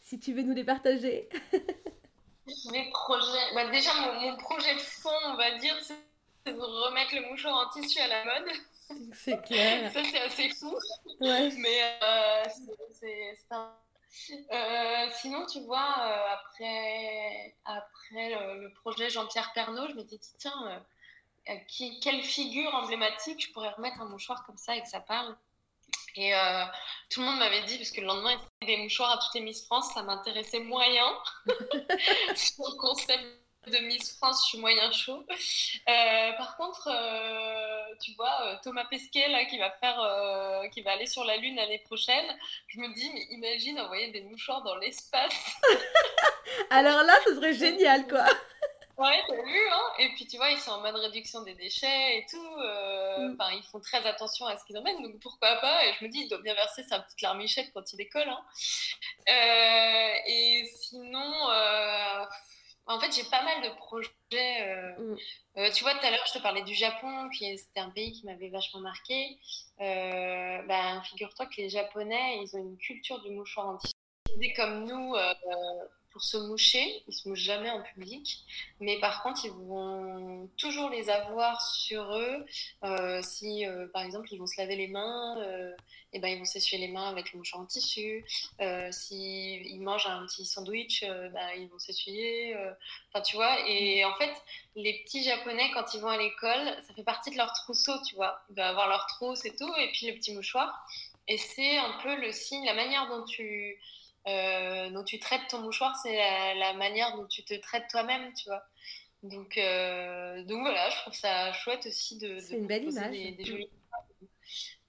si 0.02 0.18
tu 0.18 0.32
veux 0.32 0.42
nous 0.42 0.54
les 0.54 0.64
partager? 0.64 1.28
Mes 2.70 2.90
projets. 2.90 3.54
Bah, 3.54 3.70
déjà, 3.70 3.90
mon, 4.20 4.36
projet 4.36 4.74
de 4.74 4.80
fond, 4.80 5.08
on 5.26 5.34
va 5.34 5.58
dire, 5.58 5.74
c'est 5.80 5.96
de 6.46 6.52
remettre 6.52 7.14
le 7.14 7.30
mouchoir 7.30 7.66
en 7.66 7.70
tissu 7.70 7.98
à 8.00 8.08
la 8.08 8.24
mode. 8.24 8.52
C'est 9.14 9.42
clair. 9.42 9.90
Ça, 9.90 10.00
c'est 10.04 10.20
assez 10.20 10.50
fou. 10.50 10.76
Ouais. 11.18 11.50
Mais 11.58 11.80
c'est 13.00 13.34
un. 13.50 13.72
sinon, 15.22 15.46
tu 15.46 15.60
vois, 15.60 15.88
après, 16.34 17.56
après 17.64 18.28
le, 18.28 18.64
le 18.64 18.72
projet 18.74 19.08
Jean-Pierre 19.08 19.52
Pernaud, 19.54 19.88
je 19.88 19.94
m'étais 19.94 20.18
dit, 20.18 20.34
tiens, 20.36 20.84
qui, 21.68 22.00
quelle 22.00 22.22
figure 22.22 22.74
emblématique 22.74 23.46
je 23.46 23.52
pourrais 23.52 23.70
remettre 23.70 24.00
un 24.00 24.06
mouchoir 24.06 24.44
comme 24.44 24.56
ça 24.56 24.76
et 24.76 24.82
que 24.82 24.88
ça 24.88 25.00
parle. 25.00 25.36
Et 26.16 26.34
euh, 26.34 26.64
tout 27.10 27.20
le 27.20 27.26
monde 27.26 27.38
m'avait 27.38 27.62
dit, 27.62 27.76
parce 27.76 27.90
que 27.90 28.00
le 28.00 28.06
lendemain, 28.06 28.30
il 28.30 28.68
y 28.68 28.70
avait 28.70 28.76
des 28.76 28.82
mouchoirs 28.82 29.12
à 29.12 29.18
toutes 29.18 29.34
les 29.34 29.40
Miss 29.40 29.66
France, 29.66 29.92
ça 29.94 30.02
m'intéressait 30.02 30.60
moyen. 30.60 31.06
Sur 32.36 32.64
le 32.70 32.76
concept 32.76 33.24
de 33.66 33.78
Miss 33.78 34.16
France, 34.16 34.42
je 34.44 34.48
suis 34.50 34.58
moyen 34.58 34.92
chaud. 34.92 35.24
Euh, 35.88 36.32
par 36.36 36.56
contre, 36.56 36.88
tu 38.00 38.14
vois, 38.14 38.60
Thomas 38.62 38.84
Pesquet, 38.84 39.28
là, 39.28 39.44
qui 39.46 39.58
va, 39.58 39.70
faire, 39.70 40.70
qui 40.70 40.82
va 40.82 40.92
aller 40.92 41.06
sur 41.06 41.24
la 41.24 41.38
Lune 41.38 41.56
l'année 41.56 41.78
prochaine, 41.78 42.26
je 42.68 42.78
me 42.78 42.92
dis, 42.94 43.10
mais 43.12 43.26
imagine 43.30 43.80
envoyer 43.80 44.12
des 44.12 44.20
mouchoirs 44.22 44.62
dans 44.62 44.76
l'espace. 44.76 45.34
Alors 46.70 47.02
là, 47.02 47.14
ce 47.24 47.34
serait 47.34 47.54
génial, 47.54 48.06
quoi. 48.06 48.26
Ouais, 48.96 49.20
t'as 49.26 49.42
vu, 49.42 49.58
hein 49.72 49.92
Et 49.98 50.08
puis 50.10 50.26
tu 50.26 50.36
vois, 50.36 50.50
ils 50.50 50.58
sont 50.58 50.70
en 50.70 50.80
mode 50.80 50.94
réduction 50.94 51.42
des 51.42 51.54
déchets 51.54 52.18
et 52.18 52.26
tout. 52.30 52.56
Euh, 52.58 53.28
mm. 53.28 53.32
Enfin, 53.32 53.50
ils 53.52 53.64
font 53.64 53.80
très 53.80 54.06
attention 54.06 54.46
à 54.46 54.56
ce 54.56 54.64
qu'ils 54.64 54.78
emmènent, 54.78 55.02
donc 55.02 55.18
pourquoi 55.20 55.56
pas 55.56 55.84
Et 55.86 55.92
je 55.94 56.04
me 56.04 56.10
dis, 56.10 56.20
il 56.20 56.28
doit 56.28 56.40
bien 56.40 56.54
verser 56.54 56.84
sa 56.84 57.00
petite 57.00 57.20
larmichette 57.20 57.72
quand 57.72 57.92
il 57.92 57.96
décolle. 57.96 58.28
Hein. 58.28 58.44
Euh, 59.28 60.14
et 60.28 60.70
sinon, 60.76 61.50
euh, 61.50 62.24
en 62.86 63.00
fait, 63.00 63.12
j'ai 63.12 63.24
pas 63.24 63.42
mal 63.42 63.62
de 63.62 63.76
projets. 63.76 64.94
Mm. 64.98 65.70
tu 65.72 65.82
vois, 65.82 65.94
tout 65.94 66.06
à 66.06 66.10
l'heure, 66.10 66.26
je 66.28 66.38
te 66.38 66.42
parlais 66.42 66.62
du 66.62 66.74
Japon, 66.74 67.28
qui 67.30 67.58
c'était 67.58 67.80
un 67.80 67.90
pays 67.90 68.12
qui 68.12 68.24
m'avait 68.26 68.50
vachement 68.50 68.80
marqué. 68.80 69.38
ben, 69.78 71.02
figure-toi 71.02 71.46
que 71.46 71.56
les 71.56 71.68
Japonais, 71.68 72.38
ils 72.42 72.56
ont 72.56 72.60
une 72.60 72.78
culture 72.78 73.20
du 73.22 73.30
mouchoir 73.30 73.76
tissu. 73.78 73.94
Comme 74.56 74.84
nous, 74.84 75.14
pour 76.14 76.22
se 76.22 76.36
moucher. 76.36 77.02
Ils 77.08 77.12
se 77.12 77.28
mouchent 77.28 77.40
jamais 77.40 77.70
en 77.70 77.82
public. 77.82 78.44
Mais 78.80 79.00
par 79.00 79.22
contre, 79.24 79.44
ils 79.44 79.50
vont 79.50 80.48
toujours 80.56 80.88
les 80.88 81.10
avoir 81.10 81.60
sur 81.60 82.16
eux. 82.16 82.46
Euh, 82.84 83.20
si, 83.20 83.66
euh, 83.66 83.88
par 83.88 84.02
exemple, 84.02 84.28
ils 84.30 84.38
vont 84.38 84.46
se 84.46 84.58
laver 84.58 84.76
les 84.76 84.86
mains, 84.86 85.36
euh, 85.38 85.74
et 86.12 86.20
ben, 86.20 86.28
ils 86.28 86.38
vont 86.38 86.44
s'essuyer 86.44 86.86
les 86.86 86.92
mains 86.92 87.08
avec 87.08 87.32
le 87.32 87.38
mouchoir 87.38 87.60
en 87.60 87.66
tissu. 87.66 88.24
S'ils 88.92 89.66
ils 89.66 89.80
mangent 89.80 90.06
un 90.06 90.24
petit 90.26 90.46
sandwich, 90.46 91.02
ben, 91.02 91.48
ils 91.58 91.68
vont 91.68 91.80
s'essuyer. 91.80 92.56
Enfin, 93.08 93.20
tu 93.20 93.34
vois. 93.34 93.68
Et 93.68 94.04
en 94.04 94.14
fait, 94.14 94.32
les 94.76 95.02
petits 95.02 95.24
Japonais, 95.24 95.72
quand 95.74 95.92
ils 95.94 96.00
vont 96.00 96.08
à 96.08 96.16
l'école, 96.16 96.76
ça 96.86 96.94
fait 96.94 97.02
partie 97.02 97.32
de 97.32 97.36
leur 97.36 97.52
trousseau, 97.52 97.92
tu 98.06 98.14
vois. 98.14 98.40
Ils 98.50 98.54
doivent 98.54 98.70
avoir 98.70 98.88
leur 98.88 99.06
trousse 99.06 99.44
et 99.44 99.56
tout, 99.56 99.74
et 99.80 99.90
puis 99.90 100.06
le 100.06 100.14
petit 100.14 100.32
mouchoir. 100.32 100.86
Et 101.26 101.38
c'est 101.38 101.78
un 101.78 101.98
peu 102.04 102.14
le 102.14 102.30
signe, 102.30 102.64
la 102.64 102.74
manière 102.74 103.08
dont 103.08 103.24
tu 103.24 103.76
euh, 104.26 104.90
dont 104.90 105.04
tu 105.04 105.18
traites 105.18 105.46
ton 105.50 105.60
mouchoir, 105.60 105.96
c'est 106.02 106.16
la, 106.54 106.72
manière 106.74 107.16
dont 107.16 107.26
tu 107.26 107.44
te 107.44 107.54
traites 107.54 107.88
toi-même, 107.90 108.32
tu 108.34 108.48
vois. 108.48 108.64
Donc, 109.22 109.56
euh, 109.58 110.42
donc 110.44 110.60
voilà, 110.60 110.90
je 110.90 110.96
trouve 110.98 111.14
ça 111.14 111.52
chouette 111.52 111.86
aussi 111.86 112.18
de, 112.18 112.28
de 112.28 112.56
une 112.56 112.66
belle 112.66 112.84
image. 112.84 113.10
Des, 113.10 113.32
des 113.32 113.44
jolies 113.44 113.70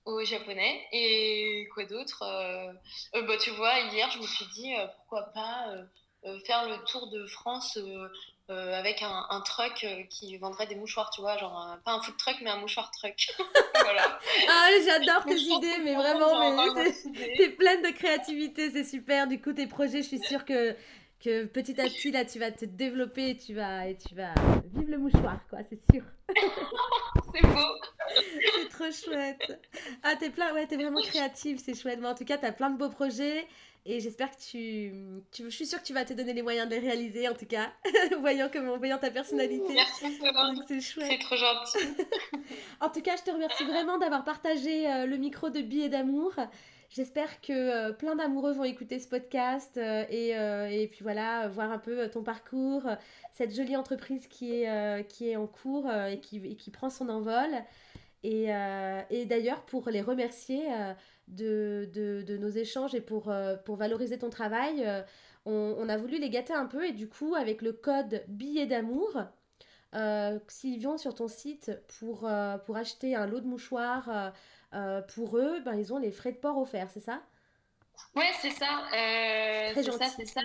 aux 0.05 0.23
japonais. 0.23 0.87
Et 0.91 1.67
quoi 1.73 1.85
d'autre 1.85 2.23
euh, 2.23 3.21
bah, 3.21 3.37
Tu 3.39 3.51
vois, 3.51 3.79
hier, 3.91 4.09
je 4.11 4.19
me 4.19 4.27
suis 4.27 4.45
dit, 4.53 4.73
pourquoi 4.97 5.23
pas 5.33 5.73
faire 6.45 6.67
le 6.67 6.83
tour 6.85 7.09
de 7.09 7.25
France 7.27 7.77
avec 8.49 9.01
un, 9.01 9.41
truck 9.41 9.85
qui 10.09 10.37
vendrait 10.37 10.67
des 10.67 10.75
mouchoirs, 10.75 11.09
tu 11.09 11.21
vois, 11.21 11.37
genre 11.37 11.77
pas 11.83 11.93
un 11.93 12.01
food 12.01 12.15
truck 12.17 12.35
mais 12.41 12.49
un 12.49 12.57
mouchoir 12.57 12.91
truck. 12.91 13.15
voilà. 13.81 14.19
Ah, 14.49 14.69
j'adore 14.85 15.25
tes 15.25 15.39
idées, 15.39 15.79
mais 15.83 15.95
vraiment, 15.95 16.73
t'es 17.37 17.49
pleine 17.49 17.81
de 17.81 17.91
créativité, 17.91 18.71
c'est 18.71 18.83
super. 18.83 19.27
Du 19.27 19.41
coup, 19.41 19.53
tes 19.53 19.67
projets, 19.67 20.01
je 20.01 20.07
suis 20.07 20.19
sûre 20.19 20.45
que 20.45 20.75
que 21.25 21.45
petit 21.45 21.79
à 21.81 21.85
petit, 21.85 22.11
là, 22.11 22.23
tu 22.23 22.39
vas 22.39 22.51
te 22.51 22.65
développer 22.65 23.31
et 23.31 23.37
tu 23.37 23.53
vas, 23.53 23.87
et 23.87 23.97
tu 23.97 24.13
vas 24.13 24.33
vivre 24.73 24.91
le 24.91 24.97
mouchoir, 24.99 25.39
quoi, 25.49 25.59
c'est 25.69 25.79
sûr. 25.91 26.03
c'est 27.33 27.41
beau. 27.41 27.79
c'est 28.55 28.69
trop 28.69 28.91
chouette. 28.91 29.59
Ah, 30.03 30.15
t'es 30.19 30.29
plein, 30.29 30.53
ouais, 30.53 30.67
t'es 30.67 30.75
vraiment 30.75 31.01
créative, 31.01 31.59
c'est 31.63 31.73
chouette. 31.73 31.99
Mais 31.99 32.07
en 32.07 32.15
tout 32.15 32.25
cas, 32.25 32.37
t'as 32.37 32.51
plein 32.51 32.69
de 32.69 32.77
beaux 32.77 32.89
projets 32.89 33.47
et 33.87 33.99
j'espère 33.99 34.31
que 34.31 34.41
tu, 34.41 34.91
tu, 35.31 35.43
je 35.43 35.55
suis 35.55 35.67
sûre 35.67 35.79
que 35.79 35.85
tu 35.85 35.93
vas 35.93 36.05
te 36.05 36.13
donner 36.13 36.33
les 36.33 36.41
moyens 36.41 36.67
de 36.67 36.73
les 36.73 36.79
réaliser, 36.79 37.29
en 37.29 37.35
tout 37.35 37.45
cas, 37.45 37.71
voyant 38.19 38.49
comment, 38.51 38.77
voyant 38.77 38.97
ta 38.97 39.11
personnalité. 39.11 39.73
Merci, 39.73 40.19
c'est 40.67 40.81
chouette. 40.81 41.07
C'est 41.11 41.19
trop 41.19 41.35
gentil. 41.35 42.03
en 42.81 42.89
tout 42.89 43.01
cas, 43.01 43.15
je 43.15 43.21
te 43.21 43.29
remercie 43.29 43.63
vraiment 43.63 43.99
d'avoir 43.99 44.23
partagé 44.23 44.91
euh, 44.91 45.05
le 45.05 45.17
micro 45.17 45.51
de 45.51 45.61
Billets 45.61 45.89
d'amour. 45.89 46.33
J'espère 46.89 47.41
que 47.41 47.53
euh, 47.53 47.93
plein 47.93 48.15
d'amoureux 48.15 48.53
vont 48.53 48.63
écouter 48.63 48.97
ce 48.97 49.07
podcast 49.07 49.77
euh, 49.77 50.03
et, 50.09 50.29
et, 50.81 50.87
puis 50.87 51.03
voilà, 51.03 51.47
voir 51.47 51.71
un 51.71 51.77
peu 51.77 52.09
ton 52.09 52.23
parcours, 52.23 52.83
cette 53.33 53.55
jolie 53.55 53.75
entreprise 53.75 54.25
qui 54.25 54.51
est, 54.51 55.07
qui 55.09 55.29
est 55.29 55.35
en 55.35 55.45
cours 55.45 55.91
et 55.91 56.19
qui, 56.19 56.55
qui 56.55 56.71
prend 56.71 56.89
son 56.89 57.07
envol. 57.09 57.51
Et, 58.23 58.47
et 59.11 59.25
d'ailleurs, 59.25 59.61
pour 59.65 59.89
les 59.89 60.01
remercier 60.01 60.63
de, 61.27 61.89
de, 61.93 62.21
de, 62.21 62.37
nos 62.37 62.49
échanges 62.49 62.95
et 62.95 63.01
pour, 63.01 63.33
pour 63.65 63.75
valoriser 63.75 64.17
ton 64.17 64.29
travail, 64.29 64.85
on, 65.45 65.75
on, 65.77 65.89
a 65.89 65.97
voulu 65.97 66.19
les 66.19 66.29
gâter 66.29 66.53
un 66.53 66.65
peu 66.65 66.85
et 66.85 66.91
du 66.91 67.07
coup, 67.07 67.35
avec 67.35 67.61
le 67.61 67.73
code 67.73 68.23
billet 68.27 68.65
d'amour, 68.65 69.23
s'ils 70.47 70.79
viennent 70.79 70.97
sur 70.97 71.15
ton 71.15 71.27
site 71.27 71.71
pour, 71.99 72.29
pour 72.65 72.77
acheter 72.77 73.15
un 73.15 73.27
lot 73.27 73.39
de 73.39 73.47
mouchoirs, 73.47 74.33
euh, 74.75 75.01
pour 75.01 75.37
eux, 75.37 75.61
ben, 75.61 75.75
ils 75.75 75.93
ont 75.93 75.97
les 75.97 76.11
frais 76.11 76.33
de 76.33 76.37
port 76.37 76.57
offerts, 76.57 76.89
c'est 76.91 76.99
ça? 76.99 77.21
Ouais, 78.15 78.31
c'est 78.39 78.51
ça. 78.51 78.85
Euh, 78.93 79.71
c'est 79.73 79.91
ça, 79.91 80.07
c'est 80.15 80.25
ça. 80.25 80.41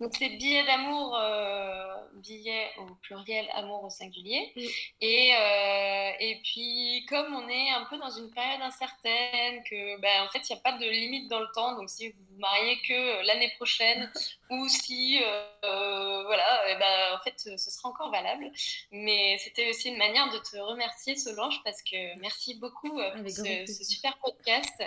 Donc 0.00 0.12
c'est 0.16 0.28
billet 0.28 0.64
d'amour, 0.64 1.16
euh, 1.16 1.96
billet 2.14 2.70
au 2.78 2.94
pluriel, 3.02 3.48
amour 3.52 3.82
au 3.82 3.90
singulier. 3.90 4.52
Mm. 4.54 4.60
Et, 5.00 5.34
euh, 5.34 6.12
et 6.20 6.40
puis 6.44 7.04
comme 7.08 7.34
on 7.34 7.48
est 7.48 7.70
un 7.70 7.84
peu 7.86 7.98
dans 7.98 8.10
une 8.10 8.30
période 8.30 8.62
incertaine, 8.62 9.64
que 9.64 10.00
ben, 10.00 10.22
en 10.22 10.28
fait 10.28 10.48
il 10.48 10.52
n'y 10.52 10.58
a 10.60 10.62
pas 10.62 10.78
de 10.78 10.88
limite 10.88 11.28
dans 11.28 11.40
le 11.40 11.48
temps, 11.52 11.76
donc 11.76 11.90
si 11.90 12.10
vous 12.10 12.18
vous 12.30 12.38
mariez 12.38 12.78
que 12.82 13.26
l'année 13.26 13.52
prochaine 13.56 14.08
ou 14.50 14.68
si 14.68 15.18
voilà, 15.62 16.70
et 16.70 16.76
ben, 16.76 17.16
en 17.16 17.18
fait 17.24 17.34
ce 17.40 17.70
sera 17.70 17.88
encore 17.88 18.12
valable. 18.12 18.52
Mais 18.92 19.36
c'était 19.38 19.68
aussi 19.68 19.88
une 19.88 19.98
manière 19.98 20.30
de 20.32 20.38
te 20.38 20.56
remercier 20.58 21.16
Solange 21.16 21.60
parce 21.64 21.82
que 21.82 22.16
merci 22.20 22.54
beaucoup 22.54 22.90
pour 22.90 23.30
ce, 23.30 23.66
ce, 23.66 23.84
super 23.84 24.16
podcast. 24.18 24.84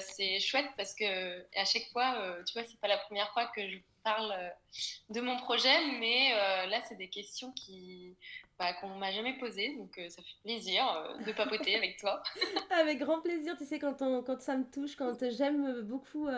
c'est 0.00 0.38
chouette 0.38 0.68
parce 0.76 0.94
que 0.94 1.27
à 1.56 1.64
chaque 1.64 1.86
fois, 1.92 2.14
euh, 2.20 2.42
tu 2.44 2.54
vois, 2.54 2.66
c'est 2.68 2.80
pas 2.80 2.88
la 2.88 2.98
première 2.98 3.30
fois 3.32 3.46
que 3.54 3.60
je 3.68 3.78
parle 4.04 4.32
euh, 4.32 4.48
de 5.10 5.20
mon 5.20 5.36
projet, 5.36 5.76
mais 5.98 6.32
euh, 6.32 6.66
là, 6.66 6.80
c'est 6.88 6.96
des 6.96 7.08
questions 7.08 7.52
qui 7.52 8.16
bah, 8.58 8.72
qu'on 8.74 8.88
m'a 8.88 9.12
jamais 9.12 9.38
posées, 9.38 9.76
donc 9.76 10.00
ça 10.08 10.20
fait 10.20 10.34
plaisir 10.42 10.84
de 11.24 11.32
papoter 11.32 11.76
avec 11.76 11.96
toi. 11.98 12.22
avec 12.70 12.98
grand 12.98 13.20
plaisir, 13.20 13.56
tu 13.56 13.64
sais, 13.64 13.78
quand, 13.78 14.02
on, 14.02 14.22
quand 14.22 14.40
ça 14.40 14.56
me 14.56 14.64
touche, 14.64 14.96
quand 14.96 15.16
j'aime 15.30 15.82
beaucoup 15.82 16.28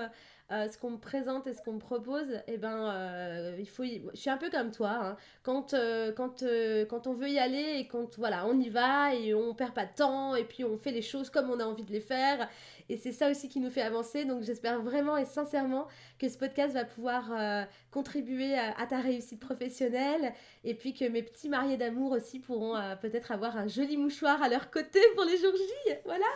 ce 0.50 0.76
qu'on 0.76 0.90
me 0.90 0.98
présente 0.98 1.46
et 1.46 1.54
ce 1.54 1.62
qu'on 1.62 1.72
me 1.72 1.78
propose, 1.78 2.42
eh 2.46 2.58
ben, 2.58 3.54
il 3.58 3.66
faut 3.66 3.84
je 3.84 4.20
suis 4.20 4.28
un 4.28 4.36
peu 4.36 4.50
comme 4.50 4.70
toi. 4.70 4.90
Hein. 4.90 5.16
Quand, 5.42 5.74
quand, 6.14 6.44
quand 6.90 7.06
on 7.06 7.14
veut 7.14 7.30
y 7.30 7.38
aller 7.38 7.78
et 7.78 7.88
quand 7.88 8.18
voilà, 8.18 8.46
on 8.46 8.60
y 8.60 8.68
va 8.68 9.14
et 9.14 9.32
on 9.32 9.54
perd 9.54 9.72
pas 9.72 9.86
de 9.86 9.94
temps 9.94 10.34
et 10.34 10.44
puis 10.44 10.62
on 10.62 10.76
fait 10.76 10.92
les 10.92 11.00
choses 11.00 11.30
comme 11.30 11.48
on 11.48 11.58
a 11.58 11.64
envie 11.64 11.84
de 11.84 11.92
les 11.92 12.02
faire 12.02 12.50
et 12.90 12.96
c'est 12.96 13.12
ça 13.12 13.30
aussi 13.30 13.48
qui 13.48 13.60
nous 13.60 13.70
fait 13.70 13.82
avancer. 13.82 14.24
Donc 14.24 14.42
j'espère 14.42 14.82
vraiment 14.82 15.16
et 15.16 15.24
sincèrement 15.24 15.86
que 16.18 16.28
ce 16.28 16.36
podcast 16.36 16.74
va 16.74 16.84
pouvoir 16.84 17.30
euh, 17.32 17.62
contribuer 17.92 18.58
à, 18.58 18.84
ta 18.86 18.98
réussite 18.98 19.38
professionnelle. 19.38 20.32
Et 20.64 20.74
puis 20.74 20.92
que 20.92 21.04
mes 21.04 21.22
petits 21.22 21.48
mariés 21.48 21.76
d'amour 21.76 22.10
aussi 22.10 22.40
pourront 22.40 22.76
euh, 22.76 22.96
peut-être 22.96 23.30
avoir 23.30 23.56
un 23.56 23.68
joli 23.68 23.96
mouchoir 23.96 24.42
à 24.42 24.48
leur 24.48 24.72
côté 24.72 24.98
pour 25.14 25.24
les 25.24 25.36
jours 25.38 25.54
J. 25.54 25.94
Voilà. 26.04 26.26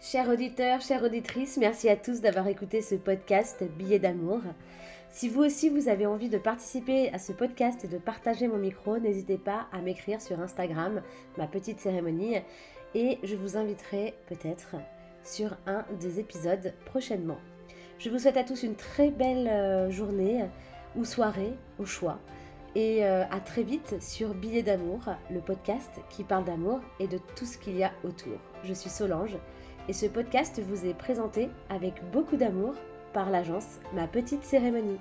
Chers 0.00 0.28
auditeurs, 0.28 0.80
chères 0.80 1.04
auditrices, 1.04 1.56
merci 1.56 1.88
à 1.88 1.94
tous 1.94 2.20
d'avoir 2.20 2.48
écouté 2.48 2.82
ce 2.82 2.96
podcast 2.96 3.62
Billets 3.78 4.00
d'amour. 4.00 4.40
Si 5.10 5.28
vous 5.28 5.42
aussi 5.44 5.68
vous 5.68 5.88
avez 5.88 6.06
envie 6.06 6.30
de 6.30 6.38
participer 6.38 7.12
à 7.12 7.18
ce 7.18 7.30
podcast 7.30 7.84
et 7.84 7.88
de 7.88 7.98
partager 7.98 8.48
mon 8.48 8.56
micro, 8.58 8.98
n'hésitez 8.98 9.38
pas 9.38 9.68
à 9.70 9.80
m'écrire 9.80 10.20
sur 10.20 10.40
Instagram, 10.40 11.00
ma 11.38 11.46
petite 11.46 11.78
cérémonie, 11.78 12.38
et 12.96 13.18
je 13.22 13.36
vous 13.36 13.56
inviterai 13.56 14.14
peut-être 14.26 14.74
sur 15.24 15.56
un 15.66 15.84
des 16.00 16.20
épisodes 16.20 16.72
prochainement. 16.84 17.38
Je 17.98 18.10
vous 18.10 18.18
souhaite 18.18 18.36
à 18.36 18.44
tous 18.44 18.62
une 18.62 18.74
très 18.74 19.10
belle 19.10 19.48
euh, 19.48 19.90
journée 19.90 20.44
ou 20.96 21.04
soirée 21.04 21.52
au 21.78 21.84
choix. 21.84 22.18
Et 22.74 23.04
euh, 23.04 23.24
à 23.30 23.38
très 23.40 23.62
vite 23.62 24.02
sur 24.02 24.34
Billets 24.34 24.62
d'amour, 24.62 25.00
le 25.30 25.40
podcast 25.40 26.00
qui 26.08 26.24
parle 26.24 26.44
d'amour 26.44 26.80
et 27.00 27.06
de 27.06 27.18
tout 27.36 27.44
ce 27.44 27.58
qu'il 27.58 27.76
y 27.76 27.84
a 27.84 27.92
autour. 28.02 28.38
Je 28.64 28.72
suis 28.72 28.90
Solange 28.90 29.36
et 29.88 29.92
ce 29.92 30.06
podcast 30.06 30.60
vous 30.60 30.86
est 30.86 30.94
présenté 30.94 31.50
avec 31.68 31.94
beaucoup 32.12 32.36
d'amour 32.36 32.74
par 33.12 33.30
l'agence 33.30 33.78
Ma 33.92 34.06
Petite 34.06 34.42
Cérémonie. 34.42 34.98